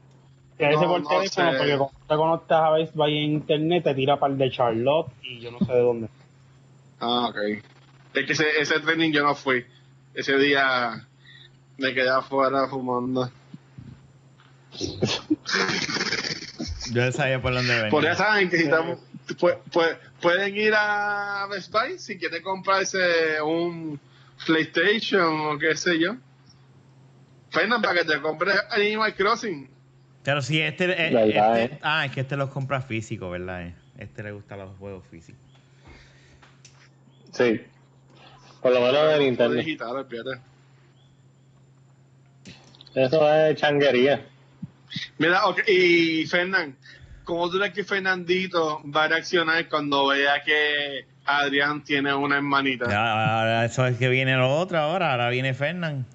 ese 0.57 0.71
No, 0.75 0.87
por 0.87 1.01
no 1.01 1.09
teléfono, 1.09 1.51
sé. 1.51 1.57
porque 1.57 1.77
cuando 1.77 1.91
te 2.07 2.15
conectas 2.15 2.59
a 2.61 2.69
Best 2.71 2.95
Buy 2.95 3.17
en 3.17 3.31
internet, 3.33 3.83
te 3.83 3.95
tira 3.95 4.19
para 4.19 4.33
el 4.33 4.39
de 4.39 4.51
Charlotte 4.51 5.11
y 5.21 5.39
yo 5.39 5.51
no 5.51 5.59
sé 5.59 5.71
de 5.73 5.79
dónde. 5.81 6.09
Ah, 6.99 7.27
ok. 7.29 7.37
Es 8.13 8.25
que 8.25 8.33
ese, 8.33 8.45
ese 8.61 8.79
training 8.79 9.11
yo 9.11 9.23
no 9.23 9.35
fui. 9.35 9.65
Ese 10.13 10.37
día 10.37 11.05
me 11.77 11.93
quedé 11.93 12.09
afuera 12.09 12.67
fumando. 12.69 13.29
Yo 16.91 17.11
sabía 17.11 17.41
por 17.41 17.53
dónde 17.53 17.73
venía. 17.75 17.89
Por 17.89 18.03
ya 18.03 18.15
saben 18.15 18.49
que 18.49 18.57
si 18.57 18.63
estamos, 18.63 18.99
pu- 19.27 19.57
pu- 19.71 19.97
pueden 20.21 20.55
ir 20.55 20.73
a 20.75 21.47
Best 21.49 21.71
Buy 21.71 21.97
si 21.99 22.17
quieren 22.17 22.41
comprarse 22.43 23.41
un 23.41 23.99
PlayStation 24.45 25.39
o 25.47 25.57
qué 25.57 25.75
sé 25.75 25.99
yo. 25.99 26.15
Fernan, 27.51 27.81
para 27.81 27.99
que 28.01 28.05
te 28.05 28.19
compres 28.21 28.55
Animal 28.71 29.13
Crossing. 29.15 29.69
Claro, 30.23 30.41
sí, 30.41 30.59
este, 30.59 30.85
eh, 30.85 31.07
este- 31.07 31.63
eh. 31.75 31.79
Ah, 31.81 32.05
es 32.05 32.11
que 32.11 32.21
este 32.21 32.35
los 32.35 32.49
compra 32.49 32.81
físico, 32.81 33.29
¿verdad? 33.29 33.67
eh? 33.67 33.75
Este 33.97 34.23
le 34.23 34.31
gustan 34.31 34.59
los 34.59 34.75
juegos 34.77 35.03
físicos. 35.09 35.39
Sí. 37.31 37.61
Por 38.61 38.71
lo 38.73 38.81
menos 38.81 39.09
de 39.09 39.19
Nintendo. 39.19 39.55
digital. 39.55 40.05
Eso 42.95 43.33
es 43.33 43.55
changuería. 43.59 44.25
Mira, 45.17 45.45
ok, 45.45 45.61
y 45.67 46.25
Fernán, 46.25 46.77
¿cómo 47.23 47.49
tú 47.49 47.57
crees 47.57 47.73
que 47.73 47.83
Fernandito 47.83 48.81
va 48.85 49.05
a 49.05 49.07
reaccionar 49.09 49.67
cuando 49.69 50.07
vea 50.07 50.41
que 50.43 51.05
Adrián 51.25 51.83
tiene 51.83 52.13
una 52.13 52.37
hermanita? 52.37 52.89
Ya, 52.89 53.39
ahora 53.39 53.65
eso 53.65 53.85
es 53.85 53.97
que 53.97 54.09
viene 54.09 54.35
lo 54.35 54.55
otro 54.55 54.79
ahora. 54.79 55.11
Ahora 55.11 55.29
viene 55.29 55.53
Fernán. 55.53 56.05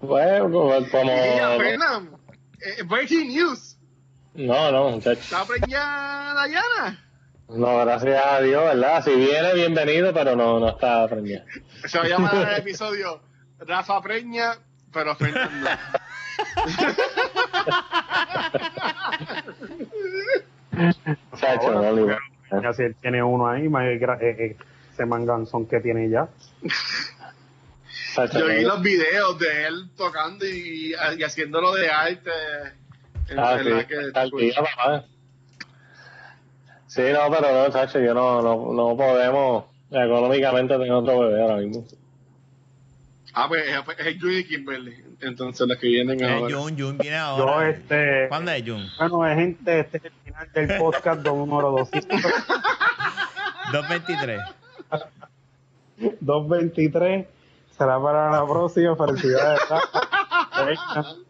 Pues, 0.00 0.40
como... 0.40 0.84
Fernán, 0.86 2.10
eh, 2.60 2.82
breaking 2.84 3.28
news. 3.28 3.76
No, 4.34 4.72
no, 4.72 4.90
muchachos. 4.90 5.24
¿Está 5.24 5.44
preñada 5.44 6.34
Dayana? 6.34 7.04
No, 7.48 7.78
gracias 7.84 8.24
a 8.24 8.40
Dios, 8.40 8.64
¿verdad? 8.64 9.04
Si 9.04 9.14
viene, 9.14 9.54
bienvenido, 9.54 10.12
pero 10.12 10.34
no, 10.34 10.58
no 10.58 10.70
está 10.70 11.04
aprendiendo. 11.04 11.46
Se 11.84 11.98
va 11.98 12.04
a 12.04 12.08
llamar 12.08 12.34
el 12.34 12.56
episodio 12.58 13.20
Rafa 13.60 14.00
Preña, 14.02 14.58
pero 14.92 15.14
Fernando. 15.14 15.70
Chacho, 21.38 21.72
no, 21.72 21.92
ni- 21.96 22.62
Ya 22.62 22.72
si 22.72 22.82
él 22.82 22.94
tiene 23.00 23.22
uno 23.22 23.48
ahí, 23.48 23.68
más 23.68 23.84
el 23.86 24.02
eh, 24.02 24.06
eh, 24.20 24.56
ese 24.92 25.06
manganzón 25.06 25.66
que 25.66 25.80
tiene 25.80 26.08
ya. 26.08 26.28
chacho, 28.14 28.38
Yo 28.40 28.46
vi 28.46 28.62
no. 28.62 28.68
los 28.68 28.82
videos 28.82 29.38
de 29.38 29.66
él 29.66 29.90
tocando 29.96 30.46
y, 30.46 30.94
y 31.18 31.22
haciéndolo 31.22 31.72
de 31.74 31.88
arte. 31.90 32.30
En 33.28 33.38
Ah, 33.38 33.58
sí, 33.58 33.64
que 33.86 34.52
papá. 34.54 35.04
Sí, 36.86 37.02
no, 37.12 37.30
pero 37.30 37.52
no, 37.52 37.70
chacho, 37.72 37.98
yo 37.98 38.14
no, 38.14 38.40
no, 38.42 38.72
no 38.72 38.96
podemos 38.96 39.64
económicamente 39.90 40.74
tener 40.74 40.92
otro 40.92 41.20
bebé 41.20 41.42
ahora 41.42 41.56
mismo. 41.56 41.84
Ah, 43.32 43.48
pues 43.48 43.64
es, 43.66 44.06
es 44.06 44.20
Jun 44.20 44.32
y 44.32 44.44
Kimberly. 44.44 45.03
Entonces 45.20 45.66
los 45.66 45.78
que 45.78 45.86
vienen 45.88 46.20
Eh, 46.22 46.28
ahora. 46.32 46.54
Jun, 46.56 46.78
Jun 46.78 46.98
viene 46.98 47.16
Yo, 47.16 47.22
ahora. 47.22 47.70
este. 47.70 48.28
¿Cuándo 48.28 48.50
es 48.52 48.62
Jun? 48.66 48.86
Bueno, 48.98 49.26
eh, 49.26 49.34
gente, 49.34 49.80
este 49.80 49.96
es 49.98 50.04
el 50.04 50.12
final 50.24 50.52
del 50.52 50.78
podcast 50.78 51.20
de 51.22 51.30
número 51.30 51.70
200, 51.72 52.20
223. 53.72 54.40
223. 56.20 57.26
Será 57.76 58.00
para 58.00 58.30
la 58.30 58.46
próxima. 58.46 58.96
Felicidades. 58.96 59.60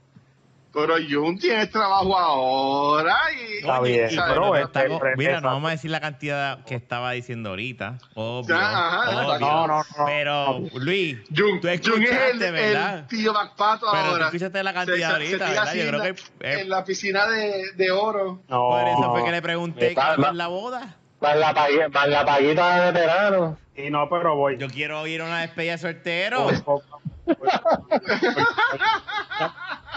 Pero 0.75 0.95
Jun 1.09 1.39
tiene 1.39 1.66
trabajo 1.68 2.18
ahora 2.18 3.14
y. 3.33 3.59
Está 3.59 3.81
bien, 3.81 4.09
pero 4.29 4.57
este, 4.57 4.99
pre- 4.99 5.16
mira, 5.16 5.41
no 5.41 5.49
vamos 5.49 5.68
a 5.68 5.70
decir 5.72 5.91
la 5.91 6.01
cantidad 6.01 6.64
que 6.64 6.75
estaba 6.75 7.12
diciendo 7.12 7.51
ahorita. 7.51 7.99
Obvio. 8.14 8.57
Ya, 8.57 8.70
ajá, 8.70 9.11
obvio. 9.11 9.39
No, 9.39 9.66
no, 9.68 9.79
no. 9.79 9.85
Pero, 10.07 10.61
Luis, 10.75 11.18
Jun, 11.35 11.61
tú 11.61 11.68
Jun 11.68 12.03
es 12.03 12.11
el, 12.11 12.11
escuchaste, 12.11 12.51
¿verdad? 12.51 12.99
el 12.99 13.07
tío 13.07 13.33
McPato 13.33 13.87
Pero 13.93 14.03
tú 14.05 14.11
ahora. 14.11 14.25
escuchaste 14.27 14.62
la 14.64 14.75
cantidad 14.75 14.97
se- 14.97 15.05
ahorita, 15.14 15.47
se 15.47 15.55
¿verdad? 15.55 15.75
Yo 15.75 15.89
creo 15.89 16.05
en 16.05 16.14
que 16.14 16.22
eh, 16.41 16.61
en 16.62 16.68
la 16.68 16.85
piscina 16.85 17.27
de, 17.29 17.72
de 17.77 17.91
oro. 17.93 18.43
No, 18.49 18.68
por 18.70 18.89
eso 18.89 19.11
fue 19.12 19.25
que 19.25 19.31
le 19.31 19.43
pregunté 19.43 19.95
¿cuándo 19.95 20.29
es 20.29 20.35
la 20.35 20.47
boda. 20.49 20.97
Más 21.20 21.37
la, 21.37 21.55
pagui- 21.55 21.89
más 21.91 22.09
la 22.09 22.25
paguita 22.27 22.81
de 22.81 22.93
veterano. 22.93 23.59
Y 23.77 23.91
no, 23.91 24.09
pero 24.11 24.35
voy. 24.37 24.57
Yo 24.59 24.68
quiero 24.68 25.07
ir 25.07 25.20
a 25.20 25.25
una 25.25 25.41
despedida 25.41 25.72
de 25.72 25.79
soltero. 25.79 26.49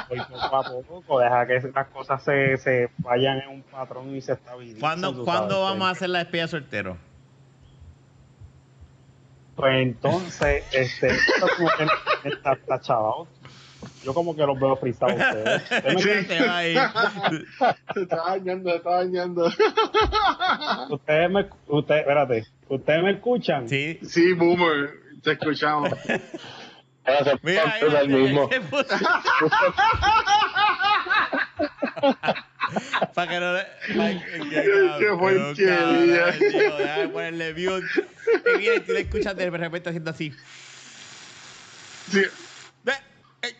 Poco, 0.07 0.55
a 0.55 0.63
poco, 0.87 1.19
deja 1.19 1.47
que 1.47 1.71
las 1.73 1.87
cosas 1.87 2.23
se, 2.23 2.57
se 2.57 2.89
vayan 2.99 3.39
en 3.39 3.49
un 3.49 3.61
patrón 3.63 4.15
y 4.15 4.21
se 4.21 4.33
estabilicen. 4.33 4.79
¿Cuándo, 4.79 5.23
¿cuándo 5.23 5.61
vamos 5.61 5.87
a 5.87 5.91
hacer 5.91 6.09
la 6.09 6.19
despedida 6.19 6.43
de 6.43 6.47
soltero? 6.49 6.97
Pues 9.55 9.81
entonces, 9.81 10.63
este, 10.71 11.07
esto 11.07 11.47
como 11.57 11.69
que 11.77 12.29
está, 12.29 12.53
está 12.53 12.79
chavado. 12.79 13.27
Yo 14.03 14.13
como 14.13 14.35
que 14.35 14.43
los 14.43 14.59
veo 14.59 14.75
frisados 14.77 15.15
ustedes. 15.15 15.71
Me. 15.95 16.01
Se 17.93 18.01
está 18.01 18.23
bañando, 18.23 18.69
se 18.69 18.77
está 18.77 18.89
bañando. 18.89 19.51
ustedes 20.89 21.29
me, 21.29 21.49
ustedes, 21.67 22.01
espérate, 22.01 22.43
ustedes 22.69 23.03
me 23.03 23.11
escuchan. 23.11 23.67
Sí. 23.67 23.99
Sí, 24.03 24.33
Boomer, 24.33 24.91
te 25.23 25.33
escuchamos. 25.33 25.89
Ahora 27.07 27.39
Mira, 27.41 27.75
mira, 27.81 28.01
el 28.01 28.09
mismo. 28.09 28.49
se 28.51 28.61
puso- 28.61 28.97
Para 33.13 33.31
que 33.31 33.39
no 33.39 33.53
le. 33.53 33.67
Ay, 34.01 34.23
qué, 34.49 34.99
Qué 34.99 35.07
porquería. 35.17 36.25
Déjame 36.27 37.07
ponerle 37.09 37.53
mute. 37.53 37.87
Y 38.53 38.57
viene, 38.57 38.79
tú 38.81 38.91
le 38.93 39.01
escuchas 39.01 39.35
de 39.35 39.49
repente 39.49 39.89
haciendo 39.89 40.11
así. 40.11 40.33
Sí. 42.11 42.23
Ve, 42.83 42.93
ey, 43.41 43.55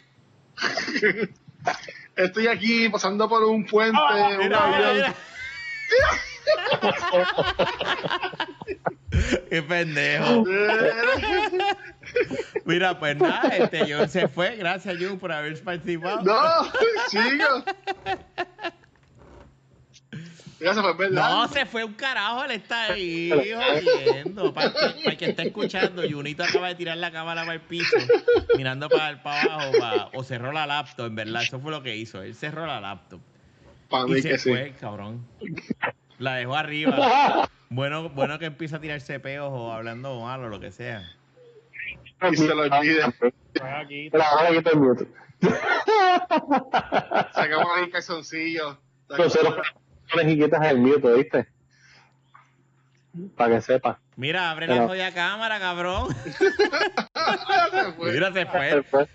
Estoy 2.16 2.48
aquí 2.48 2.90
pasando 2.90 3.30
por 3.30 3.44
un 3.44 3.66
puente. 3.66 3.98
Ah, 4.00 4.28
un 4.32 4.38
Mira, 4.40 4.68
mira, 4.68 4.90
avión. 4.90 4.96
mira. 4.96 5.14
Qué 9.50 9.62
pendejo. 9.64 10.44
Mira, 12.66 13.00
pues 13.00 13.18
nada, 13.18 13.50
este 13.50 13.92
Jun 13.94 14.08
se 14.10 14.28
fue. 14.28 14.56
Gracias, 14.58 14.96
Jun, 15.00 15.18
por 15.20 15.32
haber 15.32 15.62
participado. 15.64 16.22
No, 16.22 16.72
chico. 17.10 17.64
Ya 20.60 20.74
se 20.74 20.82
fue, 20.82 20.94
¿verdad? 20.96 21.30
No, 21.30 21.48
se 21.50 21.66
fue 21.68 21.84
un 21.84 21.94
carajo, 21.94 22.44
él 22.46 22.52
está 22.52 22.86
ahí 22.86 23.30
jodiendo. 23.32 24.54
Para 24.54 24.68
el 24.68 24.74
que, 24.74 24.80
para 24.80 25.12
el 25.12 25.18
que 25.18 25.26
está 25.26 25.44
escuchando, 25.44 26.02
Junito 26.10 26.44
acaba 26.44 26.68
de 26.70 26.76
tirar 26.76 26.98
la 26.98 27.12
cámara 27.12 27.42
para 27.42 27.54
el 27.54 27.62
piso, 27.62 27.96
mirando 28.58 28.90
para, 28.90 29.22
para 29.22 29.54
abajo, 29.54 29.72
para- 29.80 30.10
o 30.14 30.24
cerró 30.24 30.52
la 30.52 30.66
laptop, 30.66 31.06
en 31.08 31.16
verdad. 31.16 31.44
Eso 31.44 31.60
fue 31.60 31.72
lo 31.72 31.84
que 31.84 31.96
hizo. 31.96 32.24
Él 32.24 32.34
cerró 32.34 32.66
la 32.66 32.82
laptop 32.82 33.22
Para 33.88 34.06
y 34.08 34.12
mí 34.14 34.22
se 34.22 34.30
que 34.30 34.38
sí. 34.40 34.50
fue, 34.50 34.74
cabrón. 34.80 35.28
La 36.20 36.36
dejó 36.36 36.56
arriba. 36.56 37.50
Bueno, 37.70 38.08
bueno 38.08 38.40
que 38.40 38.46
empieza 38.46 38.78
a 38.78 38.80
tirar 38.80 39.02
peos 39.20 39.50
o 39.52 39.74
hablando 39.74 40.22
mal 40.22 40.42
o 40.42 40.48
lo 40.48 40.58
que 40.58 40.72
sea. 40.72 41.04
Y 42.32 42.38
se 42.38 42.48
lo. 42.48 42.66
La 42.66 42.82
mute. 44.74 45.08
Sacamos 47.34 47.68
ahí 47.76 47.90
calzoncillos. 47.92 48.78
Nosotros 49.10 49.56
conejitas 50.14 50.66
el 50.66 50.78
mute, 50.78 51.14
¿viste? 51.14 51.48
Para 53.36 53.56
que 53.56 53.62
sepa. 53.62 54.00
Mira, 54.16 54.50
abre 54.52 54.68
la 54.68 54.76
Pero- 54.76 54.88
jodida 54.88 55.14
cámara, 55.14 55.60
cabrón. 55.60 56.08
Mira, 58.00 58.32
se 58.32 58.46
fue. 58.46 59.10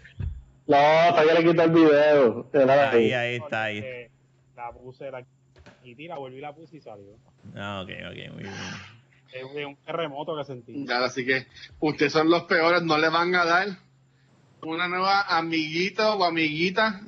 No, 0.66 0.76
hasta 0.76 1.24
que 1.24 1.34
le 1.34 1.44
quita 1.50 1.64
el 1.64 1.70
video. 1.70 2.50
Ahí, 2.92 3.12
ahí. 3.12 3.36
está, 3.36 3.62
ahí. 3.64 4.08
La 4.56 4.70
puse, 4.72 5.10
la 5.10 5.24
quité, 5.82 6.08
la 6.08 6.16
volví, 6.18 6.40
la 6.40 6.54
puse 6.54 6.76
y 6.76 6.80
salió. 6.80 7.16
Ah, 7.56 7.82
ok, 7.82 7.90
ok, 8.10 8.32
muy 8.34 8.42
bien. 8.44 8.54
Es 9.32 9.66
un- 9.66 9.76
terremoto 9.76 10.36
que 10.36 10.44
sentí. 10.44 10.84
Ya, 10.86 11.04
así 11.04 11.24
que 11.24 11.46
ustedes 11.80 12.12
son 12.12 12.28
los 12.30 12.44
peores, 12.44 12.82
no 12.82 12.98
le 12.98 13.08
van 13.08 13.34
a 13.34 13.44
dar 13.44 13.68
una 14.62 14.88
nueva 14.88 15.22
amiguita 15.22 16.14
o 16.14 16.24
amiguita 16.24 17.00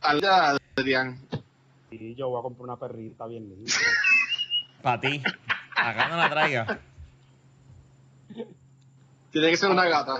a 0.00 0.56
Adrián. 0.76 1.18
Y 1.90 2.14
yo 2.14 2.28
voy 2.28 2.38
a 2.40 2.42
comprar 2.42 2.64
una 2.64 2.76
perrita 2.76 3.26
bien 3.26 3.48
linda. 3.48 3.72
Para 4.82 5.00
ti. 5.00 5.22
Acá 5.74 6.08
no 6.08 6.16
la 6.16 6.30
traiga. 6.30 6.80
Tiene 9.30 9.50
que 9.50 9.56
ser 9.56 9.70
una 9.70 9.86
gata. 9.86 10.16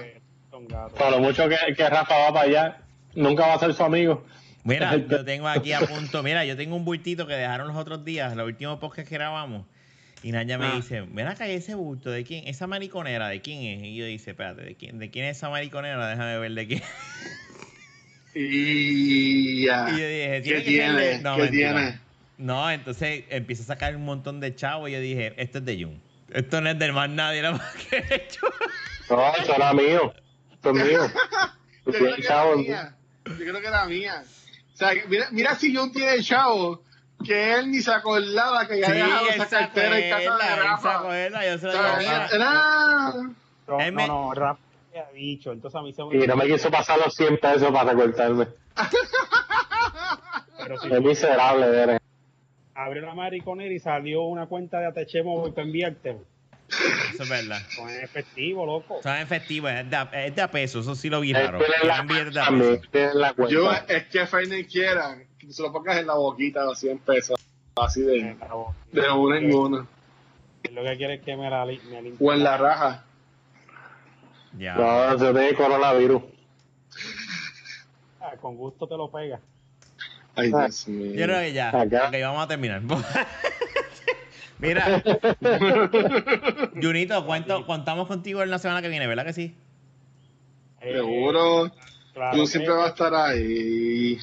Son 0.50 0.66
gatos. 0.66 0.98
Por 0.98 1.10
lo 1.10 1.20
mucho 1.20 1.48
que, 1.48 1.56
que 1.74 1.88
Rafa 1.88 2.18
va 2.18 2.32
para 2.32 2.48
allá, 2.48 2.82
nunca 3.14 3.46
va 3.46 3.54
a 3.54 3.58
ser 3.58 3.72
su 3.74 3.82
amigo. 3.84 4.24
Mira, 4.66 4.96
yo 4.96 5.24
tengo 5.24 5.48
aquí 5.48 5.72
a 5.72 5.80
punto. 5.80 6.22
Mira, 6.22 6.44
yo 6.44 6.56
tengo 6.56 6.76
un 6.76 6.84
bultito 6.84 7.26
que 7.26 7.34
dejaron 7.34 7.68
los 7.68 7.76
otros 7.76 8.04
días, 8.04 8.34
los 8.36 8.46
últimos 8.46 8.78
podcasts 8.78 9.08
que 9.08 9.14
grabamos. 9.14 9.64
Y 10.22 10.32
Naya 10.32 10.58
me 10.58 10.66
Ah. 10.66 10.72
dice, 10.76 11.02
ven 11.02 11.26
acá, 11.28 11.48
¿y 11.48 11.52
ese 11.54 11.74
bulto, 11.74 12.10
¿de 12.10 12.24
quién? 12.24 12.48
¿Esa 12.48 12.66
mariconera, 12.66 13.28
de 13.28 13.40
quién 13.42 13.62
es? 13.62 13.84
Y 13.84 13.94
yo 13.96 14.06
dice, 14.06 14.30
espérate, 14.30 14.62
¿de 14.62 14.74
quién, 14.74 14.98
¿de 14.98 15.10
quién 15.10 15.26
es 15.26 15.36
esa 15.36 15.50
mariconera? 15.50 16.08
Déjame 16.08 16.38
ver 16.38 16.52
de 16.52 16.66
quién. 16.66 16.82
Y 18.34 19.64
ya. 19.66 19.86
Y 19.88 19.92
yo 19.92 19.96
dije, 20.08 20.42
¿Qué 20.42 20.60
¿tiene 20.60 20.64
que 20.64 20.92
de-? 21.00 21.18
No, 21.20 21.36
¿Qué 21.36 21.48
tiene? 21.48 21.98
No, 22.38 22.70
entonces 22.70 23.24
empieza 23.30 23.62
a 23.62 23.66
sacar 23.66 23.96
un 23.96 24.04
montón 24.04 24.40
de 24.40 24.54
chavos 24.54 24.88
y 24.90 24.92
yo 24.92 25.00
dije, 25.00 25.32
esto 25.36 25.58
es 25.58 25.64
de 25.64 25.82
Jun. 25.84 26.00
Esto 26.32 26.60
no 26.60 26.68
es 26.70 26.78
de 26.78 26.92
más 26.92 27.08
nadie, 27.08 27.40
nada 27.40 27.56
más 27.58 27.74
que 27.88 28.00
de 28.02 28.26
Jun. 28.40 28.50
No, 29.08 29.32
eso 29.36 29.54
era 29.54 29.72
mío. 29.72 30.12
Eso 30.58 30.70
es 30.76 30.84
mío. 30.84 31.00
Yo 31.86 31.92
creo 31.92 32.16
que 32.16 32.22
era 32.22 32.56
mía. 32.56 32.96
Yo 33.24 33.34
creo 33.36 33.60
que 33.60 33.66
era 33.68 33.84
mía. 33.86 34.24
O 34.76 34.78
sea, 34.78 34.90
mira, 35.08 35.26
mira 35.30 35.54
si 35.54 35.74
John 35.74 35.90
tiene 35.90 36.22
chavo, 36.22 36.82
que 37.24 37.54
él 37.54 37.70
ni 37.70 37.80
se 37.80 37.90
acordaba 37.90 38.68
que 38.68 38.78
ya 38.78 38.88
Sí, 38.88 38.92
dejaba 38.92 39.20
él 39.22 39.28
esa 39.28 39.48
cartera 39.48 39.98
en 39.98 40.10
casa 40.10 40.36
de 40.50 40.56
Rafa. 40.62 40.98
acuerda, 40.98 41.46
yo 41.46 41.58
se 41.58 41.66
O 41.68 41.72
lo 41.72 41.78
sea, 42.00 42.26
era- 42.26 43.12
No, 43.66 43.90
no, 43.90 44.06
no, 44.06 44.34
Rafa 44.34 44.60
me 44.92 45.00
ha 45.00 45.10
dicho. 45.12 45.52
Entonces 45.52 45.78
a 45.80 45.82
mí 45.82 45.94
se 45.94 46.04
me 46.04 46.14
Y 46.22 46.26
no 46.26 46.36
me 46.36 46.46
quiso 46.46 46.70
pasar 46.70 46.98
los 46.98 47.14
100 47.14 47.38
pesos 47.38 47.72
para 47.72 47.92
recortarme. 47.92 48.48
Pero 50.58 50.78
si 50.78 50.92
Es 50.92 51.00
miserable, 51.00 51.82
eres. 51.82 52.00
abrió 52.74 53.02
la 53.06 53.14
mariconera 53.14 53.72
y 53.74 53.78
salió 53.78 54.24
una 54.24 54.46
cuenta 54.46 54.78
de 54.80 54.86
Atechemo 54.88 55.50
para 55.54 55.62
enviarte. 55.62 56.18
Eso 56.68 57.22
es 57.22 57.28
verdad. 57.28 57.60
Con 57.76 57.88
efectivo, 57.90 58.66
loco. 58.66 59.00
Son 59.02 59.16
efectivos, 59.16 59.70
es 59.70 59.88
de, 59.88 59.96
a- 59.96 60.10
es 60.26 60.34
de 60.34 60.42
a 60.42 60.50
peso, 60.50 60.80
eso 60.80 60.94
sí 60.94 61.08
lo 61.08 61.20
vi 61.20 61.32
raro. 61.32 61.58
Yo, 63.48 63.72
es 63.88 64.04
que 64.06 64.26
Fernández 64.26 64.66
quiera 64.70 65.16
que 65.38 65.52
se 65.52 65.62
lo 65.62 65.72
pongas 65.72 65.98
en 65.98 66.06
la 66.08 66.14
boquita 66.14 66.64
los 66.64 66.78
100 66.78 66.98
pesos. 66.98 67.38
Así 67.76 68.00
de, 68.02 68.36
de 68.92 69.10
uno 69.10 69.36
en 69.36 69.54
uno. 69.54 69.86
Lo 70.72 70.82
que 70.82 70.96
quiere 70.96 71.14
es 71.14 71.22
que 71.22 71.36
me 71.36 71.48
la 71.48 71.64
me. 71.66 71.78
O 72.18 72.32
en 72.32 72.42
la 72.42 72.56
raja. 72.56 73.04
Ya. 74.58 74.74
No, 74.74 75.16
yo 75.18 75.32
tengo 75.34 75.56
coronavirus. 75.56 76.22
Ah, 78.20 78.32
Con 78.40 78.56
gusto 78.56 78.88
te 78.88 78.96
lo 78.96 79.10
pega. 79.10 79.38
Ay, 80.34 80.50
Ah. 80.54 80.64
Dios 80.64 80.88
mío. 80.88 81.12
Yo 81.14 81.24
creo 81.26 81.40
que 81.40 81.52
ya. 81.52 81.68
Acá. 81.68 82.08
Ok, 82.08 82.14
vamos 82.22 82.42
a 82.44 82.48
terminar. 82.48 82.82
Mira, 84.58 85.02
Junito, 86.80 87.26
cuento, 87.26 87.66
contamos 87.66 88.08
contigo 88.08 88.42
en 88.42 88.50
la 88.50 88.58
semana 88.58 88.80
que 88.80 88.88
viene, 88.88 89.06
¿verdad 89.06 89.24
que 89.24 89.32
sí? 89.34 89.54
Eh, 90.80 90.94
Seguro. 90.94 91.70
claro 92.14 92.36
Tú 92.36 92.46
siempre 92.46 92.72
vas 92.72 92.86
a 92.86 92.88
estar 92.88 93.14
ahí. 93.14 94.18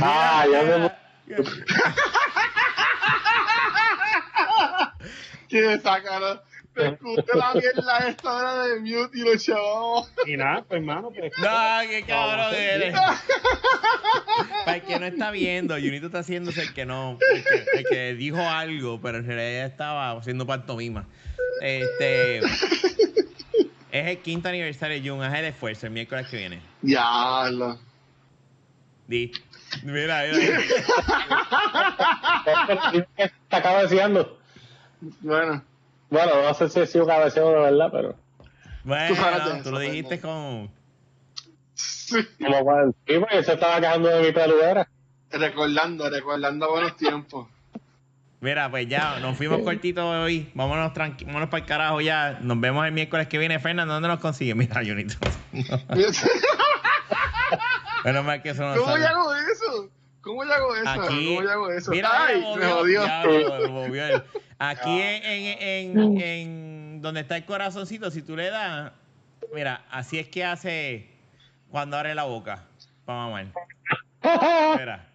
Ah, 0.00 0.44
ya 0.50 0.62
me... 0.62 0.92
Que 5.48 5.78
sacaron. 5.78 6.38
Te 6.38 6.55
escuché 6.76 7.24
la 7.34 7.54
mierda 7.54 8.08
esta 8.08 8.34
hora 8.34 8.66
de 8.66 8.80
mute 8.80 9.18
y 9.18 9.20
lo 9.22 9.36
chavamos. 9.36 10.12
Y 10.26 10.36
nada, 10.36 10.62
pues 10.62 10.80
hermano, 10.80 11.10
pues. 11.10 11.32
No, 11.38 11.88
qué 11.88 12.04
cabrón 12.06 12.54
eres. 12.54 12.94
Para 14.64 14.76
el 14.76 14.82
que 14.82 14.98
no 14.98 15.06
está 15.06 15.30
viendo, 15.30 15.74
Junito 15.76 16.06
está 16.06 16.18
haciéndose 16.20 16.62
el 16.62 16.74
que 16.74 16.84
no, 16.84 17.18
el 17.34 17.44
que, 17.44 17.78
el 17.78 17.84
que 17.84 18.14
dijo 18.14 18.38
algo, 18.38 19.00
pero 19.00 19.18
en 19.18 19.26
realidad 19.26 19.66
estaba 19.66 20.12
haciendo 20.12 20.46
pantomima. 20.46 21.06
Este 21.60 22.38
es 22.38 24.06
el 24.08 24.18
quinto 24.18 24.48
aniversario 24.48 25.00
de 25.00 25.08
Jun, 25.08 25.22
haz 25.22 25.34
el 25.38 25.46
esfuerzo 25.46 25.86
el 25.86 25.92
miércoles 25.92 26.26
que 26.28 26.36
viene. 26.36 26.60
Diablo. 26.82 27.78
Di. 29.06 29.32
Mira, 29.82 30.24
mira. 30.32 30.60
Está 33.16 33.62
cabeceando. 33.62 34.38
Bueno. 35.20 35.62
Bueno, 36.10 36.42
no 36.42 36.54
sé 36.54 36.68
si 36.68 36.80
he 36.80 36.86
sido 36.86 37.06
cabeceado 37.06 37.50
de 37.50 37.60
verdad, 37.60 37.88
pero... 37.92 38.14
Bueno, 38.84 39.16
tú 39.64 39.70
lo 39.72 39.80
eso, 39.80 39.90
dijiste 39.90 40.20
con. 40.20 40.70
Sí. 41.74 42.24
Como 42.40 42.64
cuando... 42.64 42.94
Sí, 43.06 43.14
porque 43.18 43.42
se 43.42 43.54
estaba 43.54 43.80
quejando 43.80 44.08
de 44.08 44.22
mi 44.22 44.32
peludera. 44.32 44.88
Recordando, 45.30 46.08
recordando 46.08 46.70
buenos 46.70 46.96
tiempos. 46.96 47.48
Mira, 48.40 48.70
pues 48.70 48.86
ya, 48.86 49.18
nos 49.18 49.36
fuimos 49.36 49.62
cortitos 49.62 50.04
hoy. 50.04 50.52
Vámonos, 50.54 50.92
tranqui 50.92 51.24
vámonos 51.24 51.48
para 51.48 51.62
el 51.62 51.68
carajo 51.68 52.00
ya. 52.00 52.38
Nos 52.40 52.60
vemos 52.60 52.86
el 52.86 52.92
miércoles 52.92 53.26
que 53.26 53.38
viene. 53.38 53.58
Fernando, 53.58 53.94
¿dónde 53.94 54.08
nos 54.08 54.20
consigue? 54.20 54.54
Mira, 54.54 54.82
Junito. 54.84 55.16
Menos 58.04 58.24
mal 58.24 58.40
que 58.40 58.50
eso 58.50 58.62
no 58.62 58.76
¿Cómo 58.76 58.92
sale. 58.92 59.04
¿Cómo 60.26 60.44
yo 60.44 60.52
hago 60.52 60.74
eso? 60.74 60.90
Aquí, 60.90 61.26
¿Cómo 61.36 61.42
yo 61.42 61.50
hago 61.52 61.70
eso? 61.70 61.90
mira, 61.92 62.10
Ay, 62.12 62.40
me 62.40 62.66
movió, 62.66 63.00
jodió. 63.22 63.58
lo 63.60 63.68
movió 63.70 64.06
él. 64.06 64.22
Aquí 64.58 64.90
en, 65.00 65.22
en, 65.24 65.98
en, 66.00 66.20
en 66.20 67.00
donde 67.00 67.20
está 67.20 67.36
el 67.36 67.44
corazoncito, 67.44 68.10
si 68.10 68.22
tú 68.22 68.34
le 68.34 68.50
das, 68.50 68.90
mira, 69.54 69.84
así 69.88 70.18
es 70.18 70.26
que 70.26 70.44
hace 70.44 71.08
cuando 71.70 71.96
abre 71.96 72.12
la 72.16 72.24
boca. 72.24 72.64
Para 73.04 73.18
mamar. 73.20 73.46
Mira. 74.76 75.06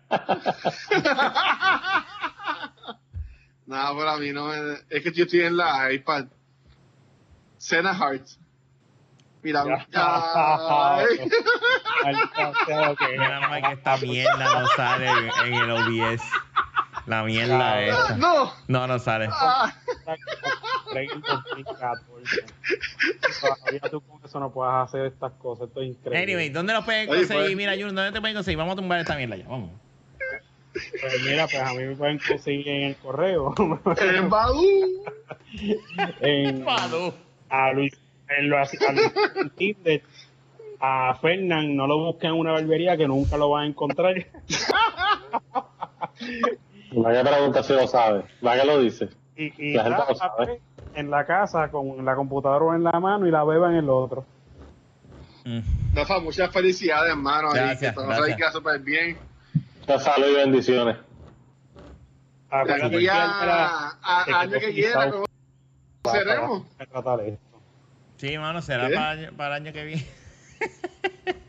Nada, 3.65 3.97
para 3.97 4.15
mí 4.17 4.31
no 4.31 4.45
me... 4.47 4.55
Es 4.89 5.03
que 5.03 5.11
yo 5.11 5.25
estoy 5.25 5.41
en 5.41 5.57
la 5.57 5.91
iPad. 5.91 6.27
Cena 7.57 7.93
Heart. 7.93 8.27
Mira, 9.43 9.65
Ya. 9.91 11.03
Mira 12.03 13.39
mal 13.47 13.61
que 13.61 13.73
esta 13.73 13.97
mierda 13.97 14.59
no 14.59 14.67
sale 14.75 15.07
en, 15.09 15.29
en 15.47 15.53
el 15.53 15.71
OBS. 15.71 16.21
La 17.07 17.23
mierda 17.23 17.81
esta. 17.81 18.15
No. 18.17 18.51
No, 18.67 18.87
no 18.87 18.99
sale. 18.99 19.27
Ah, 19.31 19.73
Play 20.91 21.07
en 21.13 21.21
2014. 21.21 22.45
Todavía 23.41 23.79
tú 23.89 24.01
con 24.01 24.19
eso 24.23 24.39
no 24.39 24.51
puedes 24.51 24.73
hacer 24.75 25.05
estas 25.05 25.31
cosas. 25.33 25.67
Esto 25.69 25.81
es 25.81 25.89
increíble. 25.89 26.23
Anyway, 26.23 26.49
¿dónde 26.49 26.73
lo 26.73 26.83
pueden 26.83 27.09
Oye, 27.09 27.19
conseguir? 27.19 27.43
pues. 27.45 27.55
Mira, 27.55 27.73
Jun, 27.73 27.95
¿dónde 27.95 28.11
te 28.11 28.19
pueden 28.19 28.35
conseguir? 28.35 28.57
Vamos 28.57 28.73
a 28.73 28.75
tumbar 28.75 28.99
esta 28.99 29.15
mierda 29.15 29.35
ya, 29.37 29.47
vamos. 29.47 29.71
Pues 30.73 31.23
mira, 31.23 31.47
pues 31.47 31.61
a 31.61 31.73
mí 31.73 31.83
me 31.83 31.95
pueden 31.95 32.19
conseguir 32.19 32.67
en 32.67 32.83
el 32.83 32.95
correo. 32.97 33.53
el 33.99 34.21
Badoo. 34.27 34.63
en, 36.21 36.65
a 37.49 37.71
Luis, 37.73 37.93
en 38.29 38.49
lo, 38.49 38.57
a 38.57 38.61
Luis 38.61 39.11
en 39.35 39.49
Tinder. 39.51 40.03
A 40.83 41.13
Fernán, 41.21 41.75
no 41.75 41.85
lo 41.85 41.97
busquen 41.99 42.31
en 42.31 42.39
una 42.39 42.53
barbería 42.53 42.97
que 42.97 43.07
nunca 43.07 43.37
lo 43.37 43.49
van 43.51 43.63
a 43.63 43.67
encontrar. 43.67 44.15
Vaya 46.93 47.23
pregunta 47.23 47.63
si 47.63 47.73
lo 47.73 47.87
sabe. 47.87 48.23
Vaya 48.41 48.65
lo 48.65 48.79
dice. 48.79 49.09
Y, 49.35 49.53
y 49.71 49.73
La 49.73 49.83
gente 49.83 50.01
lo 50.09 50.15
sabe. 50.15 50.61
en 50.95 51.09
la 51.09 51.25
casa 51.25 51.69
con 51.69 52.03
la 52.03 52.15
computadora 52.15 52.75
en 52.75 52.83
la 52.83 52.99
mano 52.99 53.27
y 53.27 53.31
la 53.31 53.43
beba 53.43 53.69
en 53.69 53.75
el 53.77 53.89
otro. 53.89 54.25
Mm. 55.45 55.59
Rafa, 55.95 56.19
muchas 56.19 56.51
felicidades, 56.51 57.11
hermano. 57.11 57.49
y 57.51 57.55
Gracias, 57.55 57.91
que 57.91 57.95
todo 57.95 58.07
gracias. 58.07 58.29
salga 58.29 58.51
súper 58.51 58.79
bien. 58.81 59.17
Salud 59.99 60.27
y 60.31 60.35
bendiciones. 60.35 60.97
De 60.97 61.01
Acuérdate 62.57 62.95
aquí 62.95 63.05
que 63.05 63.09
a, 63.11 63.39
era- 63.43 63.69
a- 64.01 64.23
que 64.25 64.33
año 64.33 64.59
que 64.59 64.73
quiera, 64.73 65.11
¿cómo 65.11 65.25
para 66.01 66.85
tratar 66.91 67.19
esto. 67.21 67.39
Sí, 68.17 68.37
mano, 68.37 68.61
será 68.61 68.87
¿Qué? 68.89 68.95
para, 68.95 69.31
para 69.31 69.57
el 69.57 69.63
año 69.63 69.73
que 69.73 69.83
viene. 69.85 70.05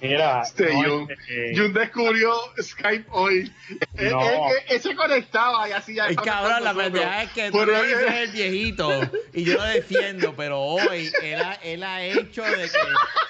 Mira, 0.00 0.42
Este, 0.42 0.72
no, 0.74 0.82
Jun, 0.82 1.08
eh, 1.30 1.52
Jun 1.56 1.72
descubrió 1.72 2.34
Skype 2.60 3.06
hoy. 3.10 3.50
Él, 3.96 4.10
No. 4.10 4.20
él- 4.20 4.34
él- 4.34 4.64
él 4.68 4.80
se 4.82 4.94
conectaba 4.94 5.66
y 5.68 5.72
hacía 5.72 6.08
El 6.08 6.16
cabrón, 6.16 6.62
la 6.62 6.74
pendeja 6.74 7.22
es 7.22 7.30
que 7.30 7.50
tú 7.50 7.58
Pero 7.58 7.72
le 7.72 7.80
él- 7.80 7.86
dices 7.86 8.14
el 8.14 8.30
viejito 8.32 8.90
y 9.32 9.44
yo 9.44 9.54
lo 9.54 9.62
defiendo, 9.64 10.34
pero 10.36 10.60
hoy 10.60 11.10
él 11.22 11.40
ha, 11.40 11.54
él 11.54 11.82
ha 11.82 12.02
hecho 12.02 12.42
de 12.42 12.64
que 12.64 12.68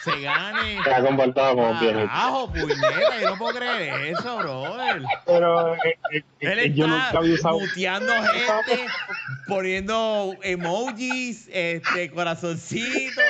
se 0.03 0.20
gane. 0.20 0.82
Se 0.82 0.90
ha 0.92 1.01
comportado 1.01 1.55
como 1.55 1.78
bien. 1.80 1.95
Carajo, 1.95 2.53
puñeta, 2.53 3.20
yo 3.20 3.30
no 3.30 3.38
puedo 3.38 3.57
creer 3.59 3.95
eso, 4.07 4.36
brother. 4.38 5.03
pero 5.26 5.74
eh, 5.76 5.78
eh, 6.12 6.22
Él 6.40 6.59
eh, 6.59 6.72
yo 6.74 6.88
nunca 6.88 7.07
está 7.07 7.18
había 7.18 7.34
usado. 7.34 7.61
muteando 7.61 8.12
gente, 8.12 8.86
poniendo 9.47 10.34
emojis, 10.42 11.49
este, 11.53 12.11
corazoncitos. 12.11 13.22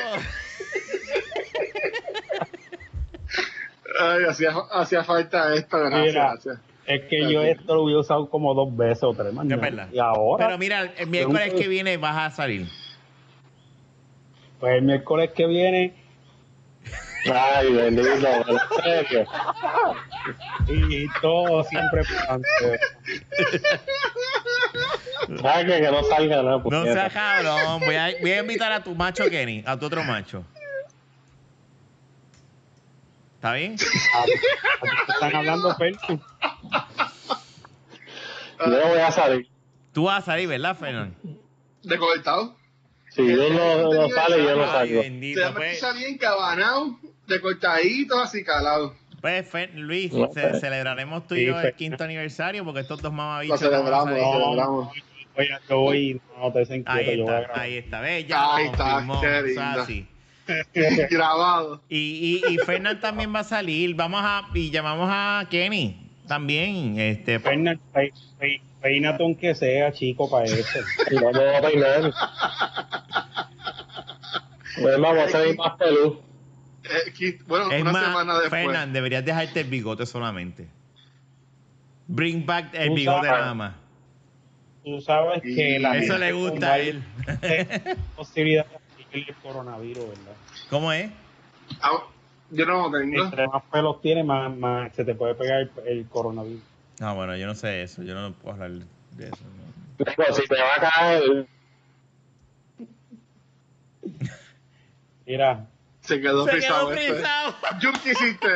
Ay, 4.01 4.25
hacía, 4.29 4.53
hacía 4.73 5.05
falta 5.05 5.55
esto, 5.55 5.79
gracias. 5.79 6.07
Mira. 6.07 6.31
gracias. 6.33 6.59
Es 6.87 7.03
que 7.09 7.33
yo 7.33 7.43
esto 7.43 7.75
lo 7.75 7.85
hubiera 7.85 8.01
usado 8.01 8.29
como 8.29 8.53
dos 8.53 8.77
veces 8.77 9.05
o 9.05 9.15
tres 9.15 9.33
más. 9.33 9.47
Verdad. 9.47 9.89
Y 9.91 9.99
ahora, 9.99 10.47
Pero 10.47 10.59
mira, 10.59 10.93
el 10.97 11.07
miércoles 11.07 11.55
que 11.55 11.67
viene 11.69 11.97
vas 11.97 12.17
a 12.17 12.31
salir. 12.31 12.67
pues 14.61 14.75
el 14.75 14.83
miércoles 14.83 15.31
que 15.35 15.47
viene, 15.47 15.95
Ay, 17.33 17.73
bendito, 17.73 18.11
en 18.11 18.83
serio. 18.83 19.27
Y 20.69 21.07
todo 21.23 21.65
siempre. 21.65 22.03
Ay, 25.43 25.67
que, 25.67 25.81
no 25.91 26.03
salga 26.05 26.43
nada. 26.43 26.63
No 26.63 26.85
seas 26.85 27.13
cabrón. 27.13 27.81
Voy 27.81 27.95
a, 27.95 28.11
voy 28.21 28.33
a 28.33 28.41
invitar 28.41 28.73
a 28.73 28.83
tu 28.83 28.95
macho 28.95 29.29
Kenny, 29.31 29.63
a 29.67 29.79
tu 29.79 29.87
otro 29.87 30.05
macho. 30.05 30.45
¿Está 33.45 33.53
bien? 33.57 33.75
Están 35.09 35.37
hablando, 35.37 35.75
Fer. 35.77 35.95
Yo 38.59 38.89
voy 38.89 38.99
a 39.01 39.11
salir. 39.11 39.47
Tú 39.93 40.05
vas 40.05 40.23
a 40.23 40.25
salir, 40.25 40.49
¿verdad, 40.49 40.75
Fernando? 40.75 41.15
Desconectado. 41.83 42.57
Si 43.11 43.21
uno 43.21 43.51
no, 43.51 43.93
no 43.93 44.09
sale, 44.09 44.43
yo 44.43 44.57
no 44.57 44.65
salgo. 44.67 44.95
Se 44.95 45.09
bendito. 45.11 45.45
me 45.45 45.53
Pues, 45.57 45.73
escucha 45.75 45.93
bien 45.93 46.17
cabanado, 46.17 46.99
decortadito, 47.27 48.19
así 48.19 48.43
calado. 48.43 48.97
pues, 49.21 49.53
Fer- 49.53 49.75
Luis, 49.75 50.11
No, 50.15 50.29
ce- 50.33 50.41
pues. 50.49 50.61
celebraremos 50.61 51.27
tú 51.27 51.35
y 51.35 51.41
Sí, 51.41 51.45
yo 51.45 51.57
el 51.57 51.63
Fer. 51.65 51.75
quinto 51.75 52.03
aniversario 52.03 52.65
porque 52.65 52.81
estos 52.81 53.03
dos 53.03 53.13
Lo 53.13 53.17
mamabichos. 53.19 53.61
celebramos, 53.61 54.09
a 54.09 54.11
lo 54.13 54.17
salir. 54.23 54.43
celebramos. 54.43 54.89
Oye, 55.37 55.49
yo 55.69 55.79
voy, 55.81 56.21
no 56.39 56.51
te 56.51 56.59
desinquieto, 56.61 56.91
Ahí 56.99 57.19
yo 57.19 57.25
voy 57.25 57.35
a 57.35 57.37
está, 57.41 57.47
grabar. 57.47 57.61
ahí 57.61 57.77
está. 57.77 58.01
Ve, 58.01 58.25
ya 58.25 58.55
Ahí 58.57 58.65
lo 58.65 58.71
está, 58.73 58.85
confirmó, 58.85 59.21
qué 59.21 59.27
o 59.27 59.31
sea, 59.31 59.43
linda. 59.43 59.83
así. 59.83 60.09
Grabado. 61.11 61.81
Y, 61.89 62.43
y, 62.47 62.55
y 62.55 62.59
Fernán 62.59 63.01
también 63.01 63.35
va 63.35 63.41
a 63.41 63.45
salir. 63.45 63.95
Vamos 63.95 64.21
a, 64.23 64.49
y 64.55 64.71
llamamos 64.71 65.09
a 65.11 65.47
Kenny 65.51 66.11
también. 66.29 66.99
Este, 66.99 67.39
Fernan, 67.39 67.81
pe- 67.93 68.13
aunque 69.19 69.55
sea, 69.55 69.93
chico, 69.93 70.29
para 70.31 70.45
eso. 70.45 70.81
Y 71.11 71.15
no 71.15 71.33
me 71.33 71.39
voy 71.39 71.55
a 71.55 71.61
peinar. 71.63 72.13
Pues 74.81 75.01
vamos 75.01 75.19
a 75.25 75.29
salir 75.29 75.57
más 75.57 75.77
pelú. 75.79 76.21
Eh, 76.85 77.39
bueno, 77.47 77.71
es 77.73 77.83
una 77.83 77.93
más, 77.93 78.05
semana 78.05 78.33
después. 78.41 78.65
Fernán, 78.65 78.93
deberías 78.93 79.25
dejarte 79.25 79.61
el 79.61 79.69
bigote 79.69 80.05
solamente. 80.05 80.69
Bring 82.07 82.45
back 82.45 82.75
el 82.75 82.89
Tú 82.89 82.95
bigote 82.95 83.27
sabes. 83.27 83.41
nada 83.41 83.55
más. 83.55 83.75
Tú 84.85 85.01
sabes 85.01 85.41
que 85.43 85.79
la 85.79 85.97
Eso 85.97 86.19
le 86.19 86.33
gusta 86.33 86.73
a 86.75 86.79
él. 86.79 87.03
adquirir 88.19 88.65
el 89.15 89.35
coronavirus, 89.43 90.09
¿verdad? 90.09 90.37
¿Cómo 90.71 90.93
es? 90.93 91.11
Ah, 91.81 92.05
yo 92.51 92.67
no 92.67 92.89
lo 92.89 92.99
tengo. 92.99 93.25
Entre 93.25 93.47
más 93.49 93.63
pelos 93.71 94.01
tienes, 94.01 94.25
más, 94.25 94.55
más 94.57 94.93
se 94.95 95.05
te 95.05 95.15
puede 95.15 95.35
pegar 95.35 95.61
el, 95.61 95.71
el 95.87 96.07
coronavirus. 96.09 96.63
No, 97.01 97.15
bueno, 97.15 97.37
yo 97.37 97.47
no 97.47 97.55
sé 97.55 97.83
eso. 97.83 98.03
Yo 98.03 98.15
no 98.15 98.33
puedo 98.33 98.55
hablar 98.55 98.87
de 99.13 99.27
eso. 99.27 99.45
¿no? 99.45 100.05
Pues 100.17 100.37
si 100.37 100.47
te 100.47 100.57
va 100.61 100.75
a 100.77 100.91
caer, 100.91 101.47
Mira, 105.27 105.67
Se 106.01 106.21
quedó 106.21 106.45
Se 106.47 106.59
quedó 106.61 106.89
frisado. 106.91 107.55
¿qué 108.03 108.11
hiciste? 108.11 108.49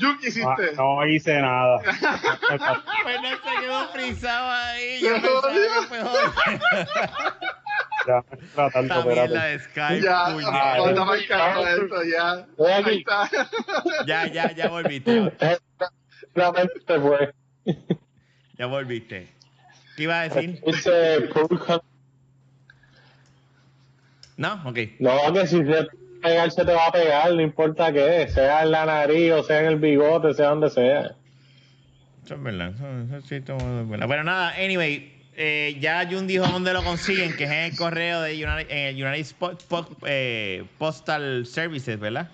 Jun, 0.00 0.18
¿qué 0.18 0.26
no, 0.26 0.28
hiciste? 0.28 0.76
no 0.76 1.06
hice 1.06 1.40
nada. 1.40 1.78
Fernán 3.04 3.38
se 3.44 3.60
quedó 3.60 3.88
frisado 3.88 4.50
ahí. 4.50 5.00
Yo 5.00 5.14
pensaba 5.14 5.52
que 5.88 5.94
mejor. 5.94 6.32
Ya, 8.08 8.24
Esta 8.30 8.80
mierda 8.80 9.00
operar. 9.00 9.28
de 9.28 9.58
Skype. 9.58 10.00
Ya, 10.00 10.28
me 10.30 10.42
encanta 10.42 11.72
esto, 11.74 12.02
ya. 12.04 12.46
Ahí 12.66 12.98
está. 12.98 13.30
Ya, 14.06 14.26
ya, 14.26 14.52
ya 14.52 14.68
volviste. 14.68 15.32
se 16.86 17.00
fue. 17.00 17.34
Ya 18.56 18.66
volviste. 18.66 19.28
¿Qué 19.96 20.02
iba 20.04 20.20
a 20.20 20.28
decir? 20.28 20.62
No, 24.38 24.54
ok. 24.64 24.78
No, 25.00 25.32
que 25.34 25.46
si 25.46 25.58
se 25.58 25.64
te 25.64 25.74
va 25.74 25.82
a 25.82 26.22
pegar, 26.22 26.50
se 26.50 26.64
te 26.64 26.72
va 26.72 26.86
a 26.86 26.92
pegar, 26.92 27.34
no 27.34 27.42
importa 27.42 27.92
qué, 27.92 28.28
sea 28.28 28.62
en 28.62 28.70
la 28.70 28.86
nariz 28.86 29.32
o 29.32 29.42
sea 29.42 29.60
en 29.60 29.66
el 29.66 29.76
bigote, 29.76 30.32
sea 30.32 30.48
donde 30.50 30.70
sea. 30.70 31.16
Eso 32.24 32.34
es 32.34 32.42
verdad. 32.42 32.72
Eso, 32.74 33.16
eso 33.16 33.26
sí, 33.26 33.40
todo 33.40 33.58
es 33.58 33.88
verdad. 33.88 34.06
Pero 34.08 34.24
nada, 34.24 34.54
anyway, 34.56 35.17
eh, 35.40 35.76
ya 35.80 36.06
Jun 36.10 36.26
dijo 36.26 36.44
dónde 36.46 36.72
lo 36.72 36.82
consiguen, 36.82 37.36
que 37.36 37.44
es 37.44 37.50
en 37.50 37.58
el 37.72 37.76
correo 37.76 38.20
de 38.22 38.32
United, 38.34 38.70
en 38.70 38.96
el 38.96 39.04
United 39.04 39.20
Spot- 39.24 39.62
Po- 39.68 39.96
eh, 40.04 40.64
Postal 40.78 41.46
Services, 41.46 41.98
¿verdad? 41.98 42.28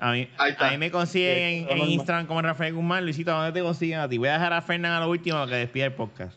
A 0.00 0.12
mí, 0.12 0.28
a 0.38 0.70
mí 0.70 0.78
me 0.78 0.90
consiguen 0.90 1.38
en, 1.38 1.54
Sí, 1.54 1.60
en 1.70 1.78
normal. 1.78 1.88
Instagram 1.90 2.26
como 2.26 2.42
Rafael 2.42 2.74
Guzmán. 2.74 3.04
Luisito, 3.04 3.30
¿dónde 3.30 3.52
te 3.52 3.62
consiguen 3.64 3.98
a 4.00 4.08
ti? 4.08 4.18
Voy 4.18 4.28
a 4.28 4.32
dejar 4.34 4.52
a 4.52 4.62
Fernán 4.62 4.92
a 4.92 5.00
lo 5.00 5.08
último 5.10 5.36
para 5.38 5.50
que 5.50 5.56
despida 5.58 5.84
el 5.86 5.92
podcast. 5.92 6.36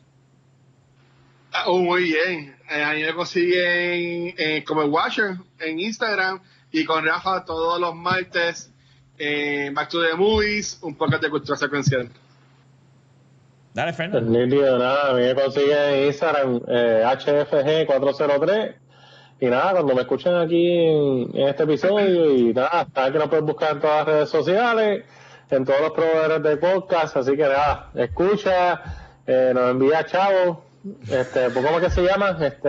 Ah, 1.52 1.64
Oh, 1.68 1.80
muy 1.82 2.04
bien. 2.04 2.56
Eh, 2.70 2.84
ahí 2.84 3.02
me 3.04 3.14
consiguen 3.14 4.34
eh, 4.38 4.64
como 4.66 4.84
el 4.84 4.90
Watcher 4.90 5.38
en 5.60 5.80
Instagram 5.80 6.42
y 6.72 6.86
con 6.86 7.04
Rafa 7.06 7.44
todos 7.44 7.80
los 7.82 7.96
martes 7.96 8.72
eh, 9.18 9.72
Back 9.74 9.90
to 9.90 10.02
the 10.02 10.14
Movies, 10.16 10.78
un 10.82 10.96
podcast 10.96 11.24
de 11.24 11.30
cultura 11.30 11.58
secuencial. 11.58 12.10
Dale, 13.80 13.94
Pues 13.94 14.12
Fernán. 14.12 14.32
nítido, 14.32 14.78
nada, 14.78 15.12
a 15.12 15.14
mí 15.14 15.22
me 15.22 15.36
consiguen 15.36 15.78
en 15.94 16.06
Instagram 16.08 16.62
eh, 16.68 17.04
HFG403 17.06 18.76
y 19.42 19.46
nada, 19.46 19.72
cuando 19.72 19.96
me 19.96 20.02
escuchen 20.02 20.36
aquí 20.36 20.70
en, 20.80 21.30
en 21.34 21.48
este 21.48 21.64
episodio 21.64 22.34
y 22.36 22.54
nada, 22.54 22.88
saben 22.94 23.14
que 23.14 23.20
nos 23.20 23.30
pueden 23.30 23.46
buscar 23.46 23.72
en 23.74 23.80
todas 23.80 23.98
las 24.06 24.08
redes 24.16 24.30
sociales, 24.30 25.06
en 25.50 25.64
todos 25.66 25.80
los 25.82 25.92
proveedores 25.92 26.44
de 26.44 26.58
podcast, 26.58 27.16
así 27.18 27.32
que 27.38 27.44
nada, 27.44 27.90
escucha, 27.96 28.82
eh, 29.26 29.52
nos 29.54 29.72
envía 29.72 30.06
chavos, 30.06 30.58
este, 31.10 31.50
¿cómo 31.54 31.70
es 31.80 31.86
que 31.86 31.90
se 31.90 32.04
llama? 32.04 32.38
Este, 32.42 32.68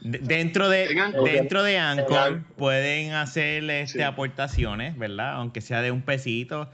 De- 0.00 0.18
Dentro 0.22 0.70
de, 0.70 0.88
dentro 1.24 1.62
de 1.62 1.76
Anchor 1.76 2.16
Anchor. 2.16 2.40
pueden 2.56 3.12
hacer 3.12 3.64
este, 3.68 3.98
Sí. 3.98 4.02
aportaciones, 4.02 4.96
¿verdad? 4.96 5.34
Aunque 5.34 5.60
sea 5.60 5.82
de 5.82 5.90
un 5.90 6.00
pesito. 6.00 6.70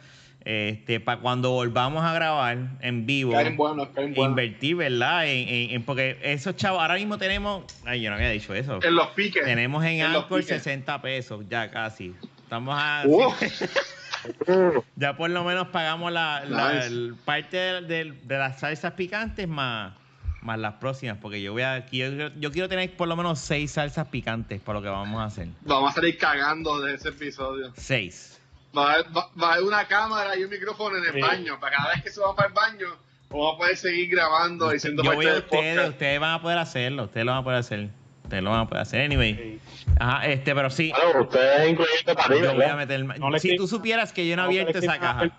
Este, 0.48 1.00
para 1.00 1.20
cuando 1.20 1.50
volvamos 1.50 2.04
a 2.04 2.12
grabar 2.12 2.56
en 2.80 3.04
vivo, 3.04 3.32
invertir, 4.14 4.76
¿verdad? 4.76 5.26
En, 5.26 5.48
en- 5.48 5.70
en- 5.72 5.82
porque 5.82 6.18
esos 6.22 6.54
chavos, 6.54 6.80
ahora 6.80 6.94
mismo 6.94 7.18
tenemos, 7.18 7.64
ay, 7.84 8.00
yo 8.02 8.10
no 8.10 8.14
había 8.16 8.30
dicho 8.30 8.54
eso. 8.54 8.78
En 8.80 8.94
los 8.94 9.08
piques. 9.08 9.44
Tenemos 9.44 9.84
en 9.84 9.94
en 9.94 10.02
Anchor 10.06 10.38
piques. 10.42 10.62
60 10.62 11.02
pesos, 11.02 11.44
ya 11.50 11.68
casi. 11.72 12.14
Estamos 12.44 12.76
a. 12.78 13.02
Uh, 13.06 13.24
uh, 13.26 14.82
Ya 14.96 15.16
por 15.16 15.30
lo 15.30 15.42
menos 15.42 15.66
pagamos 15.68 16.12
la, 16.12 16.44
la- 16.44 16.74
Nice. 16.74 16.86
el- 16.86 17.16
parte 17.24 17.56
de, 17.56 17.80
de- 17.82 18.12
de 18.22 18.38
las 18.38 18.60
salsas 18.60 18.92
picantes 18.92 19.48
más, 19.48 19.94
más 20.42 20.60
las 20.60 20.74
próximas, 20.74 21.18
porque 21.20 21.42
yo 21.42 21.54
voy 21.54 21.62
a 21.62 21.86
yo, 21.90 22.28
yo 22.38 22.52
quiero 22.52 22.68
tener 22.68 22.92
por 22.96 23.08
lo 23.08 23.16
menos 23.16 23.40
seis 23.40 23.72
salsas 23.72 24.06
picantes 24.06 24.60
para 24.60 24.78
lo 24.78 24.82
que 24.84 24.90
vamos 24.90 25.20
a 25.20 25.24
hacer. 25.24 25.48
vamos 25.62 25.90
a 25.90 25.94
salir 25.94 26.16
cagando 26.18 26.80
de 26.82 26.94
ese 26.94 27.08
episodio. 27.08 27.72
Seis. 27.76 28.35
Va 28.76 28.90
a, 28.90 28.94
haber, 28.94 29.06
va, 29.16 29.28
va 29.40 29.48
a 29.48 29.52
haber 29.54 29.64
una 29.64 29.86
cámara 29.86 30.36
y 30.36 30.44
un 30.44 30.50
micrófono 30.50 30.98
en 30.98 31.04
el 31.06 31.12
Sí. 31.14 31.20
baño. 31.20 31.58
Para 31.60 31.76
cada 31.76 31.94
vez 31.94 32.02
que 32.04 32.10
se 32.10 32.20
va 32.20 32.34
para 32.34 32.48
el 32.48 32.54
baño, 32.54 32.86
vamos 33.30 33.54
a 33.54 33.58
poder 33.58 33.76
seguir 33.76 34.10
grabando 34.10 34.74
y 34.74 34.78
siendo 34.80 35.02
Yo 35.02 35.10
parte 35.10 35.16
voy 35.16 35.26
a 35.26 35.34
del 35.34 35.42
ustedes, 35.44 35.74
podcast. 35.76 35.88
ustedes 35.94 36.20
van 36.20 36.32
a 36.34 36.42
poder 36.42 36.58
hacerlo, 36.58 37.04
ustedes 37.04 37.24
lo 37.26 37.32
van 37.32 37.40
a 37.40 37.44
poder 37.44 37.58
hacer. 37.58 37.88
Ustedes 38.24 38.42
lo 38.42 38.50
van 38.50 38.60
a 38.60 38.66
poder 38.68 38.82
hacer. 38.82 39.00
Anyway. 39.02 39.34
Sí. 39.34 39.60
Ajá, 40.00 40.26
este, 40.26 40.54
pero 40.54 40.68
sí. 40.68 40.92
claro, 40.92 41.22
ustedes 41.22 41.70
incluyendo 41.70 42.14
para 42.16 42.28
Yo 42.34 42.40
voy 42.40 42.48
a 42.48 42.52
¿verdad? 42.74 42.76
meter. 42.76 43.20
No 43.20 43.30
le 43.30 43.38
si 43.38 43.56
tú 43.56 43.68
supieras 43.68 44.12
que 44.12 44.26
yo 44.26 44.34
no 44.36 44.42
he 44.42 44.44
no 44.46 44.48
abierto 44.50 44.78
esa 44.78 44.98
caja. 44.98 45.30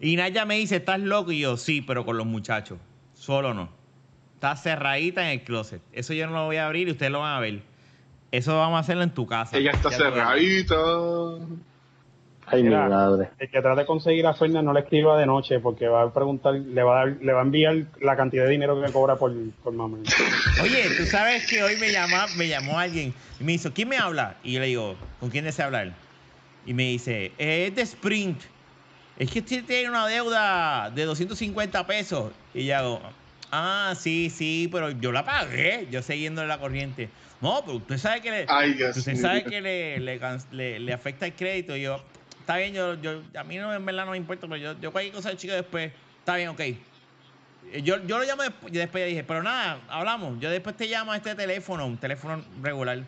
Y 0.00 0.16
Naya 0.16 0.44
me 0.44 0.56
dice, 0.56 0.76
¿estás 0.76 1.00
loco? 1.00 1.32
Y 1.32 1.40
yo, 1.40 1.56
sí, 1.56 1.80
pero 1.80 2.04
con 2.04 2.18
los 2.18 2.26
muchachos. 2.26 2.78
Solo 3.14 3.54
no. 3.54 3.70
Está 4.34 4.54
cerradita 4.54 5.22
en 5.22 5.40
el 5.40 5.44
closet. 5.44 5.80
Eso 5.92 6.12
yo 6.12 6.26
no 6.26 6.34
lo 6.34 6.44
voy 6.44 6.56
a 6.56 6.66
abrir 6.66 6.88
y 6.88 6.90
ustedes 6.90 7.10
lo 7.10 7.20
van 7.20 7.32
a 7.32 7.40
ver. 7.40 7.62
Eso 8.32 8.58
vamos 8.58 8.76
a 8.76 8.80
hacerlo 8.80 9.02
en 9.02 9.10
tu 9.14 9.26
casa. 9.26 9.56
Ella 9.56 9.70
está 9.70 9.88
Ya 9.90 9.96
cerradita. 9.96 10.76
Ay, 12.48 12.62
mi 12.62 12.68
madre. 12.88 13.30
El 13.38 13.50
que 13.50 13.60
trate 13.60 13.80
de 13.80 13.86
conseguir 13.86 14.26
a 14.26 14.34
Fernan 14.34 14.64
no 14.64 14.72
le 14.72 14.80
escriba 14.80 15.18
de 15.18 15.26
noche 15.26 15.58
porque 15.60 15.88
va 15.88 16.02
a 16.02 16.12
preguntar, 16.14 16.54
le 16.54 16.82
va 16.82 17.02
a, 17.02 17.04
dar- 17.06 17.16
le 17.20 17.32
va 17.32 17.40
a 17.40 17.44
enviar 17.44 17.74
la 18.00 18.16
cantidad 18.16 18.44
de 18.44 18.50
dinero 18.50 18.80
que 18.80 18.92
cobra 18.92 19.16
por, 19.16 19.32
por 19.64 19.72
mamá. 19.72 19.98
Oye, 20.62 20.84
tú 20.96 21.04
sabes 21.06 21.46
que 21.46 21.62
hoy 21.62 21.76
me, 21.76 21.90
llama, 21.90 22.26
me 22.36 22.46
llamó 22.48 22.78
alguien 22.78 23.12
y 23.40 23.44
me 23.44 23.52
dice, 23.52 23.72
¿quién 23.72 23.88
me 23.88 23.98
habla? 23.98 24.36
Y 24.44 24.52
yo 24.52 24.60
le 24.60 24.66
digo, 24.66 24.96
¿con 25.20 25.30
quién 25.30 25.44
desea 25.44 25.66
hablar? 25.66 25.92
Y 26.64 26.72
me 26.74 26.84
dice, 26.84 27.32
es 27.38 27.74
de 27.74 27.82
Sprint. 27.82 28.40
Es 29.18 29.30
que 29.30 29.38
usted 29.40 29.64
tiene 29.64 29.88
una 29.88 30.06
deuda 30.06 30.90
de 30.90 31.04
250 31.04 31.86
pesos. 31.86 32.32
Y 32.54 32.66
yo 32.66 32.76
hago, 32.76 33.02
ah, 33.50 33.94
sí, 33.98 34.30
sí, 34.30 34.68
pero 34.70 34.90
yo 34.90 35.10
la 35.10 35.24
pagué. 35.24 35.88
Yo 35.90 36.02
siguiendo 36.02 36.44
la 36.44 36.58
corriente. 36.58 37.08
No, 37.40 37.60
pero 37.64 37.78
usted 37.78 37.98
sabe 37.98 38.20
que 38.20 38.30
le, 38.30 38.46
Ay, 38.48 38.76
usted 38.82 39.16
sabe 39.16 39.44
que 39.44 39.60
le, 39.60 40.00
le, 40.00 40.18
can- 40.18 40.40
le- 40.52 40.78
le 40.80 40.92
afecta 40.92 41.26
el 41.26 41.34
crédito. 41.34 41.76
Y 41.76 41.82
yo, 41.82 42.00
está 42.46 42.58
bien, 42.58 42.72
yo, 42.74 42.94
yo, 43.02 43.22
a 43.36 43.42
mí 43.42 43.56
no, 43.56 43.74
en 43.74 43.84
verdad 43.84 44.04
no 44.04 44.12
me 44.12 44.16
importa, 44.16 44.46
pero 44.46 44.56
yo, 44.56 44.80
yo 44.80 44.92
cualquier 44.92 45.12
cosa 45.12 45.30
de 45.30 45.36
chico 45.36 45.52
después, 45.52 45.90
está 46.20 46.36
bien, 46.36 46.48
ok. 46.50 46.60
Eh, 46.60 46.78
Yo, 47.82 48.00
yo 48.06 48.18
lo 48.20 48.24
llamo 48.24 48.44
después, 48.44 48.72
después 48.72 49.04
dije, 49.08 49.24
pero 49.24 49.42
nada, 49.42 49.80
hablamos. 49.88 50.38
Yo 50.38 50.48
después 50.48 50.76
te 50.76 50.86
llamo 50.86 51.10
a 51.10 51.16
este 51.16 51.34
teléfono, 51.34 51.84
un 51.84 51.96
teléfono 51.96 52.44
regular, 52.62 53.02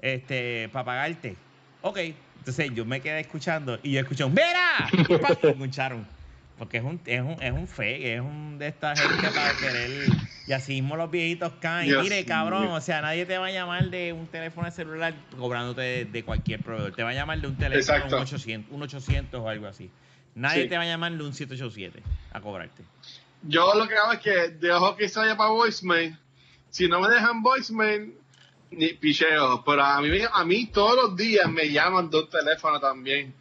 este, 0.00 0.68
para 0.72 0.84
pagarte. 0.84 1.34
Ok. 1.82 1.98
Entonces 2.38 2.70
yo 2.72 2.84
me 2.84 3.00
quedé 3.00 3.18
escuchando 3.18 3.80
y 3.82 3.94
yo 3.94 4.00
escuché 4.00 4.22
un 4.22 4.32
¡Mira! 4.32 4.88
¿Qué 5.08 5.18
pasa? 5.18 5.38
Y 5.42 5.46
escucharon. 5.48 6.06
Porque 6.58 6.78
es 6.78 6.82
un, 6.84 7.00
es 7.06 7.20
un, 7.20 7.40
es 7.42 7.52
un 7.52 7.68
fake, 7.68 8.04
es 8.04 8.20
un 8.20 8.58
de 8.58 8.68
esta 8.68 8.96
gente 8.96 9.28
para 9.30 9.52
querer. 9.56 10.08
Y 10.46 10.52
así 10.52 10.72
mismo 10.72 10.96
los 10.96 11.10
viejitos 11.10 11.52
caen. 11.60 11.86
Dios 11.88 12.02
Mire, 12.02 12.24
cabrón, 12.24 12.68
o 12.68 12.80
sea, 12.80 13.00
nadie 13.00 13.26
te 13.26 13.38
va 13.38 13.46
a 13.46 13.50
llamar 13.50 13.90
de 13.90 14.12
un 14.12 14.26
teléfono 14.26 14.66
de 14.66 14.72
celular 14.72 15.14
cobrándote 15.38 15.80
de, 15.80 16.04
de 16.06 16.22
cualquier 16.24 16.60
proveedor. 16.60 16.94
Te 16.94 17.02
va 17.02 17.10
a 17.10 17.14
llamar 17.14 17.40
de 17.40 17.46
un 17.46 17.56
teléfono, 17.56 18.06
un 18.06 18.14
800, 18.14 18.72
un 18.74 18.82
800 18.82 19.40
o 19.40 19.48
algo 19.48 19.66
así. 19.68 19.90
Nadie 20.34 20.64
Sí. 20.64 20.68
te 20.68 20.76
va 20.76 20.82
a 20.82 20.86
llamar 20.86 21.12
de 21.12 21.22
un 21.22 21.32
787 21.32 22.02
a 22.32 22.40
cobrarte. 22.40 22.82
Yo 23.42 23.72
lo 23.74 23.86
que 23.86 23.94
hago 23.94 24.12
es 24.12 24.18
que 24.20 24.48
dejo 24.58 24.96
que 24.96 25.08
se 25.08 25.18
vaya 25.20 25.36
para 25.36 25.50
voicemail. 25.50 26.16
Si 26.70 26.88
no 26.88 27.00
me 27.00 27.08
dejan 27.08 27.42
voicemail, 27.42 28.14
ni 28.70 28.88
picheo. 28.94 29.62
Pero 29.64 29.84
a 29.84 30.00
mí, 30.02 30.08
a 30.32 30.44
mí 30.44 30.66
todos 30.66 30.96
los 30.96 31.16
días 31.16 31.48
me 31.48 31.70
llaman 31.70 32.10
de 32.10 32.18
un 32.18 32.28
teléfono 32.30 32.80
también. 32.80 33.32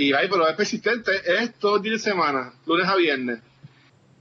Y 0.00 0.12
ay, 0.12 0.28
pero 0.30 0.48
es 0.48 0.54
persistente, 0.54 1.10
es 1.40 1.54
todos 1.58 1.74
los 1.78 1.82
días 1.82 1.94
de 2.04 2.10
semana, 2.10 2.52
lunes 2.66 2.86
a 2.86 2.94
viernes. 2.94 3.40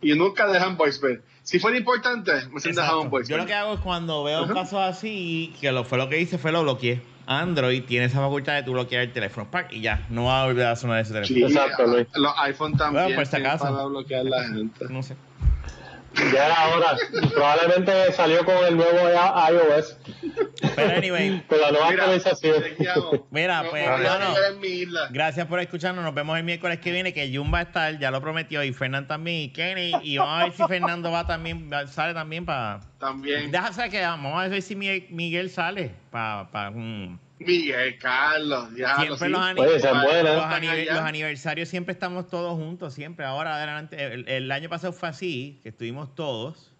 Y 0.01 0.13
nunca 0.13 0.47
dejan 0.47 0.75
voicemail. 0.75 1.21
Si 1.43 1.59
fuera 1.59 1.77
importante, 1.77 2.31
me 2.51 2.59
han 2.65 2.75
dejado 2.75 3.01
un 3.01 3.09
voicemail. 3.11 3.29
Yo 3.29 3.37
lo 3.37 3.45
que 3.45 3.53
hago 3.53 3.73
es 3.75 3.79
cuando 3.81 4.23
veo 4.23 4.47
casos 4.47 4.79
así, 4.79 5.53
que 5.61 5.71
lo 5.71 5.83
fue 5.83 5.99
lo 5.99 6.09
que 6.09 6.19
hice, 6.19 6.39
fue 6.39 6.51
lo 6.51 6.63
bloqueé. 6.63 7.01
Android 7.27 7.83
tiene 7.83 8.05
esa 8.05 8.19
facultad 8.21 8.55
de 8.55 8.63
tú 8.63 8.71
bloquear 8.71 9.03
el 9.03 9.11
teléfono, 9.13 9.51
¡pac! 9.51 9.71
y 9.71 9.81
ya, 9.81 10.07
no 10.09 10.25
va 10.25 10.41
a 10.41 10.45
volver 10.47 10.65
a 10.65 10.75
sonar 10.75 10.99
ese 11.01 11.13
teléfono. 11.13 11.47
Sí, 11.47 11.53
Exacto, 11.55 11.85
Luis. 11.85 12.07
los 12.15 12.33
iPhone 12.39 12.75
también 12.75 13.03
Bueno, 13.03 13.15
por 13.17 13.25
si 13.25 13.31
tienen 13.31 13.47
acaso. 13.51 13.63
para 13.71 13.85
bloquear 13.85 14.25
la 14.25 14.43
gente. 14.45 14.85
No 14.89 15.03
sé. 15.03 15.15
Ya 16.15 16.45
era 16.47 16.75
hora. 16.75 16.97
Probablemente 17.33 18.11
salió 18.13 18.43
con 18.43 18.55
el 18.65 18.75
nuevo 18.75 18.97
iOS, 19.09 19.97
Pero 20.75 20.97
anyway, 20.97 21.43
con 21.47 21.61
la 21.61 21.71
nueva 21.71 21.91
Mira, 21.91 22.03
actualización. 22.03 22.63
Mira, 23.29 23.63
No, 23.63 23.69
pues, 23.69 23.87
hermano. 23.87 24.33
gracias 25.11 25.45
por 25.47 25.59
escucharnos. 25.59 26.03
Nos 26.03 26.13
vemos 26.15 26.37
el 26.37 26.43
miércoles 26.43 26.79
que 26.79 26.91
viene, 26.91 27.13
que 27.13 27.35
Jun 27.35 27.53
va 27.53 27.59
a 27.59 27.63
estar, 27.63 27.99
ya 27.99 28.09
lo 28.11 28.21
prometió, 28.21 28.63
y 28.63 28.73
Fernán 28.73 29.07
también, 29.07 29.43
y 29.43 29.49
Kenny. 29.49 29.93
Y 30.01 30.17
vamos 30.17 30.41
a 30.41 30.43
ver 30.45 30.53
si 30.53 30.63
Fernando 30.63 31.11
va 31.11 31.27
también, 31.27 31.69
sale 31.87 32.13
también 32.13 32.45
para. 32.45 32.79
También. 32.99 33.51
Deja 33.51 33.71
saber 33.73 33.91
que 33.91 34.01
vamos 34.01 34.33
a 34.33 34.47
ver 34.47 34.61
si 34.61 34.75
Miguel, 34.75 35.49
sale 35.49 35.93
para. 36.09 36.49
Pa, 36.51 36.71
mm. 36.71 37.26
Miguel, 37.39 37.99
Carlos, 37.99 38.69
ya 38.75 38.95
Siempre 38.97 39.29
los, 39.29 39.41
Oye, 39.57 40.85
los, 40.85 40.97
aniversarios 41.03 41.69
siempre 41.69 41.93
estamos 41.93 42.27
todos 42.27 42.57
juntos, 42.57 42.93
siempre. 42.93 43.25
Ahora 43.25 43.55
adelante, 43.55 44.03
el, 44.13 44.27
el 44.27 44.51
año 44.51 44.69
pasado 44.69 44.91
fue 44.91 45.09
así, 45.09 45.59
que 45.61 45.69
estuvimos 45.69 46.15
todos. 46.15 46.73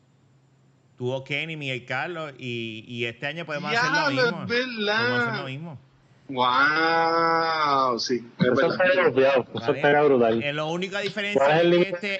Tuvo 0.97 1.23
Kenny, 1.23 1.55
Miguel 1.55 1.85
Carlos, 1.85 2.33
y, 2.39 2.83
y 2.87 3.05
este 3.05 3.27
año 3.27 3.45
podemos 3.45 3.71
hacer 3.71 3.83
lo 3.91 4.09
Diablo, 4.09 4.21
mismo. 4.23 4.41
es 4.43 4.49
verdad. 4.49 4.97
Podemos 4.99 5.19
hacer 5.27 5.39
lo 5.41 5.45
mismo. 5.45 5.79
Wow, 6.29 7.99
sí. 7.99 8.21
es 8.39 8.45
Eso 8.47 8.71
está 8.71 8.83
grupiado, 9.01 9.45
eso 9.55 9.59
¿Vale? 9.59 9.77
está 9.77 10.03
brutal. 10.03 10.43
Eh, 10.43 10.53
la 10.53 10.65
única 10.65 10.93
¿Cuál 10.97 11.03
diferencia 11.03 11.57
es 11.57 11.63
el 11.63 11.71
que 11.71 11.89
este? 11.89 12.19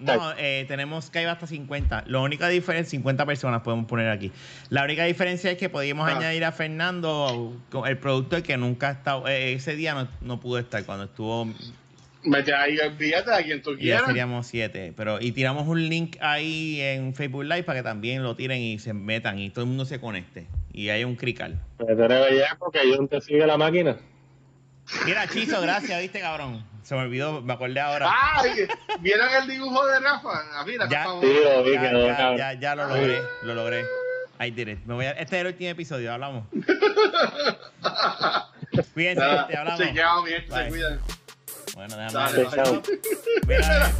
No, 0.00 0.32
eh, 0.36 0.64
tenemos 0.68 1.10
que 1.10 1.22
ir 1.22 1.28
hasta 1.28 1.46
50. 1.46 2.04
La 2.06 2.20
única 2.20 2.48
diferencia, 2.48 2.90
50 2.90 3.24
personas 3.26 3.62
podemos 3.62 3.86
poner 3.86 4.10
aquí. 4.10 4.32
La 4.68 4.84
única 4.84 5.04
diferencia 5.04 5.50
es 5.50 5.58
que 5.58 5.68
podíamos 5.68 6.08
Ah. 6.08 6.16
añadir 6.16 6.44
a 6.44 6.52
Fernando, 6.52 7.56
el 7.86 7.98
productor 7.98 8.42
que 8.42 8.56
nunca 8.56 8.88
ha 8.88 8.92
estado, 8.92 9.26
eh, 9.28 9.54
ese 9.54 9.76
día 9.76 9.94
no, 9.94 10.08
no 10.20 10.40
pudo 10.40 10.58
estar 10.58 10.84
cuando 10.84 11.04
estuvo, 11.04 11.48
Mete 12.24 12.52
ahí, 12.52 12.76
olvídate 12.80 13.32
a 13.32 13.42
quien 13.44 13.62
tú 13.62 13.76
ya 13.78 14.04
seríamos 14.04 14.46
siete. 14.48 14.92
Pero, 14.96 15.20
y 15.20 15.30
tiramos 15.32 15.68
un 15.68 15.88
link 15.88 16.16
ahí 16.20 16.80
en 16.80 17.14
Facebook 17.14 17.44
Live 17.44 17.62
para 17.62 17.78
que 17.78 17.82
también 17.84 18.24
lo 18.24 18.34
tiren 18.34 18.60
y 18.60 18.78
se 18.80 18.92
metan 18.92 19.38
y 19.38 19.50
todo 19.50 19.62
el 19.62 19.68
mundo 19.68 19.84
se 19.84 20.00
conecte. 20.00 20.46
Y 20.78 20.90
hay 20.90 21.02
un 21.02 21.16
crical. 21.16 21.60
Porque 21.76 22.88
yo 22.88 23.04
te 23.08 23.20
sigue 23.20 23.44
la 23.44 23.56
máquina. 23.56 23.96
Mira, 25.04 25.26
Chizo, 25.26 25.60
gracias, 25.60 26.00
viste, 26.00 26.20
cabrón. 26.20 26.64
Se 26.84 26.94
me 26.94 27.00
olvidó, 27.00 27.42
me 27.42 27.52
acordé 27.52 27.80
ahora. 27.80 28.08
Ay, 28.36 28.68
¿vieron 29.00 29.26
el 29.42 29.48
dibujo 29.48 29.84
de 29.86 29.98
Rafa? 29.98 30.28
Ah, 30.54 30.62
mira, 30.64 30.88
Ya. 30.88 31.02
por 31.02 31.14
favor. 31.14 31.26
Sí, 31.66 31.72
ya, 31.74 31.80
quedó 31.80 32.06
ya, 32.06 32.36
ya, 32.36 32.52
ya 32.60 32.74
lo 32.76 32.86
logré, 32.86 33.20
lo 33.42 33.54
logré. 33.56 33.84
I 34.40 34.52
did 34.52 34.68
it. 34.68 34.78
Me 34.86 34.94
voy 34.94 35.06
a- 35.06 35.10
este 35.10 35.34
es 35.34 35.40
el 35.40 35.46
último 35.48 35.70
episodio, 35.70 36.12
hablamos. 36.12 36.44
Cuídense, 38.94 39.20
Nada, 39.20 39.40
gente, 39.42 39.56
hablamos. 39.56 39.80
chequeado, 39.80 40.22
gente, 40.26 40.46
se 40.46 40.54
Bye. 40.60 40.68
cuidan. 40.68 41.00
Bueno, 41.74 41.96
déjame 41.96 42.12
Dale, 42.12 42.38
ver. 42.38 42.48
Chao. 42.54 42.82
Mira, 43.48 43.92